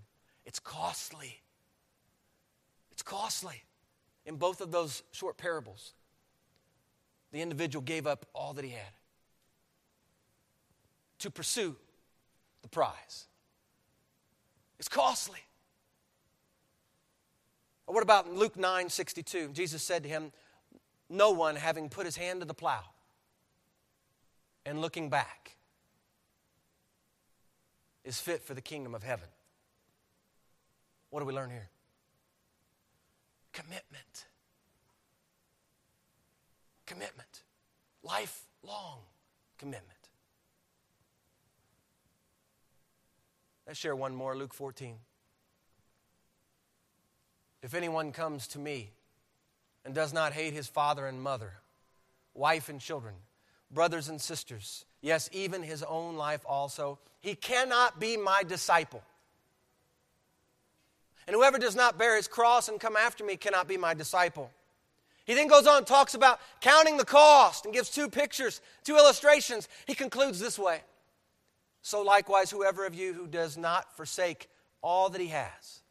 it's 0.46 0.58
costly. 0.58 1.42
It's 2.90 3.02
costly. 3.02 3.64
In 4.24 4.36
both 4.36 4.60
of 4.60 4.70
those 4.70 5.02
short 5.10 5.36
parables, 5.36 5.94
the 7.32 7.40
individual 7.40 7.82
gave 7.82 8.06
up 8.06 8.26
all 8.34 8.54
that 8.54 8.64
he 8.64 8.70
had 8.70 8.92
to 11.18 11.30
pursue 11.30 11.76
the 12.62 12.68
prize. 12.68 13.26
It's 14.78 14.88
costly. 14.88 15.40
What 17.92 18.02
about 18.02 18.32
Luke 18.32 18.56
9 18.56 18.88
62? 18.88 19.50
Jesus 19.52 19.82
said 19.82 20.04
to 20.04 20.08
him, 20.08 20.32
No 21.10 21.30
one 21.30 21.56
having 21.56 21.90
put 21.90 22.06
his 22.06 22.16
hand 22.16 22.40
to 22.40 22.46
the 22.46 22.54
plow 22.54 22.82
and 24.64 24.80
looking 24.80 25.10
back 25.10 25.56
is 28.02 28.18
fit 28.18 28.42
for 28.42 28.54
the 28.54 28.62
kingdom 28.62 28.94
of 28.94 29.02
heaven. 29.02 29.28
What 31.10 31.20
do 31.20 31.26
we 31.26 31.34
learn 31.34 31.50
here? 31.50 31.68
Commitment. 33.52 34.26
Commitment. 36.86 37.42
Lifelong 38.02 39.00
commitment. 39.58 40.08
Let's 43.66 43.78
share 43.78 43.94
one 43.94 44.14
more 44.14 44.34
Luke 44.34 44.54
14. 44.54 44.96
If 47.62 47.74
anyone 47.74 48.12
comes 48.12 48.48
to 48.48 48.58
me 48.58 48.90
and 49.84 49.94
does 49.94 50.12
not 50.12 50.32
hate 50.32 50.52
his 50.52 50.66
father 50.66 51.06
and 51.06 51.22
mother, 51.22 51.52
wife 52.34 52.68
and 52.68 52.80
children, 52.80 53.14
brothers 53.70 54.08
and 54.08 54.20
sisters, 54.20 54.84
yes, 55.00 55.30
even 55.32 55.62
his 55.62 55.82
own 55.84 56.16
life 56.16 56.44
also, 56.46 56.98
he 57.20 57.34
cannot 57.36 58.00
be 58.00 58.16
my 58.16 58.42
disciple. 58.42 59.02
And 61.28 61.36
whoever 61.36 61.58
does 61.58 61.76
not 61.76 61.98
bear 61.98 62.16
his 62.16 62.26
cross 62.26 62.68
and 62.68 62.80
come 62.80 62.96
after 62.96 63.24
me 63.24 63.36
cannot 63.36 63.68
be 63.68 63.76
my 63.76 63.94
disciple. 63.94 64.50
He 65.24 65.34
then 65.34 65.46
goes 65.46 65.68
on 65.68 65.78
and 65.78 65.86
talks 65.86 66.14
about 66.14 66.40
counting 66.60 66.96
the 66.96 67.04
cost 67.04 67.64
and 67.64 67.72
gives 67.72 67.90
two 67.90 68.08
pictures, 68.08 68.60
two 68.82 68.96
illustrations. 68.96 69.68
He 69.86 69.94
concludes 69.94 70.40
this 70.40 70.58
way 70.58 70.80
So 71.80 72.02
likewise, 72.02 72.50
whoever 72.50 72.84
of 72.86 72.94
you 72.96 73.12
who 73.12 73.28
does 73.28 73.56
not 73.56 73.96
forsake 73.96 74.48
all 74.82 75.10
that 75.10 75.20
he 75.20 75.28
has 75.28 75.81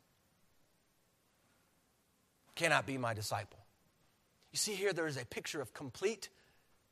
cannot 2.55 2.85
be 2.85 2.97
my 2.97 3.13
disciple. 3.13 3.59
You 4.51 4.57
see, 4.57 4.73
here 4.73 4.93
there 4.93 5.07
is 5.07 5.17
a 5.17 5.25
picture 5.25 5.61
of 5.61 5.73
complete 5.73 6.29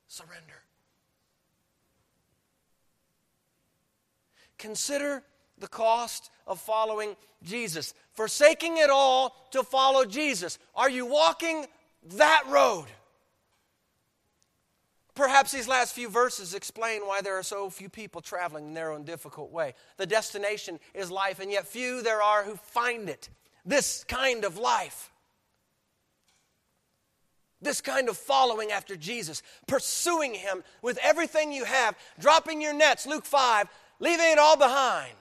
surrender. 0.08 0.64
Consider 4.58 5.24
the 5.58 5.68
cost 5.68 6.30
of 6.48 6.60
following 6.60 7.16
Jesus, 7.44 7.94
forsaking 8.14 8.78
it 8.78 8.90
all 8.90 9.36
to 9.52 9.64
follow 9.64 10.06
Jesus. 10.06 10.60
Are 10.76 10.90
you 10.90 11.06
walking 11.06 11.66
that 12.16 12.44
road? 12.48 12.86
Perhaps 15.16 15.52
these 15.52 15.68
last 15.68 15.94
few 15.94 16.08
verses 16.08 16.54
explain 16.54 17.02
why 17.02 17.20
there 17.22 17.38
are 17.38 17.44
so 17.44 17.70
few 17.70 17.90
people 17.90 18.22
traveling 18.22 18.68
the 18.68 18.72
narrow 18.72 18.96
and 18.96 19.06
difficult 19.06 19.52
way. 19.52 19.74
The 19.98 20.06
destination 20.06 20.80
is 20.94 21.12
life, 21.12 21.42
and 21.42 21.52
yet 21.52 21.68
few 21.68 22.02
there 22.02 22.22
are 22.22 22.44
who 22.44 22.56
find 22.56 23.10
it. 23.10 23.28
This 23.66 24.06
kind 24.06 24.46
of 24.46 24.58
life. 24.58 25.09
This 27.62 27.82
kind 27.82 28.08
of 28.08 28.18
following 28.18 28.72
after 28.72 28.96
Jesus, 28.96 29.42
pursuing 29.68 30.34
Him 30.34 30.64
with 30.82 30.98
everything 31.04 31.52
you 31.52 31.66
have, 31.66 31.98
dropping 32.20 32.62
your 32.62 32.74
nets, 32.74 33.06
Luke 33.06 33.26
5, 33.26 33.68
leaving 34.00 34.32
it 34.32 34.40
all 34.40 34.58
behind 34.58 35.14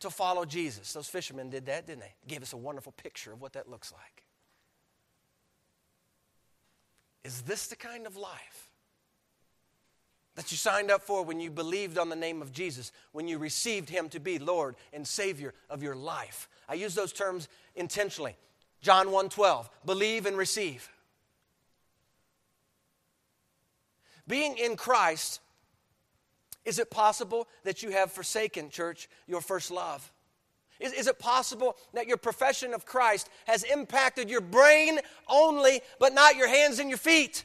to 0.00 0.10
follow 0.10 0.44
Jesus. 0.44 0.92
Those 0.92 1.08
fishermen 1.08 1.50
did 1.50 1.66
that, 1.66 1.86
didn't 1.86 2.00
they? 2.00 2.14
Gave 2.26 2.42
us 2.42 2.52
a 2.52 2.56
wonderful 2.56 2.92
picture 2.92 3.32
of 3.32 3.40
what 3.40 3.54
that 3.54 3.70
looks 3.70 3.92
like. 3.92 4.24
Is 7.24 7.42
this 7.42 7.66
the 7.66 7.76
kind 7.76 8.06
of 8.06 8.16
life 8.16 8.70
that 10.36 10.50
you 10.50 10.56
signed 10.56 10.90
up 10.90 11.02
for 11.02 11.22
when 11.22 11.38
you 11.38 11.50
believed 11.50 11.98
on 11.98 12.08
the 12.08 12.16
name 12.16 12.40
of 12.40 12.52
Jesus, 12.52 12.92
when 13.12 13.28
you 13.28 13.38
received 13.38 13.90
Him 13.90 14.08
to 14.10 14.20
be 14.20 14.38
Lord 14.38 14.76
and 14.92 15.06
Savior 15.06 15.54
of 15.68 15.82
your 15.82 15.94
life? 15.94 16.48
I 16.68 16.74
use 16.74 16.94
those 16.94 17.12
terms 17.12 17.48
intentionally. 17.76 18.36
John 18.80 19.08
1:12, 19.08 19.68
believe 19.84 20.24
and 20.24 20.36
receive. 20.36 20.90
Being 24.30 24.58
in 24.58 24.76
Christ, 24.76 25.40
is 26.64 26.78
it 26.78 26.88
possible 26.88 27.48
that 27.64 27.82
you 27.82 27.90
have 27.90 28.12
forsaken, 28.12 28.70
church, 28.70 29.08
your 29.26 29.40
first 29.40 29.72
love? 29.72 30.12
Is, 30.78 30.92
is, 30.92 31.08
it 31.08 31.18
possible 31.18 31.76
that 31.94 32.06
your 32.06 32.16
profession 32.16 32.72
of 32.72 32.86
Christ 32.86 33.28
has 33.48 33.64
impacted 33.64 34.30
your 34.30 34.40
brain 34.40 35.00
only, 35.28 35.80
but 35.98 36.14
not 36.14 36.36
your 36.36 36.48
hands 36.48 36.78
and 36.78 36.88
your 36.88 36.96
feet, 36.96 37.44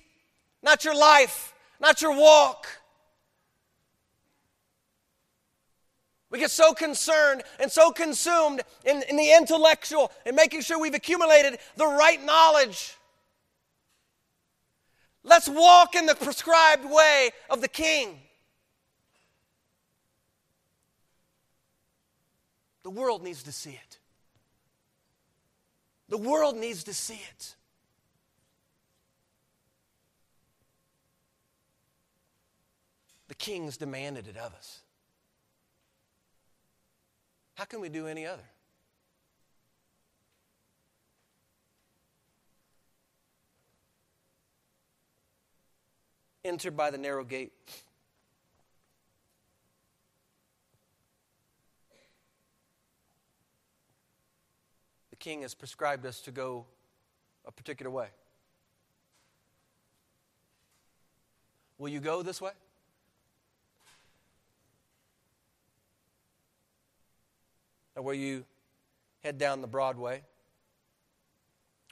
not 0.61 0.85
your 0.85 0.95
life, 0.95 1.55
not 1.81 2.03
your 2.03 2.15
walk? 2.15 2.67
We 6.29 6.37
get 6.37 6.51
so 6.51 6.73
concerned 6.73 7.41
and 7.59 7.71
so 7.71 7.89
consumed 7.89 8.61
in, 8.85 9.03
in 9.09 9.17
the 9.17 9.33
intellectual 9.33 10.11
and 10.23 10.35
making 10.35 10.61
sure 10.61 10.79
we've 10.79 10.93
accumulated 10.93 11.57
the 11.77 11.87
right 11.87 12.23
knowledge 12.23 12.94
Let's 15.25 15.49
walk 15.49 15.95
in 15.95 16.05
the 16.05 16.13
prescribed 16.13 16.85
way 16.85 17.31
of 17.49 17.59
the 17.59 17.67
king. 17.67 18.19
The 22.83 22.91
world 22.91 23.23
needs 23.23 23.41
to 23.43 23.51
see 23.51 23.71
it. 23.71 23.97
The 26.09 26.19
world 26.19 26.55
needs 26.55 26.83
to 26.83 26.93
see 26.93 27.19
it. 27.31 27.55
The 33.27 33.33
kings 33.33 33.77
demanded 33.77 34.27
it 34.27 34.37
of 34.37 34.53
us. 34.53 34.81
How 37.55 37.65
can 37.65 37.81
we 37.81 37.89
do 37.89 38.05
any 38.05 38.27
other? 38.27 38.43
Enter 46.45 46.69
by 46.69 46.91
the 46.91 46.99
narrow 46.99 47.23
gate. 47.23 47.51
The 55.09 55.15
king 55.15 55.41
has 55.41 55.55
prescribed 55.55 56.05
us 56.05 56.21
to 56.21 56.31
go 56.31 56.67
a 57.47 57.51
particular 57.51 57.89
way. 57.89 58.09
Will 61.79 61.89
you 61.89 61.99
go 61.99 62.21
this 62.21 62.39
way? 62.39 62.51
Or 67.95 68.03
will 68.03 68.13
you 68.13 68.45
head 69.23 69.39
down 69.39 69.61
the 69.61 69.67
broad 69.67 69.97
way, 69.97 70.21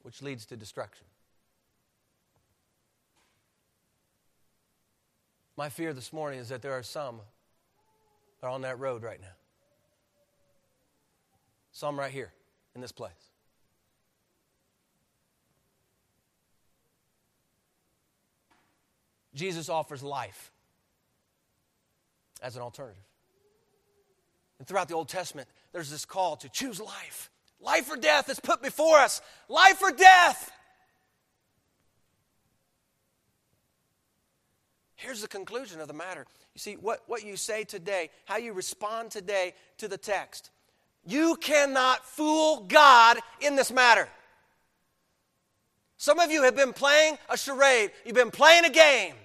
which 0.03 0.21
leads 0.21 0.45
to 0.45 0.55
destruction? 0.55 1.07
My 5.55 5.69
fear 5.69 5.93
this 5.93 6.11
morning 6.11 6.39
is 6.39 6.49
that 6.49 6.61
there 6.61 6.73
are 6.73 6.83
some 6.83 7.19
that 8.41 8.47
are 8.47 8.49
on 8.49 8.61
that 8.61 8.79
road 8.79 9.03
right 9.03 9.21
now. 9.21 9.27
Some 11.71 11.97
right 11.97 12.11
here 12.11 12.31
in 12.75 12.81
this 12.81 12.91
place. 12.91 13.11
Jesus 19.35 19.69
offers 19.69 20.03
life 20.03 20.51
as 22.41 22.55
an 22.55 22.61
alternative. 22.61 23.03
And 24.59 24.67
throughout 24.67 24.87
the 24.87 24.95
Old 24.95 25.09
Testament, 25.09 25.47
there's 25.71 25.89
this 25.89 26.05
call 26.05 26.35
to 26.37 26.49
choose 26.49 26.79
life. 26.79 27.31
Life 27.59 27.91
or 27.91 27.97
death 27.97 28.29
is 28.29 28.39
put 28.39 28.61
before 28.61 28.97
us. 28.99 29.21
Life 29.49 29.81
or 29.81 29.91
death. 29.91 30.51
Here's 35.03 35.21
the 35.21 35.27
conclusion 35.27 35.81
of 35.81 35.89
the 35.89 35.93
matter. 35.93 36.25
You 36.55 36.59
see, 36.59 36.75
what, 36.75 37.03
what 37.07 37.25
you 37.25 37.35
say 37.35 37.65
today, 37.65 38.09
how 38.23 38.37
you 38.37 38.53
respond 38.53 39.11
today 39.11 39.53
to 39.79 39.89
the 39.89 39.97
text, 39.97 40.49
you 41.05 41.35
cannot 41.41 42.05
fool 42.05 42.61
God 42.69 43.17
in 43.41 43.57
this 43.57 43.69
matter. 43.69 44.07
Some 45.97 46.19
of 46.19 46.31
you 46.31 46.43
have 46.43 46.55
been 46.55 46.71
playing 46.71 47.17
a 47.27 47.37
charade, 47.37 47.91
you've 48.05 48.15
been 48.15 48.31
playing 48.31 48.63
a 48.63 48.69
game. 48.69 49.15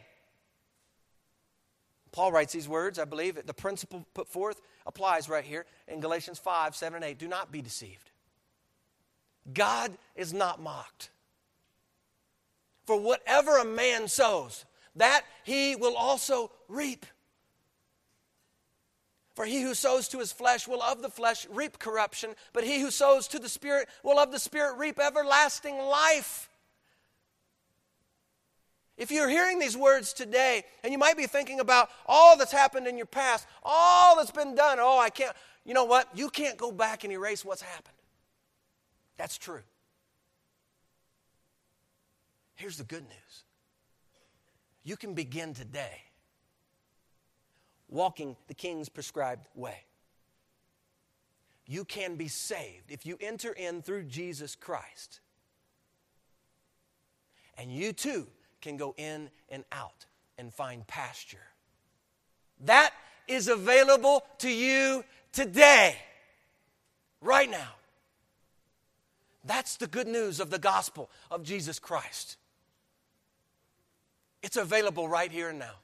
Paul 2.11 2.33
writes 2.33 2.53
these 2.53 2.69
words, 2.69 2.99
I 2.99 3.05
believe. 3.05 3.39
The 3.47 3.55
principle 3.55 4.05
put 4.15 4.27
forth 4.27 4.61
applies 4.85 5.29
right 5.29 5.45
here 5.45 5.65
in 5.87 6.01
Galatians 6.01 6.41
5 6.41 6.75
7 6.75 6.97
and 6.97 7.05
8. 7.05 7.19
Do 7.19 7.29
not 7.29 7.53
be 7.53 7.63
deceived. 7.63 8.11
God 9.55 9.93
is 10.17 10.33
not 10.35 10.61
mocked. 10.61 11.11
For 12.85 12.99
whatever 13.01 13.59
a 13.59 13.65
man 13.65 14.09
sows, 14.09 14.65
that 14.99 15.23
he 15.45 15.75
will 15.75 15.97
also 15.97 16.51
reap. 16.69 17.07
For 19.35 19.45
he 19.45 19.63
who 19.63 19.75
sows 19.75 20.09
to 20.09 20.19
his 20.19 20.33
flesh 20.33 20.67
will 20.67 20.83
of 20.83 21.01
the 21.01 21.09
flesh 21.09 21.47
reap 21.51 21.79
corruption, 21.79 22.31
but 22.53 22.65
he 22.65 22.81
who 22.81 22.91
sows 22.91 23.29
to 23.29 23.39
the 23.39 23.49
Spirit 23.49 23.89
will 24.03 24.19
of 24.19 24.33
the 24.33 24.39
Spirit 24.39 24.79
reap 24.79 24.99
everlasting 24.99 25.79
life. 25.79 26.51
If 28.97 29.13
you're 29.13 29.29
hearing 29.29 29.61
these 29.61 29.77
words 29.77 30.13
today, 30.13 30.65
and 30.83 30.93
you 30.93 30.99
might 30.99 31.17
be 31.17 31.29
thinking 31.29 31.61
about 31.61 31.89
all 32.05 32.37
that's 32.37 32.51
happened 32.51 32.89
in 32.89 32.97
your 32.97 33.07
past, 33.07 33.47
all 33.63 34.17
that's 34.17 34.33
been 34.33 34.57
done, 34.57 34.79
oh, 34.81 34.99
I 34.99 35.09
can't, 35.09 35.37
you 35.65 35.73
know 35.73 35.85
what? 35.85 36.09
You 36.17 36.31
can't 36.31 36.57
go 36.57 36.73
back 36.73 37.05
and 37.05 37.13
erase 37.13 37.45
what's 37.45 37.63
happened. 37.63 37.95
That's 39.17 39.39
true. 39.39 39.63
Here's 42.57 42.77
the 42.77 42.85
good 42.85 43.05
news 43.05 43.45
you 44.89 44.97
can 44.97 45.13
begin 45.13 45.53
today 45.53 46.03
walking 47.89 48.37
the 48.47 48.55
king's 48.55 48.89
prescribed 48.89 49.47
way. 49.55 49.85
You 51.67 51.85
can 51.85 52.17
be 52.17 52.29
saved 52.29 52.91
if 52.91 53.05
you 53.05 53.19
enter 53.21 53.53
in 53.53 53.83
through 53.83 54.05
Jesus 54.05 54.55
Christ. 54.55 55.21
And 57.59 57.71
you 57.71 57.93
too 57.93 58.29
can 58.63 58.79
go 58.79 58.95
in 58.97 59.29
and 59.51 59.65
out 59.73 60.07
and 60.39 60.55
find 60.55 60.87
pasture. 60.87 61.37
That 62.65 62.95
is 63.27 63.49
available 63.49 64.25
to 64.39 64.51
you 64.51 65.05
today, 65.33 65.97
right 67.21 67.51
now. 67.51 67.75
That's 69.45 69.77
the 69.77 69.87
good 69.87 70.07
news 70.07 70.41
of 70.41 70.49
the 70.49 70.59
gospel 70.59 71.11
of 71.31 71.43
Jesus 71.43 71.79
Christ. 71.79 72.39
It's 74.43 74.57
available 74.57 75.09
right 75.09 75.31
here 75.31 75.49
and 75.49 75.59
now. 75.59 75.75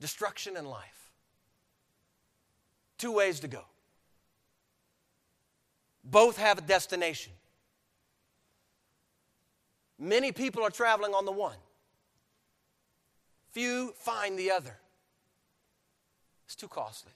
Destruction 0.00 0.56
and 0.56 0.66
life. 0.66 1.10
Two 2.98 3.12
ways 3.12 3.40
to 3.40 3.48
go. 3.48 3.64
Both 6.04 6.38
have 6.38 6.58
a 6.58 6.62
destination. 6.62 7.32
Many 9.98 10.32
people 10.32 10.62
are 10.62 10.70
traveling 10.70 11.14
on 11.14 11.26
the 11.26 11.32
one, 11.32 11.56
few 13.52 13.92
find 13.96 14.38
the 14.38 14.50
other. 14.50 14.78
It's 16.46 16.56
too 16.56 16.68
costly. 16.68 17.12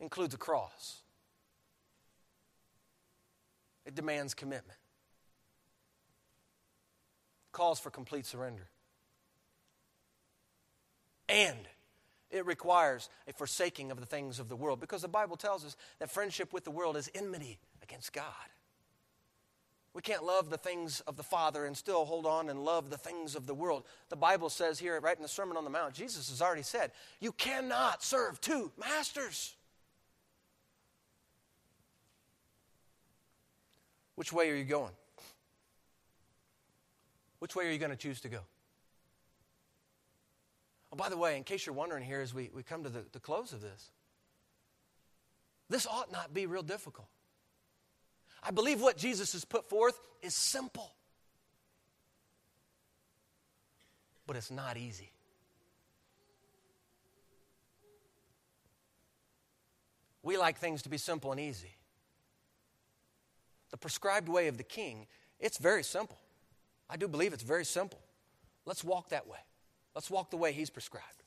Includes 0.00 0.34
a 0.34 0.38
cross. 0.38 0.99
It 3.90 3.96
demands 3.96 4.34
commitment, 4.34 4.78
calls 7.50 7.80
for 7.80 7.90
complete 7.90 8.24
surrender. 8.24 8.68
And 11.28 11.58
it 12.30 12.46
requires 12.46 13.10
a 13.26 13.32
forsaking 13.32 13.90
of 13.90 13.98
the 13.98 14.06
things 14.06 14.38
of 14.38 14.48
the 14.48 14.54
world 14.54 14.78
because 14.78 15.02
the 15.02 15.08
Bible 15.08 15.36
tells 15.36 15.64
us 15.64 15.76
that 15.98 16.08
friendship 16.08 16.52
with 16.52 16.62
the 16.62 16.70
world 16.70 16.96
is 16.96 17.10
enmity 17.16 17.58
against 17.82 18.12
God. 18.12 18.24
We 19.92 20.02
can't 20.02 20.22
love 20.22 20.50
the 20.50 20.56
things 20.56 21.00
of 21.00 21.16
the 21.16 21.24
Father 21.24 21.66
and 21.66 21.76
still 21.76 22.04
hold 22.04 22.26
on 22.26 22.48
and 22.48 22.64
love 22.64 22.90
the 22.90 22.96
things 22.96 23.34
of 23.34 23.48
the 23.48 23.54
world. 23.54 23.82
The 24.08 24.14
Bible 24.14 24.50
says 24.50 24.78
here, 24.78 25.00
right 25.00 25.16
in 25.16 25.22
the 25.22 25.28
Sermon 25.28 25.56
on 25.56 25.64
the 25.64 25.70
Mount, 25.70 25.94
Jesus 25.94 26.30
has 26.30 26.40
already 26.40 26.62
said, 26.62 26.92
You 27.18 27.32
cannot 27.32 28.04
serve 28.04 28.40
two 28.40 28.70
masters. 28.78 29.56
Which 34.14 34.32
way 34.32 34.50
are 34.50 34.56
you 34.56 34.64
going? 34.64 34.92
Which 37.38 37.56
way 37.56 37.66
are 37.66 37.72
you 37.72 37.78
going 37.78 37.90
to 37.90 37.96
choose 37.96 38.20
to 38.20 38.28
go? 38.28 38.40
Oh, 40.92 40.96
by 40.96 41.08
the 41.08 41.16
way, 41.16 41.36
in 41.36 41.44
case 41.44 41.66
you're 41.66 41.74
wondering 41.74 42.04
here 42.04 42.20
as 42.20 42.34
we, 42.34 42.50
we 42.52 42.62
come 42.62 42.82
to 42.82 42.90
the, 42.90 43.04
the 43.12 43.20
close 43.20 43.52
of 43.52 43.60
this, 43.60 43.90
this 45.68 45.86
ought 45.86 46.12
not 46.12 46.34
be 46.34 46.46
real 46.46 46.62
difficult. 46.62 47.08
I 48.42 48.50
believe 48.50 48.80
what 48.80 48.96
Jesus 48.96 49.32
has 49.32 49.44
put 49.44 49.68
forth 49.68 49.98
is 50.20 50.34
simple, 50.34 50.92
but 54.26 54.36
it's 54.36 54.50
not 54.50 54.76
easy. 54.76 55.12
We 60.22 60.36
like 60.36 60.58
things 60.58 60.82
to 60.82 60.90
be 60.90 60.98
simple 60.98 61.32
and 61.32 61.40
easy 61.40 61.74
the 63.70 63.76
prescribed 63.76 64.28
way 64.28 64.48
of 64.48 64.56
the 64.56 64.62
king, 64.64 65.06
it's 65.38 65.58
very 65.58 65.82
simple. 65.82 66.18
I 66.88 66.96
do 66.96 67.08
believe 67.08 67.32
it's 67.32 67.42
very 67.42 67.64
simple. 67.64 68.00
Let's 68.66 68.84
walk 68.84 69.10
that 69.10 69.26
way. 69.26 69.38
Let's 69.94 70.10
walk 70.10 70.30
the 70.30 70.36
way 70.36 70.52
he's 70.52 70.70
prescribed. 70.70 71.22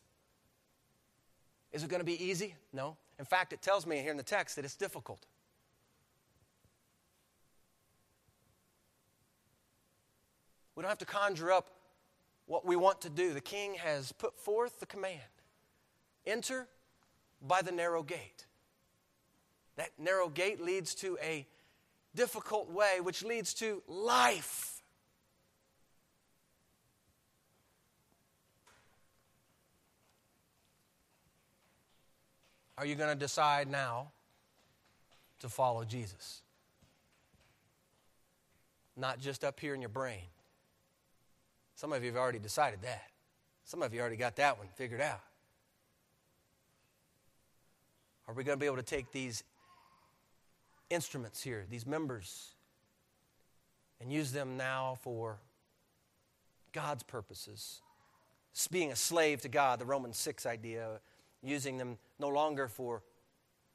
Is 1.71 1.83
it 1.83 1.89
going 1.89 2.01
to 2.01 2.05
be 2.05 2.23
easy? 2.23 2.55
No. 2.71 2.97
In 3.17 3.25
fact, 3.25 3.53
it 3.53 3.61
tells 3.61 3.85
me 3.85 3.97
here 3.97 4.11
in 4.11 4.17
the 4.17 4.23
text 4.23 4.55
that 4.55 4.65
it's 4.65 4.75
difficult. 4.75 5.25
We 10.75 10.81
don't 10.81 10.89
have 10.89 10.97
to 10.99 11.05
conjure 11.05 11.51
up 11.51 11.69
what 12.45 12.65
we 12.65 12.75
want 12.75 13.01
to 13.01 13.09
do. 13.09 13.33
The 13.33 13.41
king 13.41 13.75
has 13.75 14.11
put 14.11 14.37
forth 14.37 14.79
the 14.79 14.85
command 14.85 15.19
enter 16.25 16.67
by 17.41 17.61
the 17.61 17.71
narrow 17.71 18.03
gate. 18.03 18.45
That 19.75 19.89
narrow 19.97 20.29
gate 20.29 20.61
leads 20.61 20.95
to 20.95 21.17
a 21.21 21.45
difficult 22.15 22.69
way, 22.71 22.99
which 23.01 23.23
leads 23.23 23.53
to 23.55 23.81
life. 23.87 24.81
Are 32.77 32.85
you 32.85 32.95
going 32.95 33.09
to 33.09 33.15
decide 33.15 33.69
now 33.69 34.11
to 35.39 35.49
follow 35.49 35.83
Jesus? 35.85 36.41
Not 38.97 39.19
just 39.19 39.43
up 39.43 39.59
here 39.59 39.73
in 39.73 39.81
your 39.81 39.89
brain. 39.89 40.23
Some 41.75 41.93
of 41.93 42.03
you 42.03 42.11
have 42.11 42.17
already 42.17 42.39
decided 42.39 42.81
that. 42.83 43.03
Some 43.65 43.81
of 43.81 43.93
you 43.93 44.01
already 44.01 44.17
got 44.17 44.35
that 44.37 44.57
one 44.57 44.67
figured 44.75 45.01
out. 45.01 45.21
Are 48.27 48.33
we 48.33 48.43
going 48.43 48.57
to 48.57 48.59
be 48.59 48.65
able 48.65 48.77
to 48.77 48.83
take 48.83 49.11
these 49.11 49.43
instruments 50.89 51.41
here, 51.41 51.65
these 51.69 51.85
members, 51.85 52.53
and 53.99 54.11
use 54.11 54.31
them 54.31 54.57
now 54.57 54.97
for 55.01 55.37
God's 56.71 57.03
purposes. 57.03 57.81
Being 58.69 58.91
a 58.91 58.95
slave 58.95 59.41
to 59.41 59.49
God, 59.49 59.79
the 59.79 59.85
Romans 59.85 60.17
6 60.17 60.45
idea, 60.45 60.99
using 61.41 61.77
them 61.77 61.97
no 62.19 62.27
longer 62.27 62.67
for 62.67 63.01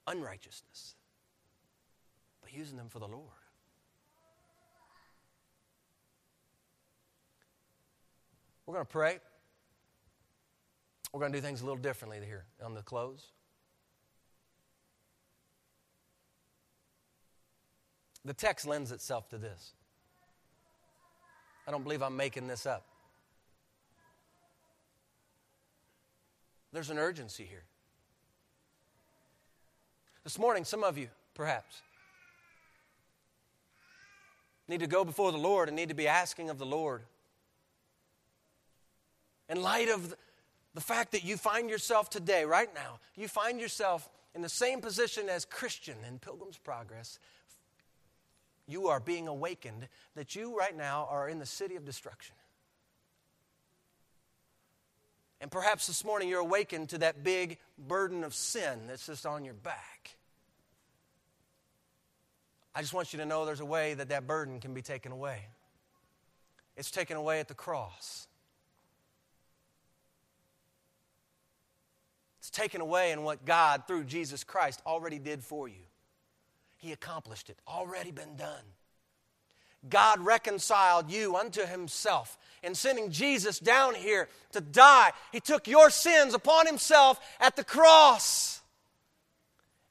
unrighteousness, 0.07 0.95
but 2.43 2.53
using 2.53 2.77
them 2.77 2.89
for 2.89 2.99
the 2.99 3.09
Lord. 3.09 3.25
We're 8.67 8.75
going 8.75 8.87
to 8.87 8.93
pray. 8.93 9.19
We're 11.13 11.21
going 11.21 11.33
to 11.33 11.39
do 11.39 11.43
things 11.43 11.63
a 11.63 11.65
little 11.65 11.81
differently 11.81 12.21
here 12.25 12.45
on 12.63 12.75
the 12.75 12.83
close. 12.83 13.33
The 18.29 18.35
text 18.35 18.67
lends 18.67 18.93
itself 18.93 19.27
to 19.31 19.39
this. 19.39 19.73
I 21.67 21.71
don't 21.71 21.83
believe 21.83 22.03
I'm 22.03 22.15
making 22.15 22.47
this 22.47 22.67
up. 22.67 22.85
There's 26.75 26.91
an 26.91 26.99
urgency 26.99 27.47
here. 27.49 27.65
This 30.25 30.39
morning, 30.39 30.67
some 30.67 30.85
of 30.85 30.99
you, 30.99 31.09
perhaps, 31.33 31.81
need 34.69 34.81
to 34.81 34.87
go 34.87 35.07
before 35.07 35.33
the 35.33 35.39
Lord 35.39 35.71
and 35.71 35.77
need 35.77 35.89
to 35.89 35.95
be 35.95 36.07
asking 36.07 36.51
of 36.51 36.59
the 36.59 36.67
Lord. 36.67 37.05
In 39.49 39.63
light 39.63 39.89
of 39.89 40.15
the 40.75 40.83
fact 40.83 41.13
that 41.13 41.25
you 41.25 41.39
find 41.39 41.71
yourself 41.71 42.11
today, 42.11 42.45
right 42.45 42.69
now, 42.75 43.01
you 43.17 43.27
find 43.27 43.59
yourself 43.59 44.07
in 44.35 44.43
the 44.43 44.51
same 44.51 44.83
position 44.83 45.31
as 45.31 45.47
Christian 45.47 45.97
in 46.07 46.19
Pilgrim's 46.19 46.59
Progress, 46.59 47.19
you 48.69 48.89
are 48.89 49.01
being 49.01 49.27
awakened 49.27 49.89
that 50.15 50.37
you 50.37 50.57
right 50.57 50.77
now 50.77 51.09
are 51.11 51.29
in 51.29 51.39
the 51.39 51.47
city 51.47 51.75
of 51.75 51.85
destruction. 51.85 52.37
And 55.41 55.51
perhaps 55.51 55.87
this 55.87 56.05
morning 56.05 56.29
you're 56.29 56.41
awakened 56.41 56.91
to 56.91 56.99
that 56.99 57.25
big 57.25 57.59
burden 57.79 58.25
of 58.25 58.35
sin 58.35 58.87
that's 58.87 59.07
just 59.07 59.25
on 59.25 59.45
your 59.45 59.55
back. 59.55 60.17
I 62.75 62.81
just 62.81 62.93
want 62.93 63.13
you 63.13 63.19
to 63.21 63.27
know 63.27 63.45
there's 63.45 63.61
a 63.61 63.65
way 63.65 63.95
that 63.95 64.11
that 64.11 64.27
burden 64.27 64.61
can 64.61 64.75
be 64.75 64.83
taken 64.83 65.11
away. 65.11 65.47
It's 66.77 66.91
taken 66.91 67.17
away 67.17 67.41
at 67.41 67.49
the 67.49 67.55
cross. 67.55 68.29
It's 72.39 72.51
taken 72.51 72.81
away 72.81 73.13
in 73.13 73.25
what 73.25 73.45
God, 73.45 73.85
through 73.89 74.05
Jesus 74.05 74.45
Christ, 74.45 74.81
already 74.87 75.19
did 75.19 75.43
for 75.43 75.67
you. 75.69 75.88
He 76.79 76.93
accomplished 76.93 77.51
it, 77.51 77.59
already 77.67 78.11
been 78.11 78.37
done. 78.37 78.65
God 79.89 80.21
reconciled 80.21 81.11
you 81.11 81.37
unto 81.37 81.65
Himself 81.65 82.39
in 82.63 82.75
sending 82.75 83.11
Jesus 83.11 83.59
down 83.59 83.95
here 83.95 84.29
to 84.53 84.61
die. 84.61 85.13
He 85.31 85.41
took 85.41 85.69
your 85.69 85.91
sins 85.91 86.35
upon 86.35 86.67
Himself 86.67 87.21
at 87.41 87.57
the 87.57 87.65
cross. 87.65 88.61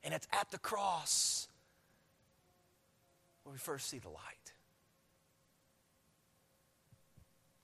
And 0.03 0.13
it's 0.13 0.27
at 0.33 0.49
the 0.51 0.57
cross 0.57 1.47
when 3.43 3.53
we 3.53 3.59
first 3.59 3.89
see 3.89 3.99
the 3.99 4.09
light. 4.09 4.53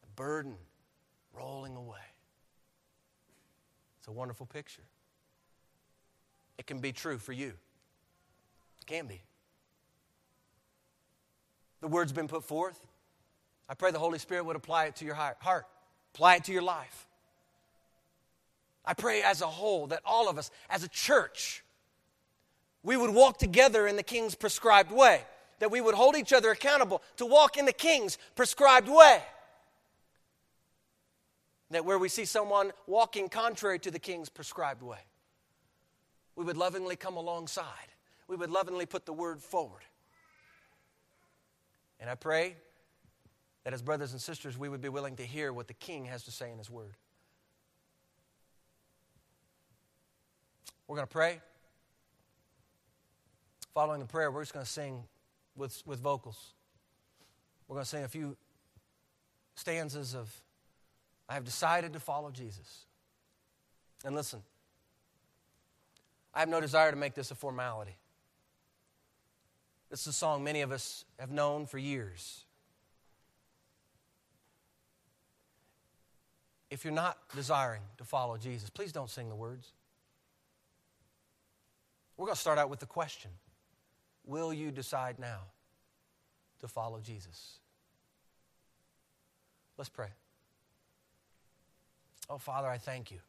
The 0.02 0.08
burden 0.16 0.56
rolling 1.34 1.76
away. 1.76 1.98
It's 4.00 4.08
a 4.08 4.12
wonderful 4.12 4.46
picture. 4.46 4.84
It 6.58 6.68
can 6.68 6.80
be 6.80 6.92
true 6.92 7.18
for 7.18 7.32
you. 7.32 7.54
It 8.84 8.88
can 8.88 9.08
be. 9.08 9.22
The 11.82 11.88
word's 11.88 12.12
been 12.12 12.28
put 12.28 12.44
forth. 12.44 12.80
I 13.70 13.76
pray 13.76 13.92
the 13.92 14.00
Holy 14.00 14.20
Spirit 14.20 14.46
would 14.46 14.56
apply 14.56 14.86
it 14.86 14.98
to 14.98 15.06
your 15.06 15.16
heart, 15.16 15.38
apply 16.14 16.36
it 16.36 16.44
to 16.46 16.54
your 16.54 16.62
life. 16.62 17.08
I 18.86 18.94
pray 18.94 19.22
as 19.22 19.42
a 19.42 19.48
whole 19.48 19.88
that 19.88 20.02
all 20.06 20.30
of 20.30 20.38
us, 20.38 20.52
as 20.70 20.84
a 20.84 20.90
church, 20.90 21.64
we 22.84 22.98
would 22.98 23.12
walk 23.12 23.38
together 23.38 23.88
in 23.88 23.96
the 23.96 24.04
King's 24.04 24.36
prescribed 24.36 24.92
way 24.92 25.22
that 25.60 25.72
we 25.72 25.80
would 25.80 25.96
hold 25.96 26.18
each 26.18 26.34
other 26.34 26.52
accountable 26.52 27.02
to 27.16 27.26
walk 27.26 27.56
in 27.56 27.66
the 27.66 27.72
king's 27.72 28.18
prescribed 28.36 28.90
way. 28.90 29.22
That 31.72 31.86
where 31.86 31.98
we 31.98 32.10
see 32.10 32.26
someone 32.26 32.74
walking 32.86 33.30
contrary 33.30 33.80
to 33.80 33.92
the 33.92 34.00
king's 34.00 34.28
prescribed 34.28 34.82
way, 34.82 34.98
we 36.36 36.44
would 36.44 36.58
lovingly 36.58 36.98
come 36.98 37.16
alongside. 37.16 37.93
We 38.34 38.38
would 38.38 38.50
lovingly 38.50 38.88
put 38.88 39.06
the 39.06 39.14
word 39.14 39.44
forward. 39.44 39.84
And 42.00 42.10
I 42.10 42.16
pray 42.16 42.56
that 43.64 43.74
as 43.74 43.84
brothers 43.84 44.12
and 44.12 44.20
sisters, 44.20 44.58
we 44.58 44.70
would 44.70 44.82
be 44.82 44.90
willing 44.90 45.18
to 45.18 45.24
hear 45.24 45.54
what 45.54 45.68
the 45.68 45.76
king 45.76 46.06
has 46.06 46.24
to 46.24 46.32
say 46.32 46.52
in 46.52 46.58
his 46.58 46.68
word. 46.68 46.98
We're 50.88 50.96
going 50.96 51.08
to 51.08 51.14
pray. 51.14 51.42
Following 53.76 54.00
the 54.00 54.08
prayer, 54.08 54.32
we're 54.32 54.42
just 54.42 54.54
going 54.54 54.66
to 54.66 54.72
sing 54.72 55.04
with, 55.56 55.84
with 55.86 56.00
vocals. 56.00 56.54
We're 57.68 57.76
going 57.76 57.84
to 57.84 57.90
sing 57.90 58.04
a 58.04 58.08
few 58.08 58.36
stanzas 59.54 60.16
of 60.16 60.34
I 61.30 61.36
have 61.36 61.44
decided 61.44 61.94
to 61.94 62.00
follow 62.00 62.32
Jesus. 62.32 62.88
And 64.04 64.16
listen, 64.16 64.42
I 66.34 66.40
have 66.40 66.50
no 66.50 66.60
desire 66.60 66.90
to 66.90 66.98
make 66.98 67.14
this 67.14 67.30
a 67.30 67.36
formality. 67.36 67.96
Is 69.94 70.08
a 70.08 70.12
song 70.12 70.44
many 70.44 70.62
of 70.62 70.72
us 70.72 71.06
have 71.20 71.30
known 71.30 71.68
for 71.68 71.78
years. 71.78 72.46
If 76.72 76.84
you're 76.84 76.92
not 76.92 77.20
desiring 77.36 77.82
to 78.00 78.04
follow 78.04 78.38
Jesus, 78.38 78.72
please 78.72 78.92
don't 78.92 79.10
sing 79.10 79.30
the 79.30 79.36
words. 79.36 79.72
We're 82.18 82.26
going 82.26 82.34
to 82.34 82.42
start 82.42 82.58
out 82.58 82.72
with 82.72 82.80
the 82.80 82.88
question 82.88 83.30
will 84.26 84.52
you 84.52 84.72
decide 84.72 85.20
now 85.20 85.42
to 86.62 86.68
follow 86.68 87.00
Jesus? 87.00 87.60
Let's 89.78 89.90
pray. 89.90 90.10
Oh, 92.32 92.40
Father, 92.40 92.68
I 92.68 92.80
thank 92.80 93.12
you. 93.12 93.20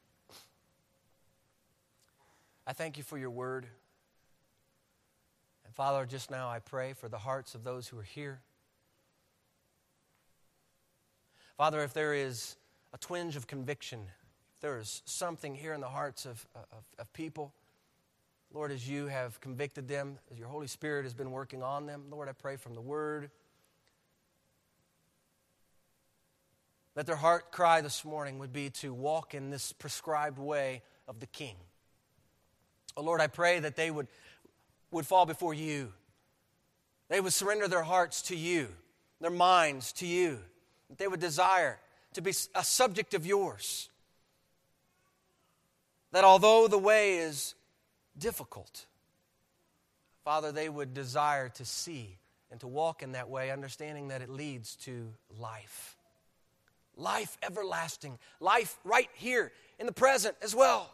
I 2.67 2.73
thank 2.73 2.97
you 2.97 3.03
for 3.03 3.19
your 3.19 3.31
word. 3.31 3.67
Father, 5.75 6.07
just 6.07 6.31
now 6.31 6.49
I 6.49 6.61
pray 6.61 6.93
for 6.93 7.09
the 7.09 7.19
hearts 7.19 7.57
of 7.57 7.65
those 7.65 7.89
who 7.89 7.99
are 7.99 8.05
here. 8.05 8.41
Father, 11.57 11.81
if 11.83 11.93
there 11.93 12.15
is 12.15 12.57
a 12.93 12.99
twinge 12.99 13.35
of 13.35 13.49
conviction, 13.49 14.01
if 14.55 14.61
there 14.61 14.79
is 14.79 15.03
something 15.05 15.57
here 15.57 15.73
in 15.73 15.81
the 15.81 15.89
hearts 15.89 16.27
of, 16.27 16.47
of, 16.55 16.85
of 16.97 17.13
people, 17.13 17.53
Lord, 18.53 18.71
as 18.71 18.89
you 18.89 19.09
have 19.09 19.41
convicted 19.41 19.89
them, 19.89 20.19
as 20.31 20.39
your 20.39 20.47
Holy 20.47 20.69
Spirit 20.69 21.05
has 21.07 21.15
been 21.15 21.33
working 21.33 21.61
on 21.61 21.87
them, 21.87 22.05
Lord, 22.09 22.29
I 22.29 22.33
pray 22.33 22.55
from 22.55 22.75
the 22.75 22.81
Word 22.81 23.33
that 26.95 27.07
their 27.07 27.17
heart 27.17 27.51
cry 27.51 27.81
this 27.81 28.05
morning 28.05 28.39
would 28.39 28.53
be 28.53 28.71
to 28.71 28.95
walk 28.95 29.35
in 29.35 29.51
this 29.51 29.73
prescribed 29.73 30.39
way 30.39 30.83
of 31.09 31.19
the 31.19 31.27
King. 31.27 31.57
Oh, 32.97 33.03
Lord, 33.03 33.21
I 33.21 33.27
pray 33.27 33.59
that 33.59 33.75
they 33.75 33.91
would, 33.91 34.07
would 34.95 35.07
fall 35.07 35.27
before 35.27 35.55
you. 35.55 35.93
They 37.09 37.21
would 37.21 37.33
surrender 37.33 37.69
their 37.69 37.83
hearts 37.83 38.23
to 38.23 38.37
you, 38.37 38.69
their 39.21 39.31
minds 39.31 39.93
to 39.95 40.07
you, 40.07 40.39
they 40.97 41.09
would 41.09 41.21
desire 41.21 41.79
to 42.15 42.21
be 42.21 42.33
a 42.55 42.65
subject 42.65 43.15
of 43.15 43.27
yours. 43.27 43.89
That 46.13 46.25
although 46.25 46.69
the 46.69 46.79
way 46.79 47.19
is 47.19 47.55
difficult. 48.17 48.87
Father, 50.25 50.53
they 50.53 50.69
would 50.69 50.95
desire 50.95 51.49
to 51.51 51.65
see 51.65 52.17
and 52.51 52.61
to 52.61 52.69
walk 52.69 53.03
in 53.03 53.13
that 53.13 53.29
way, 53.29 53.51
understanding 53.51 54.09
that 54.09 54.23
it 54.23 54.31
leads 54.31 54.77
to 54.77 55.13
life. 55.39 55.97
Life 56.97 57.37
everlasting. 57.43 58.19
Life 58.39 58.79
right 58.85 59.11
here 59.15 59.51
in 59.79 59.87
the 59.87 59.93
present 59.93 60.37
as 60.41 60.55
well. 60.55 60.93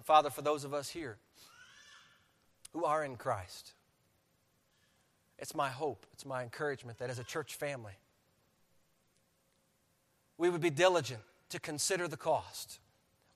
And 0.00 0.04
Father, 0.06 0.30
for 0.30 0.40
those 0.40 0.64
of 0.64 0.72
us 0.72 0.88
here 0.88 1.18
who 2.72 2.86
are 2.86 3.04
in 3.04 3.16
Christ, 3.16 3.74
it's 5.38 5.54
my 5.54 5.68
hope, 5.68 6.06
it's 6.14 6.24
my 6.24 6.42
encouragement 6.42 6.96
that 7.00 7.10
as 7.10 7.18
a 7.18 7.22
church 7.22 7.54
family, 7.54 7.92
we 10.38 10.48
would 10.48 10.62
be 10.62 10.70
diligent 10.70 11.20
to 11.50 11.60
consider 11.60 12.08
the 12.08 12.16
cost. 12.16 12.78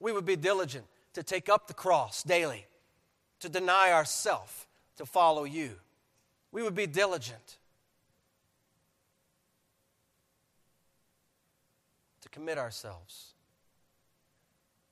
We 0.00 0.10
would 0.10 0.24
be 0.24 0.36
diligent 0.36 0.86
to 1.12 1.22
take 1.22 1.50
up 1.50 1.66
the 1.66 1.74
cross 1.74 2.22
daily, 2.22 2.64
to 3.40 3.50
deny 3.50 3.92
ourselves, 3.92 4.66
to 4.96 5.04
follow 5.04 5.44
you. 5.44 5.72
We 6.50 6.62
would 6.62 6.74
be 6.74 6.86
diligent 6.86 7.58
to 12.22 12.28
commit 12.30 12.56
ourselves 12.56 13.34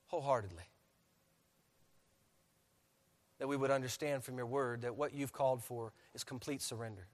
wholeheartedly. 0.09 0.65
That 3.43 3.47
we 3.47 3.57
would 3.57 3.71
understand 3.71 4.23
from 4.23 4.37
your 4.37 4.45
word 4.45 4.83
that 4.83 4.95
what 4.95 5.13
you've 5.13 5.33
called 5.33 5.61
for 5.61 5.91
is 6.15 6.23
complete 6.23 6.61
surrender. 6.61 7.05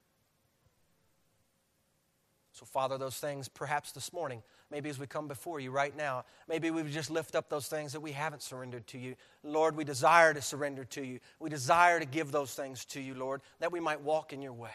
So, 2.52 2.64
Father, 2.64 2.98
those 2.98 3.16
things 3.16 3.48
perhaps 3.48 3.90
this 3.90 4.12
morning, 4.12 4.44
maybe 4.70 4.88
as 4.88 4.96
we 4.96 5.08
come 5.08 5.26
before 5.26 5.58
you 5.58 5.72
right 5.72 5.96
now, 5.96 6.24
maybe 6.46 6.70
we 6.70 6.84
just 6.84 7.10
lift 7.10 7.34
up 7.34 7.48
those 7.48 7.66
things 7.66 7.92
that 7.94 8.00
we 8.00 8.12
haven't 8.12 8.42
surrendered 8.42 8.86
to 8.86 8.96
you. 8.96 9.16
Lord, 9.42 9.76
we 9.76 9.82
desire 9.82 10.32
to 10.32 10.40
surrender 10.40 10.84
to 10.84 11.04
you. 11.04 11.18
We 11.40 11.50
desire 11.50 11.98
to 11.98 12.06
give 12.06 12.30
those 12.30 12.54
things 12.54 12.84
to 12.84 13.00
you, 13.00 13.16
Lord, 13.16 13.40
that 13.58 13.72
we 13.72 13.80
might 13.80 14.00
walk 14.00 14.32
in 14.32 14.40
your 14.40 14.52
way. 14.52 14.70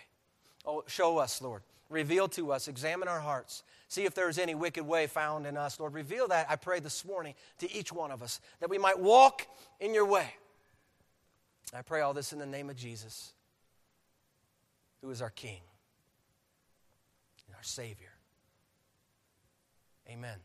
Oh, 0.65 0.83
show 0.87 1.19
us, 1.19 1.41
Lord. 1.41 1.61
Reveal 1.89 2.27
to 2.27 2.51
us, 2.51 2.67
examine 2.67 3.07
our 3.07 3.21
hearts, 3.21 3.63
see 3.87 4.03
if 4.03 4.13
there 4.13 4.27
is 4.27 4.39
any 4.39 4.55
wicked 4.55 4.85
way 4.85 5.07
found 5.07 5.47
in 5.47 5.55
us. 5.55 5.79
Lord, 5.79 5.93
reveal 5.93 6.27
that, 6.27 6.47
I 6.49 6.57
pray, 6.57 6.81
this 6.81 7.05
morning 7.05 7.33
to 7.59 7.71
each 7.71 7.93
one 7.93 8.11
of 8.11 8.21
us, 8.21 8.41
that 8.59 8.69
we 8.69 8.77
might 8.77 8.99
walk 8.99 9.47
in 9.79 9.93
your 9.93 10.05
way. 10.05 10.33
I 11.73 11.81
pray 11.81 12.01
all 12.01 12.13
this 12.13 12.31
in 12.31 12.39
the 12.39 12.45
name 12.45 12.69
of 12.69 12.75
Jesus, 12.75 13.33
who 15.01 15.09
is 15.09 15.21
our 15.21 15.29
King 15.29 15.61
and 17.47 17.55
our 17.55 17.63
Savior. 17.63 18.13
Amen. 20.09 20.37